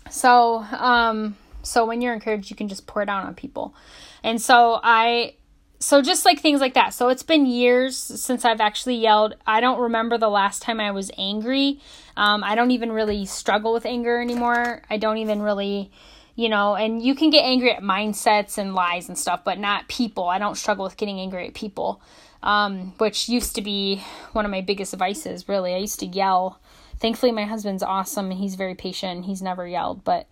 so 0.09 0.57
um, 0.71 1.35
so 1.61 1.85
when 1.85 2.01
you're 2.01 2.13
encouraged, 2.13 2.49
you 2.49 2.55
can 2.55 2.67
just 2.67 2.87
pour 2.87 3.01
it 3.01 3.09
out 3.09 3.25
on 3.25 3.35
people, 3.35 3.75
and 4.23 4.41
so 4.41 4.79
I. 4.83 5.35
So 5.79 6.01
just 6.01 6.25
like 6.25 6.39
things 6.39 6.59
like 6.59 6.73
that. 6.73 6.95
So 6.95 7.09
it's 7.09 7.21
been 7.21 7.45
years 7.45 7.95
since 7.95 8.43
I've 8.43 8.59
actually 8.59 8.95
yelled. 8.95 9.35
I 9.45 9.61
don't 9.61 9.79
remember 9.79 10.17
the 10.17 10.27
last 10.27 10.63
time 10.63 10.79
I 10.79 10.89
was 10.89 11.11
angry. 11.19 11.79
Um, 12.15 12.43
I 12.43 12.55
don't 12.55 12.71
even 12.71 12.91
really 12.91 13.27
struggle 13.27 13.73
with 13.73 13.85
anger 13.85 14.19
anymore. 14.19 14.81
I 14.89 14.97
don't 14.97 15.19
even 15.19 15.39
really, 15.39 15.91
you 16.35 16.49
know, 16.49 16.73
and 16.73 16.99
you 16.99 17.13
can 17.13 17.29
get 17.29 17.43
angry 17.43 17.71
at 17.71 17.83
mindsets 17.83 18.57
and 18.57 18.73
lies 18.73 19.07
and 19.07 19.15
stuff, 19.15 19.43
but 19.43 19.59
not 19.59 19.87
people. 19.87 20.27
I 20.27 20.39
don't 20.39 20.55
struggle 20.55 20.83
with 20.83 20.97
getting 20.97 21.19
angry 21.19 21.45
at 21.45 21.53
people, 21.53 22.01
um, 22.41 22.95
which 22.97 23.29
used 23.29 23.53
to 23.53 23.61
be 23.61 24.03
one 24.31 24.45
of 24.45 24.51
my 24.51 24.61
biggest 24.61 24.95
vices, 24.95 25.47
really. 25.47 25.75
I 25.75 25.77
used 25.77 25.99
to 25.99 26.07
yell 26.07 26.59
Thankfully, 26.99 27.31
my 27.31 27.45
husband's 27.45 27.83
awesome 27.83 28.31
and 28.31 28.39
he's 28.39 28.55
very 28.55 28.75
patient. 28.75 29.25
He's 29.25 29.41
never 29.41 29.67
yelled, 29.67 30.03
but 30.03 30.27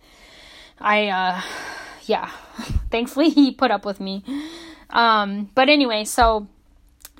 I, 0.80 1.08
uh, 1.08 1.40
yeah, 2.06 2.30
thankfully 2.90 3.30
he 3.30 3.52
put 3.52 3.70
up 3.70 3.84
with 3.84 4.00
me. 4.00 4.24
Um, 4.90 5.50
but 5.54 5.68
anyway, 5.68 6.04
so 6.04 6.48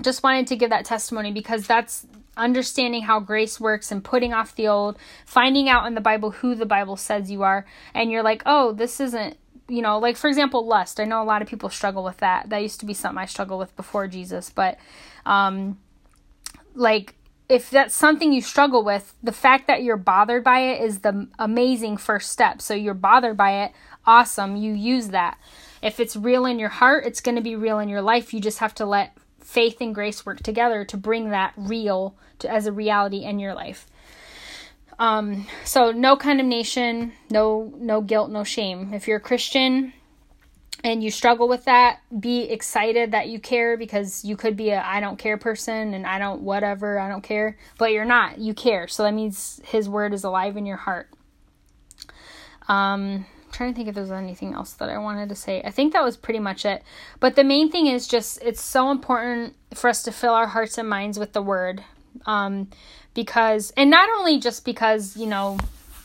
just 0.03 0.23
wanted 0.23 0.47
to 0.49 0.57
give 0.57 0.71
that 0.71 0.85
testimony 0.85 1.33
because 1.33 1.67
that's 1.67 2.07
understanding 2.37 3.03
how 3.03 3.19
grace 3.19 3.59
works 3.59 3.91
and 3.91 4.05
putting 4.05 4.33
off 4.33 4.55
the 4.55 4.69
old, 4.69 4.99
finding 5.25 5.69
out 5.69 5.87
in 5.87 5.95
the 5.95 6.01
Bible 6.01 6.31
who 6.31 6.55
the 6.55 6.67
Bible 6.67 6.97
says 6.97 7.31
you 7.31 7.43
are, 7.43 7.65
and 7.95 8.11
you're 8.11 8.23
like, 8.23 8.43
oh, 8.47 8.73
this 8.73 9.01
isn't, 9.01 9.37
you 9.69 9.83
know, 9.83 9.99
like 9.99 10.17
for 10.17 10.29
example, 10.29 10.67
lust. 10.67 11.01
I 11.01 11.05
know 11.05 11.23
a 11.23 11.25
lot 11.25 11.43
of 11.43 11.49
people 11.49 11.71
struggle 11.71 12.05
with 12.05 12.19
that. 12.19 12.51
That 12.51 12.63
used 12.63 12.81
to 12.81 12.87
be 12.87 12.95
something 12.95 13.19
I 13.19 13.27
struggled 13.27 13.61
with 13.61 13.75
before 13.77 14.07
Jesus, 14.07 14.51
but 14.51 14.79
um, 15.25 15.79
like 16.75 17.15
if 17.49 17.71
that's 17.71 17.95
something 17.95 18.33
you 18.33 18.41
struggle 18.41 18.85
with, 18.85 19.15
the 19.23 19.33
fact 19.33 19.67
that 19.67 19.83
you're 19.83 19.97
bothered 19.97 20.43
by 20.43 20.61
it 20.61 20.83
is 20.83 21.01
the 21.01 21.29
amazing 21.39 21.97
first 21.97 22.31
step. 22.31 22.61
So 22.61 22.75
you're 22.75 22.95
bothered 22.95 23.37
by 23.37 23.65
it, 23.65 23.73
awesome, 24.05 24.57
you 24.57 24.73
use 24.73 25.09
that. 25.09 25.39
If 25.83 26.01
it's 26.01 26.17
real 26.17 26.47
in 26.47 26.59
your 26.59 26.69
heart, 26.71 27.07
it's 27.07 27.21
going 27.21 27.37
to 27.37 27.43
be 27.43 27.55
real 27.55 27.79
in 27.79 27.89
your 27.89 28.03
life. 28.03 28.35
You 28.35 28.41
just 28.41 28.59
have 28.59 28.75
to 28.77 28.87
let 28.87 29.17
faith 29.41 29.81
and 29.81 29.95
grace 29.95 30.27
work 30.27 30.43
together 30.43 30.85
to 30.85 30.97
bring 30.97 31.31
that 31.31 31.53
real 31.57 32.17
to 32.41 32.51
as 32.51 32.67
a 32.67 32.73
reality 32.73 33.25
in 33.25 33.39
your 33.39 33.55
life. 33.55 33.87
Um, 34.99 35.47
so 35.65 35.93
no 35.93 36.17
condemnation, 36.17 37.13
no 37.31 37.73
no 37.77 38.01
guilt, 38.01 38.31
no 38.31 38.45
shame. 38.45 38.95
If 38.95 39.07
you're 39.07 39.19
a 39.19 39.21
Christian, 39.21 39.93
and 40.87 41.03
you 41.03 41.11
struggle 41.11 41.49
with 41.49 41.65
that, 41.65 41.99
be 42.21 42.43
excited 42.43 43.11
that 43.11 43.27
you 43.27 43.41
care 43.41 43.77
because 43.77 44.25
you 44.25 44.37
could 44.37 44.57
be 44.57 44.71
a 44.71 44.81
I 44.81 45.01
don't 45.01 45.19
care 45.19 45.37
person 45.37 45.95
and 45.95 46.07
I 46.07 46.21
don't 46.21 46.43
whatever, 46.43 47.01
I 47.01 47.09
don't 47.09 47.25
care, 47.25 47.59
but 47.77 47.91
you're 47.91 48.05
not. 48.05 48.39
You 48.39 48.55
care. 48.55 48.87
So 48.87 49.03
that 49.03 49.13
means 49.13 49.61
his 49.65 49.89
word 49.89 50.15
is 50.15 50.23
alive 50.23 50.57
in 50.57 50.65
your 50.65 50.77
heart. 50.77 51.09
Um 52.69 53.27
trying 53.51 53.73
to 53.73 53.77
think 53.77 53.89
if 53.89 53.97
there's 53.97 54.13
anything 54.13 54.55
else 54.55 54.75
that 54.75 54.89
I 54.89 54.99
wanted 54.99 55.29
to 55.31 55.35
say. 55.35 55.61
I 55.65 55.73
think 55.73 55.93
that 55.93 56.05
was 56.05 56.17
pretty 56.17 56.39
much 56.39 56.65
it. 56.65 56.85
But 57.19 57.35
the 57.35 57.43
main 57.43 57.69
thing 57.69 57.89
is 57.89 58.07
just 58.07 58.39
it's 58.41 58.63
so 58.63 58.93
important 58.93 59.57
for 59.75 59.91
us 59.91 60.05
to 60.05 60.13
fill 60.13 60.35
our 60.35 60.47
hearts 60.47 60.79
and 60.79 60.89
minds 60.89 61.19
with 61.19 61.33
the 61.33 61.43
word. 61.43 61.83
Um 62.27 62.69
because 63.13 63.73
and 63.77 63.91
not 63.91 64.09
only 64.19 64.39
just 64.39 64.65
because, 64.65 65.17
you 65.17 65.27
know, 65.27 65.59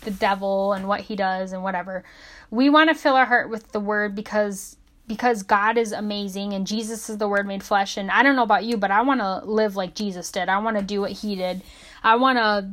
the 0.05 0.11
devil 0.11 0.73
and 0.73 0.87
what 0.87 1.01
he 1.01 1.15
does 1.15 1.53
and 1.53 1.61
whatever, 1.61 2.03
we 2.51 2.69
want 2.69 2.89
to 2.89 2.95
fill 2.95 3.15
our 3.15 3.25
heart 3.25 3.49
with 3.49 3.71
the 3.71 3.79
word 3.79 4.13
because 4.13 4.77
because 5.07 5.43
God 5.43 5.77
is 5.77 5.91
amazing 5.91 6.53
and 6.53 6.65
Jesus 6.65 7.09
is 7.09 7.17
the 7.17 7.27
word 7.27 7.45
made 7.47 7.63
flesh 7.63 7.97
and 7.97 8.11
I 8.11 8.23
don't 8.23 8.35
know 8.35 8.43
about 8.43 8.63
you 8.63 8.77
but 8.77 8.91
I 8.91 9.01
want 9.01 9.21
to 9.21 9.39
live 9.45 9.75
like 9.75 9.95
Jesus 9.95 10.31
did. 10.31 10.47
I 10.47 10.59
want 10.59 10.77
to 10.77 10.83
do 10.83 11.01
what 11.01 11.11
he 11.11 11.35
did. 11.35 11.63
I 12.03 12.15
want 12.15 12.37
to 12.37 12.71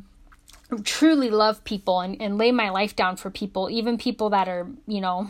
truly 0.82 1.30
love 1.30 1.64
people 1.64 2.00
and, 2.00 2.20
and 2.20 2.36
lay 2.36 2.52
my 2.52 2.68
life 2.70 2.94
down 2.94 3.16
for 3.16 3.30
people, 3.30 3.70
even 3.70 3.96
people 3.96 4.30
that 4.30 4.48
are, 4.48 4.66
you 4.86 5.00
know, 5.00 5.28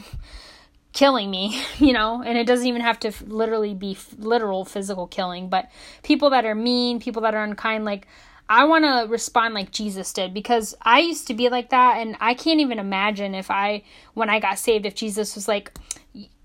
killing 0.93 1.31
me, 1.31 1.63
you 1.79 1.93
know, 1.93 2.23
and 2.23 2.37
it 2.37 2.47
doesn't 2.47 2.67
even 2.67 2.83
have 2.83 2.99
to 3.01 3.13
literally 3.27 3.75
be 3.75 3.97
literal 4.19 4.65
physical 4.65 5.07
killing, 5.07 5.49
but 5.49 5.71
people 6.03 6.31
that 6.31 6.45
are 6.45 6.55
mean, 6.55 7.01
people 7.01 7.23
that 7.23 7.35
are 7.35 7.45
unkind, 7.45 7.85
like 7.85 8.07
I 8.49 8.65
want 8.65 8.85
to 8.85 9.11
respond 9.11 9.55
like 9.55 9.73
Jesus 9.73 10.13
did 10.13 10.33
because 10.33 10.75
I 10.81 11.01
used 11.01 11.27
to 11.27 11.35
be 11.35 11.51
like 11.51 11.71
that 11.71 11.99
and 11.99 12.17
I 12.21 12.33
can't 12.35 12.61
even 12.61 12.79
imagine 12.79 13.35
if 13.35 13.51
I 13.51 13.83
when 14.15 14.31
I 14.31 14.41
got 14.41 14.59
saved 14.59 14.87
if 14.87 14.95
Jesus 14.95 15.35
was 15.35 15.47
like 15.49 15.77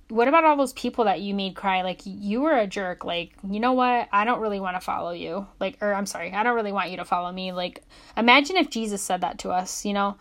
what 0.10 0.28
about 0.28 0.44
all 0.44 0.58
those 0.58 0.74
people 0.74 1.06
that 1.06 1.22
you 1.22 1.34
made 1.34 1.56
cry? 1.56 1.82
Like 1.82 2.02
you 2.04 2.42
were 2.42 2.56
a 2.56 2.68
jerk. 2.68 3.06
Like 3.06 3.32
you 3.50 3.60
know 3.60 3.74
what? 3.74 4.10
I 4.12 4.26
don't 4.26 4.42
really 4.42 4.60
want 4.60 4.76
to 4.76 4.82
follow 4.82 5.12
you. 5.12 5.48
Like 5.60 5.78
or 5.82 5.94
I'm 5.94 6.06
sorry. 6.06 6.34
I 6.34 6.44
don't 6.44 6.56
really 6.56 6.74
want 6.74 6.92
you 6.92 6.98
to 6.98 7.06
follow 7.06 7.32
me. 7.32 7.54
Like 7.54 7.82
imagine 8.18 8.58
if 8.58 8.70
Jesus 8.70 9.02
said 9.02 9.22
that 9.22 9.40
to 9.40 9.52
us 9.52 9.86
you 9.86 9.94
know? 9.94 10.18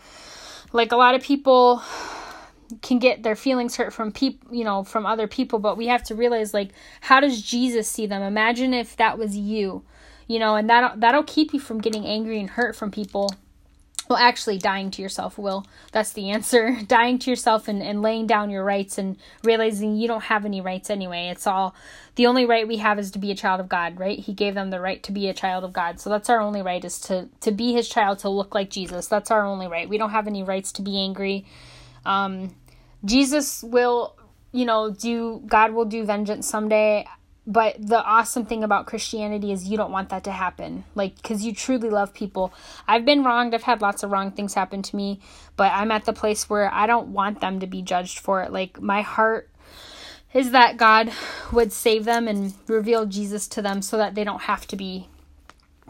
Like 0.72 0.92
a 0.92 0.96
lot 0.96 1.16
of 1.16 1.22
people 1.22 1.82
can 2.80 3.00
get 3.00 3.24
their 3.24 3.36
feelings 3.36 3.76
hurt 3.76 3.92
from 3.92 4.12
people 4.12 4.54
you 4.54 4.64
know 4.64 4.82
from 4.82 5.04
other 5.04 5.26
people 5.26 5.58
but 5.58 5.76
we 5.76 5.88
have 5.88 6.02
to 6.02 6.14
realize 6.14 6.54
like 6.54 6.70
how 7.00 7.18
does 7.18 7.42
Jesus 7.42 7.88
see 7.88 8.06
them? 8.06 8.22
Imagine 8.22 8.72
if 8.72 8.96
that 8.98 9.18
was 9.18 9.36
you 9.36 9.82
you 10.32 10.38
know 10.38 10.56
and 10.56 10.70
that 10.70 10.98
that'll 10.98 11.22
keep 11.22 11.52
you 11.52 11.60
from 11.60 11.78
getting 11.78 12.06
angry 12.06 12.40
and 12.40 12.48
hurt 12.48 12.74
from 12.74 12.90
people. 12.90 13.30
Well 14.08 14.18
actually 14.18 14.56
dying 14.56 14.90
to 14.92 15.02
yourself 15.02 15.36
will. 15.36 15.66
That's 15.92 16.12
the 16.12 16.30
answer. 16.30 16.78
Dying 16.88 17.18
to 17.20 17.30
yourself 17.30 17.68
and, 17.68 17.82
and 17.82 18.02
laying 18.02 18.26
down 18.26 18.50
your 18.50 18.64
rights 18.64 18.98
and 18.98 19.16
realizing 19.44 19.94
you 19.96 20.08
don't 20.08 20.24
have 20.24 20.44
any 20.44 20.60
rights 20.60 20.90
anyway. 20.90 21.28
It's 21.28 21.46
all 21.46 21.74
the 22.16 22.26
only 22.26 22.44
right 22.44 22.66
we 22.66 22.78
have 22.78 22.98
is 22.98 23.10
to 23.12 23.18
be 23.18 23.30
a 23.30 23.34
child 23.34 23.60
of 23.60 23.68
god 23.68 23.98
right? 23.98 24.18
He 24.18 24.32
gave 24.32 24.54
them 24.54 24.70
the 24.70 24.80
right 24.80 25.02
to 25.02 25.12
be 25.12 25.28
a 25.28 25.34
child 25.34 25.64
of 25.64 25.72
god. 25.72 26.00
So 26.00 26.08
that's 26.08 26.30
our 26.30 26.40
only 26.40 26.62
right 26.62 26.82
is 26.82 26.98
to 27.02 27.28
to 27.40 27.52
be 27.52 27.74
his 27.74 27.88
child 27.88 28.18
to 28.20 28.30
look 28.30 28.54
like 28.54 28.70
jesus. 28.70 29.06
That's 29.06 29.30
our 29.30 29.44
only 29.44 29.68
right. 29.68 29.88
We 29.88 29.98
don't 29.98 30.10
have 30.10 30.26
any 30.26 30.42
rights 30.42 30.72
to 30.72 30.82
be 30.82 30.98
angry. 30.98 31.44
Um 32.06 32.54
jesus 33.04 33.62
will 33.62 34.16
you 34.50 34.64
know 34.64 34.90
do 34.90 35.42
god 35.46 35.72
will 35.72 35.84
do 35.84 36.04
vengeance 36.04 36.48
someday 36.48 37.06
but 37.46 37.76
the 37.78 38.02
awesome 38.04 38.46
thing 38.46 38.62
about 38.62 38.86
Christianity 38.86 39.50
is 39.50 39.66
you 39.66 39.76
don't 39.76 39.90
want 39.90 40.10
that 40.10 40.24
to 40.24 40.30
happen. 40.30 40.84
Like, 40.94 41.16
because 41.16 41.44
you 41.44 41.52
truly 41.52 41.90
love 41.90 42.14
people. 42.14 42.52
I've 42.86 43.04
been 43.04 43.24
wronged. 43.24 43.54
I've 43.54 43.64
had 43.64 43.80
lots 43.80 44.02
of 44.02 44.10
wrong 44.10 44.30
things 44.30 44.54
happen 44.54 44.82
to 44.82 44.96
me, 44.96 45.20
but 45.56 45.72
I'm 45.72 45.90
at 45.90 46.04
the 46.04 46.12
place 46.12 46.48
where 46.48 46.72
I 46.72 46.86
don't 46.86 47.08
want 47.08 47.40
them 47.40 47.58
to 47.60 47.66
be 47.66 47.82
judged 47.82 48.20
for 48.20 48.42
it. 48.42 48.52
Like, 48.52 48.80
my 48.80 49.02
heart 49.02 49.48
is 50.32 50.52
that 50.52 50.76
God 50.76 51.12
would 51.52 51.72
save 51.72 52.04
them 52.04 52.28
and 52.28 52.54
reveal 52.68 53.06
Jesus 53.06 53.48
to 53.48 53.62
them 53.62 53.82
so 53.82 53.96
that 53.96 54.14
they 54.14 54.24
don't 54.24 54.42
have 54.42 54.66
to 54.68 54.76
be. 54.76 55.08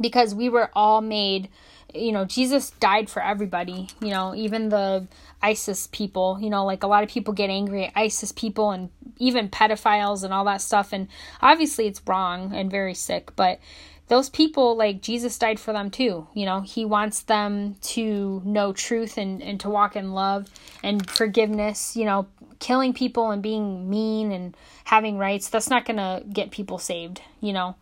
Because 0.00 0.34
we 0.34 0.48
were 0.48 0.70
all 0.74 1.00
made 1.00 1.48
you 1.94 2.12
know, 2.12 2.24
Jesus 2.24 2.70
died 2.70 3.10
for 3.10 3.22
everybody, 3.22 3.88
you 4.00 4.10
know, 4.10 4.34
even 4.34 4.68
the 4.68 5.06
ISIS 5.42 5.88
people, 5.88 6.38
you 6.40 6.50
know, 6.50 6.64
like 6.64 6.82
a 6.82 6.86
lot 6.86 7.02
of 7.02 7.10
people 7.10 7.34
get 7.34 7.50
angry 7.50 7.86
at 7.86 7.92
ISIS 7.96 8.32
people 8.32 8.70
and 8.70 8.90
even 9.18 9.48
pedophiles 9.48 10.24
and 10.24 10.32
all 10.32 10.44
that 10.44 10.62
stuff. 10.62 10.92
And 10.92 11.08
obviously 11.40 11.86
it's 11.86 12.00
wrong 12.06 12.54
and 12.54 12.70
very 12.70 12.94
sick, 12.94 13.34
but 13.36 13.60
those 14.08 14.28
people, 14.28 14.76
like 14.76 15.00
Jesus 15.00 15.38
died 15.38 15.58
for 15.58 15.72
them 15.72 15.90
too. 15.90 16.26
You 16.34 16.44
know, 16.44 16.60
he 16.60 16.84
wants 16.84 17.22
them 17.22 17.76
to 17.82 18.42
know 18.44 18.72
truth 18.72 19.16
and, 19.16 19.42
and 19.42 19.58
to 19.60 19.70
walk 19.70 19.96
in 19.96 20.12
love 20.12 20.48
and 20.82 21.08
forgiveness, 21.08 21.96
you 21.96 22.04
know, 22.04 22.26
killing 22.58 22.92
people 22.92 23.30
and 23.30 23.42
being 23.42 23.88
mean 23.88 24.30
and 24.32 24.56
having 24.84 25.18
rights. 25.18 25.48
That's 25.48 25.70
not 25.70 25.84
going 25.84 25.96
to 25.96 26.22
get 26.30 26.50
people 26.50 26.78
saved, 26.78 27.22
you 27.40 27.52
know. 27.52 27.76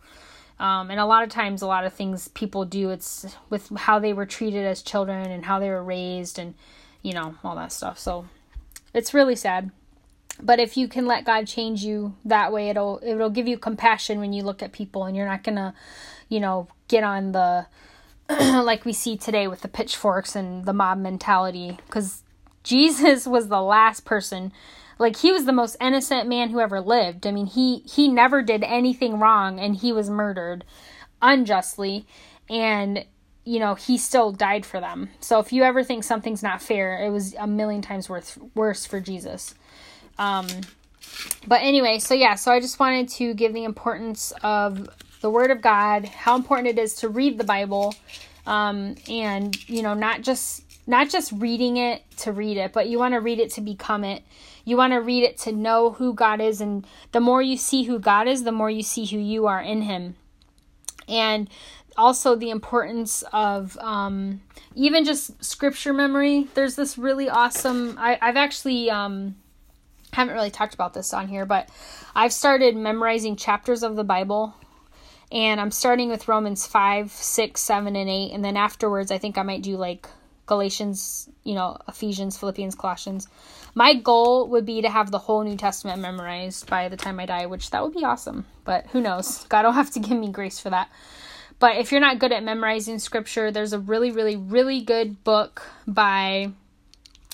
Um, 0.59 0.91
and 0.91 0.99
a 0.99 1.05
lot 1.05 1.23
of 1.23 1.29
times, 1.29 1.63
a 1.63 1.67
lot 1.67 1.85
of 1.85 1.93
things 1.93 2.27
people 2.29 2.65
do, 2.65 2.91
it's 2.91 3.25
with 3.49 3.69
how 3.75 3.97
they 3.99 4.13
were 4.13 4.27
treated 4.27 4.63
as 4.63 4.83
children 4.83 5.31
and 5.31 5.43
how 5.43 5.59
they 5.59 5.69
were 5.69 5.83
raised 5.83 6.37
and, 6.39 6.53
you 7.01 7.13
know, 7.13 7.35
all 7.43 7.55
that 7.55 7.71
stuff. 7.71 7.99
So 7.99 8.27
it's 8.93 9.13
really 9.13 9.35
sad. 9.35 9.71
But 10.41 10.59
if 10.59 10.77
you 10.77 10.87
can 10.87 11.05
let 11.05 11.25
God 11.25 11.47
change 11.47 11.83
you 11.83 12.15
that 12.25 12.51
way, 12.51 12.69
it'll 12.69 12.99
it'll 13.03 13.29
give 13.29 13.47
you 13.47 13.57
compassion 13.57 14.19
when 14.19 14.33
you 14.33 14.43
look 14.43 14.63
at 14.63 14.71
people, 14.71 15.03
and 15.03 15.15
you're 15.15 15.27
not 15.27 15.43
gonna, 15.43 15.73
you 16.29 16.39
know, 16.39 16.67
get 16.87 17.03
on 17.03 17.31
the 17.31 17.67
like 18.29 18.85
we 18.85 18.93
see 18.93 19.17
today 19.17 19.47
with 19.47 19.61
the 19.61 19.67
pitchforks 19.67 20.35
and 20.35 20.65
the 20.65 20.73
mob 20.73 20.97
mentality. 20.97 21.77
Because 21.85 22.23
Jesus 22.63 23.27
was 23.27 23.49
the 23.49 23.61
last 23.61 24.05
person 24.05 24.51
like 25.01 25.17
he 25.17 25.31
was 25.31 25.45
the 25.45 25.51
most 25.51 25.75
innocent 25.81 26.29
man 26.29 26.51
who 26.51 26.59
ever 26.59 26.79
lived. 26.79 27.25
I 27.25 27.31
mean, 27.31 27.47
he 27.47 27.79
he 27.79 28.07
never 28.07 28.41
did 28.43 28.63
anything 28.63 29.19
wrong 29.19 29.59
and 29.59 29.75
he 29.75 29.91
was 29.91 30.09
murdered 30.09 30.63
unjustly 31.21 32.05
and 32.49 33.05
you 33.43 33.59
know, 33.59 33.75
he 33.75 33.97
still 33.97 34.31
died 34.31 34.65
for 34.65 34.79
them. 34.79 35.09
So 35.19 35.39
if 35.39 35.51
you 35.51 35.63
ever 35.63 35.83
think 35.83 36.03
something's 36.03 36.43
not 36.43 36.61
fair, 36.61 37.03
it 37.03 37.09
was 37.09 37.33
a 37.35 37.47
million 37.47 37.81
times 37.81 38.09
worth 38.09 38.37
worse 38.55 38.85
for 38.85 38.99
Jesus. 38.99 39.55
Um 40.17 40.47
but 41.47 41.61
anyway, 41.61 41.99
so 41.99 42.13
yeah, 42.13 42.35
so 42.35 42.51
I 42.51 42.59
just 42.59 42.79
wanted 42.79 43.09
to 43.09 43.33
give 43.33 43.53
the 43.53 43.63
importance 43.63 44.31
of 44.43 44.89
the 45.21 45.29
word 45.29 45.51
of 45.51 45.61
God, 45.61 46.05
how 46.05 46.35
important 46.35 46.67
it 46.67 46.79
is 46.79 46.95
to 46.95 47.09
read 47.09 47.37
the 47.37 47.43
Bible 47.43 47.95
um 48.45 48.95
and 49.09 49.69
you 49.69 49.81
know, 49.81 49.93
not 49.93 50.21
just 50.21 50.63
not 50.87 51.09
just 51.09 51.31
reading 51.31 51.77
it 51.77 52.03
to 52.17 52.31
read 52.31 52.57
it, 52.57 52.73
but 52.73 52.89
you 52.89 52.99
want 52.99 53.13
to 53.13 53.19
read 53.19 53.39
it 53.39 53.51
to 53.51 53.61
become 53.61 54.03
it. 54.03 54.23
You 54.65 54.77
want 54.77 54.93
to 54.93 54.97
read 54.97 55.23
it 55.23 55.37
to 55.39 55.51
know 55.51 55.91
who 55.91 56.13
God 56.13 56.41
is. 56.41 56.61
And 56.61 56.85
the 57.11 57.19
more 57.19 57.41
you 57.41 57.57
see 57.57 57.83
who 57.83 57.99
God 57.99 58.27
is, 58.27 58.43
the 58.43 58.51
more 58.51 58.69
you 58.69 58.83
see 58.83 59.05
who 59.05 59.17
you 59.17 59.47
are 59.47 59.61
in 59.61 59.83
Him. 59.83 60.15
And 61.07 61.49
also 61.97 62.35
the 62.35 62.49
importance 62.49 63.23
of 63.33 63.77
um, 63.79 64.41
even 64.75 65.05
just 65.05 65.43
scripture 65.43 65.93
memory. 65.93 66.47
There's 66.53 66.75
this 66.75 66.97
really 66.97 67.29
awesome, 67.29 67.97
I, 67.99 68.17
I've 68.21 68.37
actually. 68.37 68.89
Um, 68.89 69.35
haven't 70.13 70.33
really 70.33 70.51
talked 70.51 70.73
about 70.73 70.93
this 70.93 71.13
on 71.13 71.29
here, 71.29 71.45
but 71.45 71.69
I've 72.13 72.33
started 72.33 72.75
memorizing 72.75 73.37
chapters 73.37 73.81
of 73.81 73.95
the 73.95 74.03
Bible 74.03 74.53
and 75.31 75.61
I'm 75.61 75.71
starting 75.71 76.09
with 76.09 76.27
Romans 76.27 76.67
5, 76.67 77.11
6, 77.11 77.61
7, 77.61 77.95
and 77.95 78.09
8. 78.09 78.31
And 78.33 78.43
then 78.43 78.57
afterwards, 78.57 79.11
I 79.11 79.17
think 79.17 79.37
I 79.37 79.43
might 79.43 79.61
do 79.61 79.77
like 79.77 80.07
Galatians, 80.45 81.29
you 81.43 81.55
know, 81.55 81.77
Ephesians, 81.87 82.37
Philippians, 82.37 82.75
Colossians. 82.75 83.27
My 83.73 83.93
goal 83.93 84.49
would 84.49 84.65
be 84.65 84.81
to 84.81 84.89
have 84.89 85.09
the 85.09 85.19
whole 85.19 85.43
New 85.43 85.55
Testament 85.55 86.01
memorized 86.01 86.69
by 86.69 86.89
the 86.89 86.97
time 86.97 87.19
I 87.21 87.25
die, 87.25 87.45
which 87.45 87.69
that 87.69 87.81
would 87.81 87.93
be 87.93 88.03
awesome. 88.03 88.45
But 88.65 88.87
who 88.87 88.99
knows? 88.99 89.45
God 89.45 89.63
will 89.63 89.71
have 89.71 89.91
to 89.91 89.99
give 89.99 90.17
me 90.17 90.29
grace 90.29 90.59
for 90.59 90.69
that. 90.69 90.89
But 91.61 91.77
if 91.77 91.91
you're 91.91 92.01
not 92.01 92.17
good 92.17 92.31
at 92.31 92.43
memorizing 92.43 92.97
scripture, 92.97 93.51
there's 93.51 93.71
a 93.71 93.77
really, 93.77 94.09
really, 94.11 94.35
really 94.35 94.81
good 94.81 95.23
book 95.23 95.61
by 95.85 96.51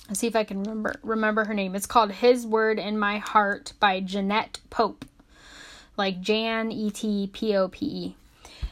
let's 0.10 0.20
see 0.20 0.28
if 0.28 0.36
I 0.36 0.44
can 0.44 0.64
remember 0.64 0.96
remember 1.02 1.46
her 1.46 1.54
name. 1.54 1.76
It's 1.76 1.86
called 1.86 2.12
His 2.12 2.46
Word 2.46 2.78
in 2.78 3.00
My 3.00 3.20
Heart 3.20 3.72
by 3.80 4.02
Janet 4.02 4.60
Pope. 4.70 5.06
Like 5.96 6.20
Jan 6.20 6.74
E 6.74 6.92
T 6.92 7.30
P 7.32 7.56
O 7.56 7.70
P 7.70 7.86
E. 7.86 8.16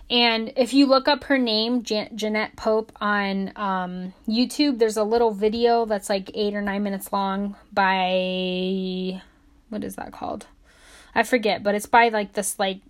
And 0.10 0.52
if 0.58 0.74
you 0.74 0.88
look 0.88 1.08
up 1.08 1.24
her 1.24 1.38
name, 1.38 1.84
Jan- 1.84 2.18
Janet 2.18 2.58
Pope, 2.58 2.92
on 3.00 3.54
um, 3.56 4.14
YouTube, 4.28 4.78
there's 4.78 4.98
a 4.98 5.04
little 5.04 5.32
video 5.32 5.86
that's 5.86 6.10
like 6.10 6.30
eight 6.34 6.54
or 6.54 6.62
nine 6.62 6.84
minutes 6.84 7.14
long 7.14 7.56
by. 7.72 9.22
What 9.70 9.86
is 9.86 9.96
that 9.96 10.12
called? 10.12 10.48
I 11.16 11.24
forget, 11.24 11.64
but 11.64 11.76
it's 11.76 11.86
by 11.86 12.10
like 12.10 12.34
this, 12.34 12.60
like. 12.60 12.82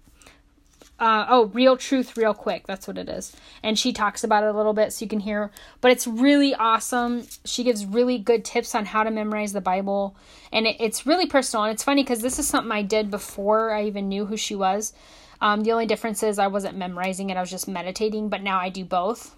Uh, 0.98 1.26
oh, 1.28 1.46
Real 1.48 1.76
Truth, 1.76 2.16
Real 2.16 2.34
Quick. 2.34 2.68
That's 2.68 2.88
what 2.88 2.98
it 2.98 3.10
is. 3.10 3.36
And 3.62 3.78
she 3.78 3.92
talks 3.92 4.24
about 4.24 4.44
it 4.44 4.50
a 4.50 4.58
little 4.58 4.74
bit 4.74 4.94
so 4.94 5.04
you 5.04 5.10
can 5.10 5.20
hear. 5.20 5.52
But 5.82 5.92
it's 5.92 6.08
really 6.08 6.56
awesome. 6.56 7.28
She 7.44 7.64
gives 7.64 7.86
really 7.86 8.18
good 8.18 8.46
tips 8.46 8.74
on 8.74 8.86
how 8.86 9.04
to 9.04 9.12
memorize 9.12 9.52
the 9.52 9.60
Bible. 9.60 10.16
And 10.54 10.66
it, 10.66 10.78
it's 10.80 11.06
really 11.06 11.26
personal. 11.26 11.66
And 11.66 11.74
it's 11.74 11.84
funny 11.84 12.04
because 12.04 12.22
this 12.22 12.40
is 12.40 12.48
something 12.48 12.72
I 12.72 12.82
did 12.82 13.12
before 13.12 13.74
I 13.74 13.84
even 13.84 14.08
knew 14.08 14.26
who 14.26 14.38
she 14.38 14.56
was. 14.56 14.94
Um, 15.42 15.62
the 15.62 15.74
only 15.74 15.86
difference 15.86 16.24
is 16.24 16.40
I 16.40 16.48
wasn't 16.48 16.78
memorizing 16.78 17.30
it, 17.30 17.38
I 17.38 17.42
was 17.42 17.52
just 17.52 17.68
meditating, 17.68 18.30
but 18.30 18.42
now 18.42 18.60
I 18.60 18.70
do 18.70 18.86
both. 18.86 19.36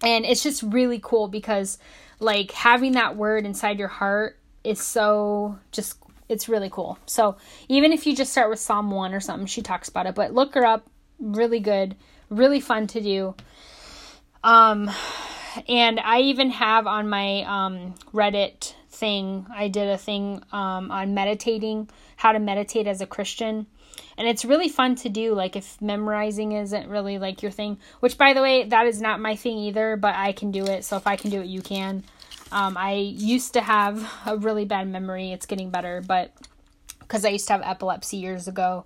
And 0.00 0.24
it's 0.24 0.42
just 0.42 0.62
really 0.62 1.00
cool 1.02 1.26
because, 1.26 1.78
like, 2.20 2.52
having 2.52 2.92
that 2.92 3.16
word 3.16 3.44
inside 3.44 3.80
your 3.80 3.88
heart 3.88 4.38
is 4.62 4.80
so 4.80 5.58
just, 5.72 5.96
it's 6.28 6.48
really 6.48 6.70
cool. 6.70 6.98
So, 7.06 7.36
even 7.68 7.92
if 7.92 8.06
you 8.06 8.14
just 8.14 8.32
start 8.32 8.50
with 8.50 8.58
Psalm 8.58 8.90
1 8.90 9.14
or 9.14 9.20
something, 9.20 9.46
she 9.46 9.62
talks 9.62 9.88
about 9.88 10.06
it, 10.06 10.14
but 10.14 10.34
look 10.34 10.54
her 10.54 10.64
up. 10.64 10.88
Really 11.18 11.60
good, 11.60 11.96
really 12.30 12.60
fun 12.60 12.86
to 12.88 13.00
do. 13.00 13.34
Um, 14.44 14.90
and 15.68 15.98
I 15.98 16.20
even 16.20 16.50
have 16.50 16.86
on 16.86 17.08
my 17.08 17.42
um, 17.42 17.94
Reddit 18.12 18.74
thing, 18.90 19.46
I 19.52 19.68
did 19.68 19.88
a 19.88 19.98
thing 19.98 20.42
um, 20.52 20.90
on 20.90 21.14
meditating, 21.14 21.88
how 22.16 22.32
to 22.32 22.38
meditate 22.38 22.86
as 22.86 23.00
a 23.00 23.06
Christian 23.06 23.66
and 24.16 24.26
it's 24.26 24.44
really 24.44 24.68
fun 24.68 24.96
to 24.96 25.08
do 25.08 25.34
like 25.34 25.56
if 25.56 25.80
memorizing 25.80 26.52
isn't 26.52 26.88
really 26.88 27.18
like 27.18 27.42
your 27.42 27.52
thing 27.52 27.78
which 28.00 28.18
by 28.18 28.34
the 28.34 28.42
way 28.42 28.64
that 28.64 28.86
is 28.86 29.00
not 29.00 29.20
my 29.20 29.36
thing 29.36 29.56
either 29.58 29.96
but 29.96 30.14
i 30.14 30.32
can 30.32 30.50
do 30.50 30.64
it 30.64 30.84
so 30.84 30.96
if 30.96 31.06
i 31.06 31.16
can 31.16 31.30
do 31.30 31.40
it 31.40 31.46
you 31.46 31.62
can 31.62 32.04
um, 32.52 32.76
i 32.76 32.92
used 32.92 33.54
to 33.54 33.60
have 33.60 34.10
a 34.26 34.36
really 34.36 34.64
bad 34.64 34.88
memory. 34.88 35.32
It's 35.32 35.46
getting 35.46 35.70
better 35.70 36.02
but 36.06 36.32
because 37.00 37.24
i 37.24 37.28
used 37.28 37.46
to 37.48 37.54
have 37.54 37.62
epilepsy 37.62 38.18
years 38.18 38.48
ago 38.48 38.84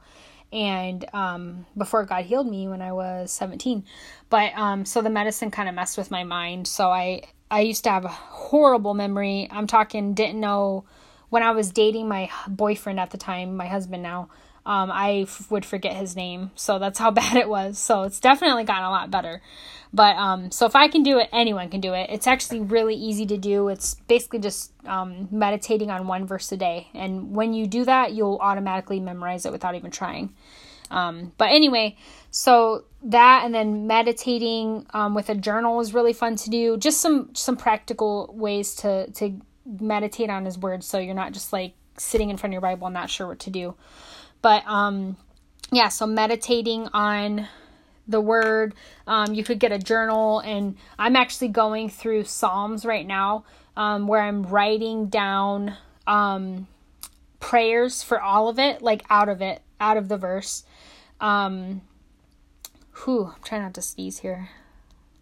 and 0.52 1.04
um, 1.14 1.66
before 1.76 2.04
god 2.04 2.24
healed 2.24 2.48
me 2.48 2.68
when 2.68 2.82
i 2.82 2.92
was 2.92 3.32
17 3.32 3.84
but 4.32 4.56
um, 4.56 4.86
so 4.86 5.02
the 5.02 5.10
medicine 5.10 5.50
kind 5.50 5.68
of 5.68 5.74
messed 5.74 5.98
with 5.98 6.10
my 6.10 6.24
mind. 6.24 6.66
So 6.66 6.88
i 6.88 7.22
i 7.50 7.60
used 7.60 7.84
to 7.84 7.90
have 7.90 8.06
a 8.06 8.08
horrible 8.08 8.94
memory. 8.94 9.46
I'm 9.50 9.66
talking 9.66 10.14
didn't 10.14 10.40
know 10.40 10.84
when 11.28 11.42
i 11.42 11.50
was 11.50 11.70
dating 11.70 12.08
my 12.08 12.30
boyfriend 12.48 12.98
at 12.98 13.10
the 13.10 13.18
time 13.18 13.56
my 13.56 13.66
husband 13.66 14.02
now 14.02 14.30
um, 14.64 14.90
I 14.92 15.22
f- 15.22 15.50
would 15.50 15.64
forget 15.64 15.94
his 15.94 16.14
name. 16.14 16.50
So 16.54 16.78
that's 16.78 16.98
how 16.98 17.10
bad 17.22 17.36
it 17.36 17.48
was. 17.48 17.78
So 17.78 18.04
it's 18.04 18.20
definitely 18.20 18.64
gotten 18.64 18.84
a 18.84 18.90
lot 18.90 19.10
better. 19.10 19.42
But 19.94 20.16
um, 20.16 20.50
so 20.50 20.64
if 20.64 20.74
I 20.74 20.88
can 20.88 21.02
do 21.02 21.18
it, 21.18 21.28
anyone 21.32 21.68
can 21.68 21.80
do 21.80 21.92
it. 21.92 22.08
It's 22.10 22.26
actually 22.26 22.60
really 22.60 22.94
easy 22.94 23.26
to 23.26 23.36
do. 23.36 23.68
It's 23.68 23.94
basically 24.08 24.38
just 24.38 24.72
um, 24.86 25.28
meditating 25.30 25.90
on 25.90 26.06
one 26.06 26.26
verse 26.26 26.50
a 26.50 26.56
day. 26.56 26.88
And 26.94 27.36
when 27.36 27.52
you 27.52 27.66
do 27.66 27.84
that, 27.84 28.12
you'll 28.12 28.38
automatically 28.40 29.00
memorize 29.00 29.44
it 29.44 29.52
without 29.52 29.74
even 29.74 29.90
trying. 29.90 30.32
Um, 30.90 31.32
but 31.38 31.50
anyway, 31.50 31.96
so 32.30 32.84
that 33.04 33.44
and 33.44 33.54
then 33.54 33.86
meditating 33.86 34.86
um, 34.94 35.14
with 35.14 35.28
a 35.28 35.34
journal 35.34 35.80
is 35.80 35.94
really 35.94 36.12
fun 36.12 36.36
to 36.36 36.50
do. 36.50 36.76
Just 36.76 37.00
some 37.00 37.34
some 37.34 37.56
practical 37.56 38.32
ways 38.36 38.74
to 38.76 39.10
to 39.12 39.40
meditate 39.80 40.30
on 40.30 40.44
His 40.44 40.58
Word, 40.58 40.84
so 40.84 40.98
you're 40.98 41.14
not 41.14 41.32
just 41.32 41.52
like 41.52 41.74
sitting 41.96 42.30
in 42.30 42.36
front 42.36 42.52
of 42.52 42.54
your 42.54 42.60
Bible 42.60 42.86
and 42.86 42.94
not 42.94 43.10
sure 43.10 43.26
what 43.26 43.38
to 43.40 43.50
do. 43.50 43.74
But 44.42 44.66
um 44.66 45.16
yeah, 45.70 45.88
so 45.88 46.06
meditating 46.06 46.88
on 46.92 47.48
the 48.06 48.20
word. 48.20 48.74
Um, 49.06 49.32
you 49.34 49.42
could 49.42 49.58
get 49.58 49.72
a 49.72 49.78
journal, 49.78 50.40
and 50.40 50.76
I'm 50.98 51.16
actually 51.16 51.48
going 51.48 51.88
through 51.88 52.24
Psalms 52.24 52.84
right 52.84 53.06
now 53.06 53.44
um, 53.76 54.06
where 54.06 54.20
I'm 54.20 54.42
writing 54.42 55.06
down 55.06 55.76
um, 56.06 56.66
prayers 57.40 58.02
for 58.02 58.20
all 58.20 58.48
of 58.48 58.58
it, 58.58 58.82
like 58.82 59.04
out 59.08 59.28
of 59.28 59.40
it, 59.40 59.62
out 59.80 59.96
of 59.96 60.08
the 60.08 60.16
verse. 60.16 60.64
Um, 61.20 61.82
whew, 63.04 63.32
I'm 63.34 63.42
trying 63.42 63.62
not 63.62 63.74
to 63.74 63.82
sneeze 63.82 64.18
here. 64.18 64.50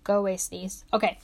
Go 0.03 0.18
away, 0.18 0.37
sneeze. 0.37 0.85
Okay, 0.93 1.18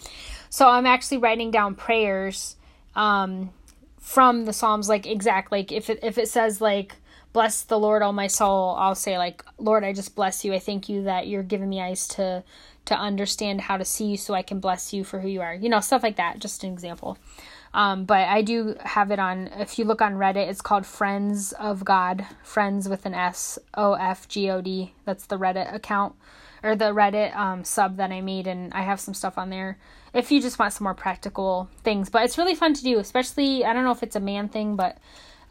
so 0.50 0.68
I'm 0.68 0.86
actually 0.86 1.18
writing 1.18 1.50
down 1.50 1.74
prayers 1.74 2.56
um, 2.94 3.50
from 3.98 4.44
the 4.44 4.52
Psalms, 4.52 4.88
like 4.88 5.06
exact, 5.06 5.50
like 5.50 5.72
if 5.72 5.90
it 5.90 5.98
if 6.02 6.18
it 6.18 6.28
says 6.28 6.60
like 6.60 6.96
bless 7.36 7.64
the 7.64 7.78
Lord, 7.78 8.00
all 8.00 8.14
my 8.14 8.28
soul, 8.28 8.74
I'll 8.78 8.94
say 8.94 9.18
like, 9.18 9.44
Lord, 9.58 9.84
I 9.84 9.92
just 9.92 10.14
bless 10.14 10.42
you. 10.42 10.54
I 10.54 10.58
thank 10.58 10.88
you 10.88 11.02
that 11.02 11.26
you're 11.26 11.42
giving 11.42 11.68
me 11.68 11.82
eyes 11.82 12.08
to 12.16 12.42
to 12.86 12.94
understand 12.94 13.60
how 13.60 13.76
to 13.76 13.84
see 13.84 14.06
you 14.06 14.16
so 14.16 14.32
I 14.32 14.40
can 14.40 14.58
bless 14.58 14.94
you 14.94 15.04
for 15.04 15.20
who 15.20 15.28
you 15.28 15.42
are. 15.42 15.54
You 15.54 15.68
know, 15.68 15.80
stuff 15.80 16.02
like 16.02 16.16
that, 16.16 16.38
just 16.38 16.64
an 16.64 16.72
example. 16.72 17.18
Um, 17.74 18.06
but 18.06 18.26
I 18.26 18.40
do 18.40 18.76
have 18.80 19.10
it 19.10 19.18
on, 19.18 19.48
if 19.48 19.78
you 19.78 19.84
look 19.84 20.00
on 20.00 20.14
Reddit, 20.14 20.48
it's 20.48 20.62
called 20.62 20.86
Friends 20.86 21.52
of 21.52 21.84
God, 21.84 22.24
Friends 22.42 22.88
with 22.88 23.04
an 23.04 23.12
S, 23.12 23.58
O 23.74 23.92
F 23.92 24.26
G 24.28 24.48
O 24.48 24.62
D. 24.62 24.94
That's 25.04 25.26
the 25.26 25.36
Reddit 25.36 25.74
account 25.74 26.14
or 26.62 26.74
the 26.74 26.94
Reddit 26.94 27.36
um, 27.36 27.64
sub 27.64 27.98
that 27.98 28.12
I 28.12 28.22
made, 28.22 28.46
and 28.46 28.72
I 28.72 28.80
have 28.80 28.98
some 28.98 29.12
stuff 29.12 29.36
on 29.36 29.50
there 29.50 29.76
if 30.14 30.32
you 30.32 30.40
just 30.40 30.58
want 30.58 30.72
some 30.72 30.84
more 30.84 30.94
practical 30.94 31.68
things. 31.84 32.08
But 32.08 32.24
it's 32.24 32.38
really 32.38 32.54
fun 32.54 32.72
to 32.72 32.82
do, 32.82 32.98
especially, 32.98 33.62
I 33.62 33.74
don't 33.74 33.84
know 33.84 33.90
if 33.90 34.02
it's 34.02 34.16
a 34.16 34.20
man 34.20 34.48
thing, 34.48 34.74
but 34.74 34.96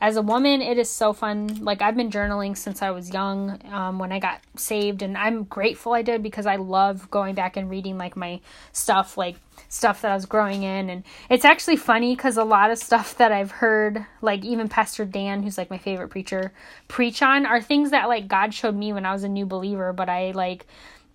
as 0.02 0.18
a 0.18 0.22
woman, 0.22 0.62
it 0.62 0.78
is 0.78 0.90
so 0.90 1.14
fun. 1.14 1.64
Like 1.64 1.82
I've 1.82 1.96
been 1.96 2.12
journaling 2.12 2.58
since 2.58 2.82
I 2.82 2.92
was 2.92 3.12
young, 3.12 3.60
um, 3.72 3.98
when 3.98 4.12
I 4.12 4.20
got 4.20 4.42
saved, 4.56 5.02
and 5.02 5.18
I'm 5.18 5.44
grateful 5.46 5.94
I 5.94 6.02
did 6.02 6.22
because 6.22 6.46
I 6.46 6.58
love 6.58 7.10
going 7.10 7.34
back 7.34 7.58
and 7.58 7.70
reading 7.70 7.98
like 7.98 8.16
my 8.16 8.42
stuff, 8.74 9.18
like 9.18 9.38
stuff 9.70 10.02
that 10.02 10.12
I 10.12 10.16
was 10.16 10.26
growing 10.26 10.64
in, 10.64 10.90
and 10.90 11.04
it's 11.30 11.46
actually 11.46 11.78
funny 11.78 12.16
because 12.16 12.38
a 12.38 12.44
lot 12.44 12.72
of 12.72 12.78
stuff 12.78 13.18
that 13.18 13.32
I've 13.32 13.52
heard, 13.52 14.06
like 14.22 14.44
even 14.44 14.68
Pastor 14.68 15.06
Dan, 15.06 15.44
who's 15.44 15.58
like 15.58 15.70
my 15.70 15.78
favorite 15.78 16.10
preacher, 16.10 16.52
preach 16.88 17.22
on, 17.22 17.46
are 17.46 17.62
things 17.62 17.92
that 17.92 18.10
like 18.10 18.28
God 18.28 18.54
showed 18.54 18.76
me 18.76 18.92
when 18.94 19.06
I 19.06 19.14
was 19.14 19.24
a 19.24 19.30
new 19.30 19.46
believer, 19.46 19.94
but 19.94 20.10
I 20.10 20.32
like 20.32 20.68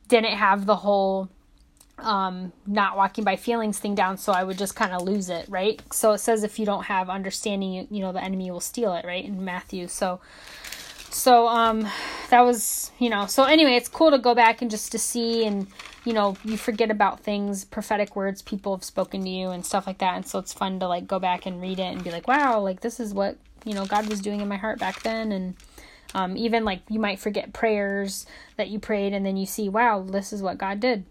didn't 0.08 0.36
have 0.36 0.66
the 0.66 0.76
whole 0.76 1.28
um, 2.02 2.52
not 2.66 2.96
walking 2.96 3.24
by 3.24 3.36
feelings 3.36 3.78
thing 3.78 3.94
down, 3.94 4.18
so 4.18 4.32
I 4.32 4.44
would 4.44 4.58
just 4.58 4.74
kind 4.74 4.92
of 4.92 5.02
lose 5.02 5.28
it, 5.28 5.46
right? 5.48 5.80
So 5.92 6.12
it 6.12 6.18
says 6.18 6.42
if 6.42 6.58
you 6.58 6.66
don't 6.66 6.84
have 6.84 7.08
understanding, 7.10 7.72
you, 7.72 7.86
you 7.90 8.00
know, 8.00 8.12
the 8.12 8.22
enemy 8.22 8.50
will 8.50 8.60
steal 8.60 8.94
it, 8.94 9.04
right? 9.04 9.24
In 9.24 9.44
Matthew. 9.44 9.88
So, 9.88 10.20
so 11.10 11.48
um, 11.48 11.86
that 12.30 12.40
was, 12.40 12.90
you 12.98 13.10
know, 13.10 13.26
so 13.26 13.44
anyway, 13.44 13.72
it's 13.72 13.88
cool 13.88 14.10
to 14.10 14.18
go 14.18 14.34
back 14.34 14.62
and 14.62 14.70
just 14.70 14.92
to 14.92 14.98
see, 14.98 15.44
and 15.44 15.66
you 16.04 16.12
know, 16.12 16.36
you 16.44 16.56
forget 16.56 16.90
about 16.90 17.20
things, 17.20 17.64
prophetic 17.64 18.16
words 18.16 18.42
people 18.42 18.74
have 18.74 18.84
spoken 18.84 19.22
to 19.24 19.30
you 19.30 19.50
and 19.50 19.64
stuff 19.64 19.86
like 19.86 19.98
that, 19.98 20.16
and 20.16 20.26
so 20.26 20.38
it's 20.38 20.52
fun 20.52 20.80
to 20.80 20.88
like 20.88 21.06
go 21.06 21.18
back 21.18 21.46
and 21.46 21.60
read 21.60 21.78
it 21.78 21.92
and 21.92 22.04
be 22.04 22.10
like, 22.10 22.28
wow, 22.28 22.60
like 22.60 22.80
this 22.80 23.00
is 23.00 23.14
what 23.14 23.36
you 23.64 23.74
know 23.74 23.86
God 23.86 24.08
was 24.08 24.20
doing 24.20 24.40
in 24.40 24.48
my 24.48 24.56
heart 24.56 24.78
back 24.78 25.02
then, 25.02 25.32
and 25.32 25.54
um, 26.14 26.36
even 26.36 26.64
like 26.64 26.80
you 26.88 26.98
might 26.98 27.18
forget 27.18 27.52
prayers 27.52 28.26
that 28.56 28.68
you 28.68 28.78
prayed, 28.78 29.12
and 29.12 29.24
then 29.24 29.36
you 29.36 29.46
see, 29.46 29.68
wow, 29.68 30.02
this 30.02 30.32
is 30.32 30.42
what 30.42 30.58
God 30.58 30.80
did 30.80 31.04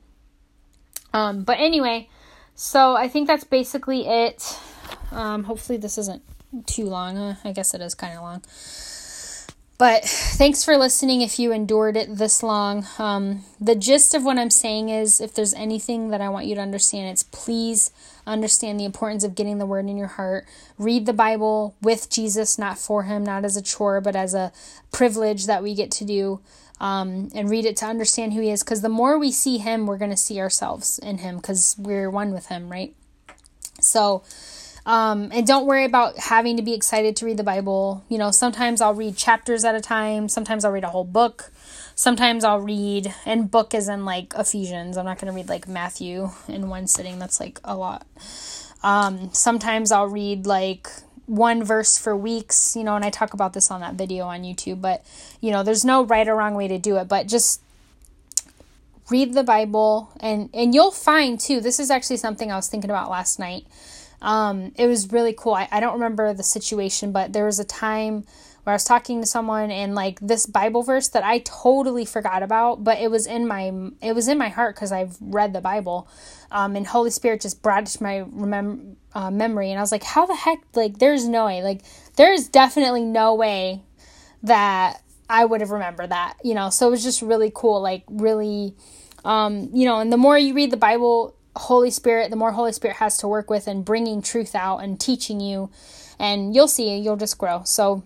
um, 1.13 1.43
but 1.43 1.59
anyway, 1.59 2.09
so 2.55 2.95
I 2.95 3.07
think 3.07 3.27
that's 3.27 3.43
basically 3.43 4.07
it. 4.07 4.59
Um, 5.11 5.45
hopefully, 5.45 5.77
this 5.77 5.97
isn't 5.97 6.23
too 6.65 6.85
long. 6.85 7.17
Uh, 7.17 7.35
I 7.43 7.51
guess 7.51 7.73
it 7.73 7.81
is 7.81 7.95
kind 7.95 8.15
of 8.15 8.21
long. 8.21 8.41
But 9.79 10.03
thanks 10.03 10.65
for 10.65 10.75
listening 10.75 11.21
if 11.21 11.39
you 11.39 11.53
endured 11.53 11.95
it 11.95 12.17
this 12.17 12.43
long. 12.43 12.85
Um, 12.97 13.45
the 13.61 13.75
gist 13.75 14.13
of 14.13 14.25
what 14.25 14.37
I'm 14.37 14.49
saying 14.49 14.89
is 14.89 15.21
if 15.21 15.33
there's 15.33 15.53
anything 15.53 16.09
that 16.09 16.19
I 16.19 16.27
want 16.27 16.47
you 16.47 16.55
to 16.55 16.61
understand, 16.61 17.07
it's 17.07 17.23
please 17.23 17.89
understand 18.27 18.77
the 18.77 18.83
importance 18.83 19.23
of 19.23 19.35
getting 19.35 19.57
the 19.57 19.65
word 19.65 19.87
in 19.87 19.95
your 19.95 20.07
heart. 20.07 20.45
Read 20.77 21.05
the 21.05 21.13
Bible 21.13 21.75
with 21.81 22.09
Jesus, 22.09 22.59
not 22.59 22.77
for 22.77 23.03
him, 23.03 23.23
not 23.23 23.45
as 23.45 23.55
a 23.55 23.61
chore, 23.61 24.01
but 24.01 24.17
as 24.17 24.33
a 24.33 24.51
privilege 24.91 25.45
that 25.45 25.63
we 25.63 25.73
get 25.73 25.91
to 25.91 26.03
do 26.03 26.41
um, 26.79 27.29
and 27.33 27.49
read 27.49 27.65
it 27.65 27.77
to 27.77 27.85
understand 27.85 28.33
who 28.33 28.41
he 28.41 28.49
is. 28.49 28.63
Because 28.63 28.81
the 28.81 28.89
more 28.89 29.17
we 29.17 29.31
see 29.31 29.57
him, 29.57 29.85
we're 29.85 29.97
going 29.97 30.11
to 30.11 30.17
see 30.17 30.39
ourselves 30.39 30.99
in 30.99 31.19
him 31.19 31.37
because 31.37 31.75
we're 31.77 32.09
one 32.09 32.31
with 32.31 32.47
him, 32.47 32.69
right? 32.69 32.93
So, 33.81 34.23
um, 34.85 35.29
and 35.33 35.45
don't 35.45 35.65
worry 35.65 35.85
about 35.85 36.17
having 36.17 36.57
to 36.57 36.63
be 36.63 36.73
excited 36.73 37.15
to 37.17 37.25
read 37.25 37.37
the 37.37 37.43
Bible. 37.43 38.03
You 38.09 38.17
know, 38.17 38.31
sometimes 38.31 38.81
I'll 38.81 38.93
read 38.93 39.15
chapters 39.15 39.63
at 39.63 39.75
a 39.75 39.81
time, 39.81 40.29
sometimes 40.29 40.65
I'll 40.65 40.71
read 40.71 40.83
a 40.83 40.89
whole 40.89 41.05
book. 41.05 41.51
Sometimes 41.95 42.45
I'll 42.45 42.61
read, 42.61 43.13
and 43.25 43.51
book 43.51 43.73
is 43.73 43.89
in 43.89 44.05
like 44.05 44.33
Ephesians. 44.37 44.95
I'm 44.95 45.03
not 45.03 45.19
going 45.19 45.33
to 45.33 45.35
read 45.35 45.49
like 45.49 45.67
Matthew 45.67 46.29
in 46.47 46.69
one 46.69 46.87
sitting. 46.87 47.19
That's 47.19 47.41
like 47.41 47.59
a 47.65 47.75
lot. 47.75 48.07
Um, 48.83 49.31
sometimes 49.33 49.91
I'll 49.91 50.07
read 50.07 50.45
like 50.45 50.87
one 51.29 51.63
verse 51.63 51.97
for 51.97 52.17
weeks, 52.17 52.75
you 52.75 52.83
know, 52.83 52.95
and 52.95 53.05
I 53.05 53.11
talk 53.11 53.33
about 53.33 53.53
this 53.53 53.69
on 53.69 53.81
that 53.81 53.93
video 53.93 54.25
on 54.25 54.41
YouTube, 54.41 54.81
but 54.81 55.05
you 55.39 55.51
know, 55.51 55.61
there's 55.61 55.85
no 55.85 56.03
right 56.03 56.27
or 56.27 56.35
wrong 56.35 56.55
way 56.55 56.67
to 56.67 56.79
do 56.79 56.97
it, 56.97 57.07
but 57.07 57.27
just 57.27 57.61
read 59.11 59.33
the 59.33 59.43
Bible 59.43 60.11
and 60.19 60.49
and 60.53 60.73
you'll 60.73 60.91
find 60.91 61.39
too. 61.39 61.61
This 61.61 61.79
is 61.79 61.91
actually 61.91 62.17
something 62.17 62.51
I 62.51 62.55
was 62.55 62.67
thinking 62.67 62.89
about 62.89 63.11
last 63.11 63.37
night. 63.37 63.65
Um, 64.21 64.73
it 64.75 64.87
was 64.87 65.11
really 65.11 65.33
cool. 65.37 65.53
I, 65.53 65.67
I 65.71 65.79
don't 65.79 65.93
remember 65.93 66.33
the 66.33 66.43
situation, 66.43 67.11
but 67.11 67.31
there 67.31 67.45
was 67.45 67.59
a 67.59 67.63
time 67.63 68.25
where 68.69 68.73
I 68.73 68.75
was 68.75 68.83
talking 68.83 69.19
to 69.21 69.25
someone 69.25 69.71
and 69.71 69.95
like 69.95 70.19
this 70.19 70.45
Bible 70.45 70.83
verse 70.83 71.07
that 71.07 71.23
I 71.23 71.39
totally 71.39 72.05
forgot 72.05 72.43
about, 72.43 72.83
but 72.83 72.99
it 72.99 73.09
was 73.09 73.25
in 73.25 73.47
my 73.47 73.73
it 73.99 74.13
was 74.13 74.27
in 74.27 74.37
my 74.37 74.49
heart 74.49 74.75
because 74.75 74.91
I've 74.91 75.17
read 75.19 75.53
the 75.53 75.59
Bible, 75.59 76.07
um, 76.51 76.75
and 76.75 76.85
Holy 76.85 77.09
Spirit 77.09 77.41
just 77.41 77.63
brought 77.63 77.81
it 77.81 77.97
to 77.97 78.03
my 78.03 78.25
remem- 78.31 78.97
uh, 79.15 79.31
memory, 79.31 79.71
and 79.71 79.79
I 79.79 79.81
was 79.81 79.91
like, 79.91 80.03
how 80.03 80.27
the 80.27 80.35
heck? 80.35 80.59
Like, 80.75 80.99
there's 80.99 81.27
no 81.27 81.47
way. 81.47 81.63
Like, 81.63 81.81
there's 82.15 82.47
definitely 82.47 83.05
no 83.05 83.33
way 83.33 83.81
that 84.43 85.01
I 85.27 85.45
would 85.45 85.61
have 85.61 85.71
remembered 85.71 86.11
that. 86.11 86.35
You 86.43 86.53
know, 86.53 86.69
so 86.69 86.89
it 86.89 86.91
was 86.91 87.01
just 87.01 87.23
really 87.23 87.51
cool. 87.51 87.81
Like, 87.81 88.03
really, 88.07 88.75
um, 89.25 89.71
you 89.73 89.85
know, 89.85 89.99
and 89.99 90.13
the 90.13 90.17
more 90.17 90.37
you 90.37 90.53
read 90.53 90.69
the 90.69 90.77
Bible, 90.77 91.35
Holy 91.55 91.89
Spirit, 91.89 92.29
the 92.29 92.35
more 92.35 92.51
Holy 92.51 92.71
Spirit 92.71 92.97
has 92.97 93.17
to 93.17 93.27
work 93.27 93.49
with 93.49 93.65
and 93.65 93.83
bringing 93.83 94.21
truth 94.21 94.53
out 94.53 94.77
and 94.77 94.99
teaching 94.99 95.39
you, 95.39 95.71
and 96.19 96.53
you'll 96.53 96.67
see, 96.67 96.95
you'll 96.99 97.17
just 97.17 97.39
grow. 97.39 97.63
So 97.63 98.03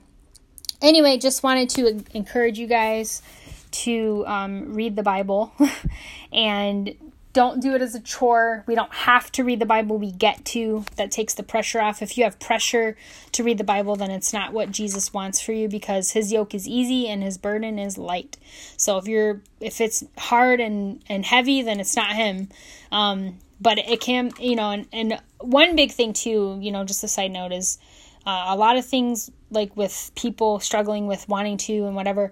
anyway, 0.84 1.18
just 1.18 1.42
wanted 1.42 1.70
to 1.70 2.04
encourage 2.14 2.60
you 2.60 2.68
guys 2.68 3.24
to 3.72 4.24
um, 4.28 4.76
read 4.76 4.96
the 4.96 5.02
Bible 5.02 5.52
and 6.32 6.96
don't 7.34 7.62
do 7.62 7.74
it 7.74 7.82
as 7.82 7.96
a 7.96 8.00
chore. 8.00 8.64
We 8.68 8.76
don't 8.76 8.94
have 8.94 9.32
to 9.32 9.44
read 9.44 9.60
the 9.60 9.66
Bible, 9.66 9.98
we 9.98 10.12
get 10.12 10.46
to. 10.46 10.86
That 10.98 11.10
takes 11.10 11.34
the 11.34 11.42
pressure 11.42 11.82
off. 11.82 12.04
If 12.04 12.16
you 12.16 12.26
have 12.26 12.40
pressure 12.40 12.96
to 13.32 13.44
read 13.44 13.58
the 13.58 13.64
Bible, 13.64 13.96
then 13.96 14.12
it's 14.12 14.32
not 14.32 14.54
what 14.54 14.70
Jesus 14.70 15.12
wants 15.12 15.42
for 15.42 15.52
you 15.52 15.68
because 15.68 16.12
his 16.12 16.32
yoke 16.32 16.54
is 16.54 16.68
easy 16.68 17.08
and 17.08 17.24
his 17.24 17.40
burden 17.40 17.80
is 17.80 17.98
light. 17.98 18.38
So 18.78 18.98
if 19.00 19.08
you're 19.08 19.42
if 19.60 19.82
it's 19.82 20.04
hard 20.16 20.60
and 20.60 21.02
and 21.10 21.26
heavy, 21.26 21.64
then 21.64 21.80
it's 21.80 21.96
not 21.96 22.16
him. 22.16 22.50
Um, 22.92 23.40
but 23.60 23.80
it 23.80 24.02
can, 24.02 24.32
you 24.40 24.56
know, 24.56 24.70
and, 24.70 24.88
and 24.94 25.20
one 25.40 25.76
big 25.76 25.92
thing 25.92 26.14
too, 26.14 26.60
you 26.62 26.72
know, 26.72 26.84
just 26.84 27.04
a 27.04 27.08
side 27.08 27.32
note 27.32 27.52
is 27.52 27.80
uh, 28.26 28.46
a 28.48 28.56
lot 28.56 28.78
of 28.78 28.86
things 28.86 29.32
like 29.52 29.76
with 29.76 30.12
people 30.16 30.60
struggling 30.60 31.08
with 31.08 31.28
wanting 31.30 31.58
to 31.58 31.86
and 31.86 31.96
whatever 31.96 32.32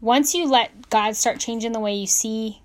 once 0.00 0.34
you 0.34 0.48
let 0.48 0.88
god 0.90 1.16
start 1.16 1.38
changing 1.38 1.72
the 1.72 1.80
way 1.80 1.94
you 1.94 2.06
see 2.06 2.60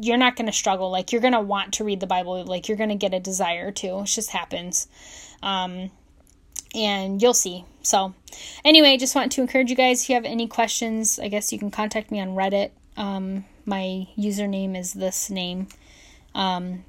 you're 0.00 0.16
not 0.16 0.36
going 0.36 0.46
to 0.46 0.52
struggle. 0.52 0.90
Like 0.90 1.12
you're 1.12 1.20
going 1.20 1.34
to 1.34 1.40
want 1.40 1.74
to 1.74 1.84
read 1.84 2.00
the 2.00 2.06
bible. 2.06 2.44
Like 2.44 2.68
you're 2.68 2.76
going 2.76 2.90
to 2.90 2.96
get 2.96 3.14
a 3.14 3.20
desire 3.20 3.70
to. 3.72 4.00
It 4.00 4.06
just 4.06 4.30
happens. 4.30 4.88
Um, 5.42 5.90
and 6.74 7.20
you'll 7.20 7.34
see. 7.34 7.64
So 7.82 8.14
anyway 8.64 8.96
just 8.96 9.14
want 9.14 9.32
to 9.32 9.40
encourage 9.40 9.70
you 9.70 9.76
guys. 9.76 10.02
If 10.02 10.08
you 10.08 10.14
have 10.14 10.24
any 10.24 10.46
questions 10.46 11.18
i 11.18 11.28
guess 11.28 11.52
you 11.52 11.58
can 11.58 11.70
contact 11.70 12.10
me 12.10 12.20
on 12.20 12.28
reddit. 12.28 12.70
Um, 12.96 13.44
my 13.64 14.06
username 14.18 14.76
is 14.78 14.92
this 14.92 15.30
name 15.30 15.68
um, 16.34 16.84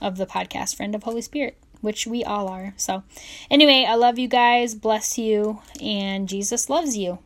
of 0.00 0.16
the 0.16 0.26
podcast 0.26 0.76
friend 0.76 0.94
of 0.94 1.02
holy 1.02 1.22
spirit 1.22 1.56
which 1.82 2.06
we 2.06 2.24
all 2.24 2.48
are. 2.48 2.72
So, 2.78 3.02
anyway, 3.50 3.84
I 3.86 3.94
love 3.96 4.18
you 4.18 4.28
guys, 4.28 4.74
bless 4.74 5.18
you, 5.18 5.60
and 5.80 6.28
Jesus 6.28 6.70
loves 6.70 6.96
you. 6.96 7.18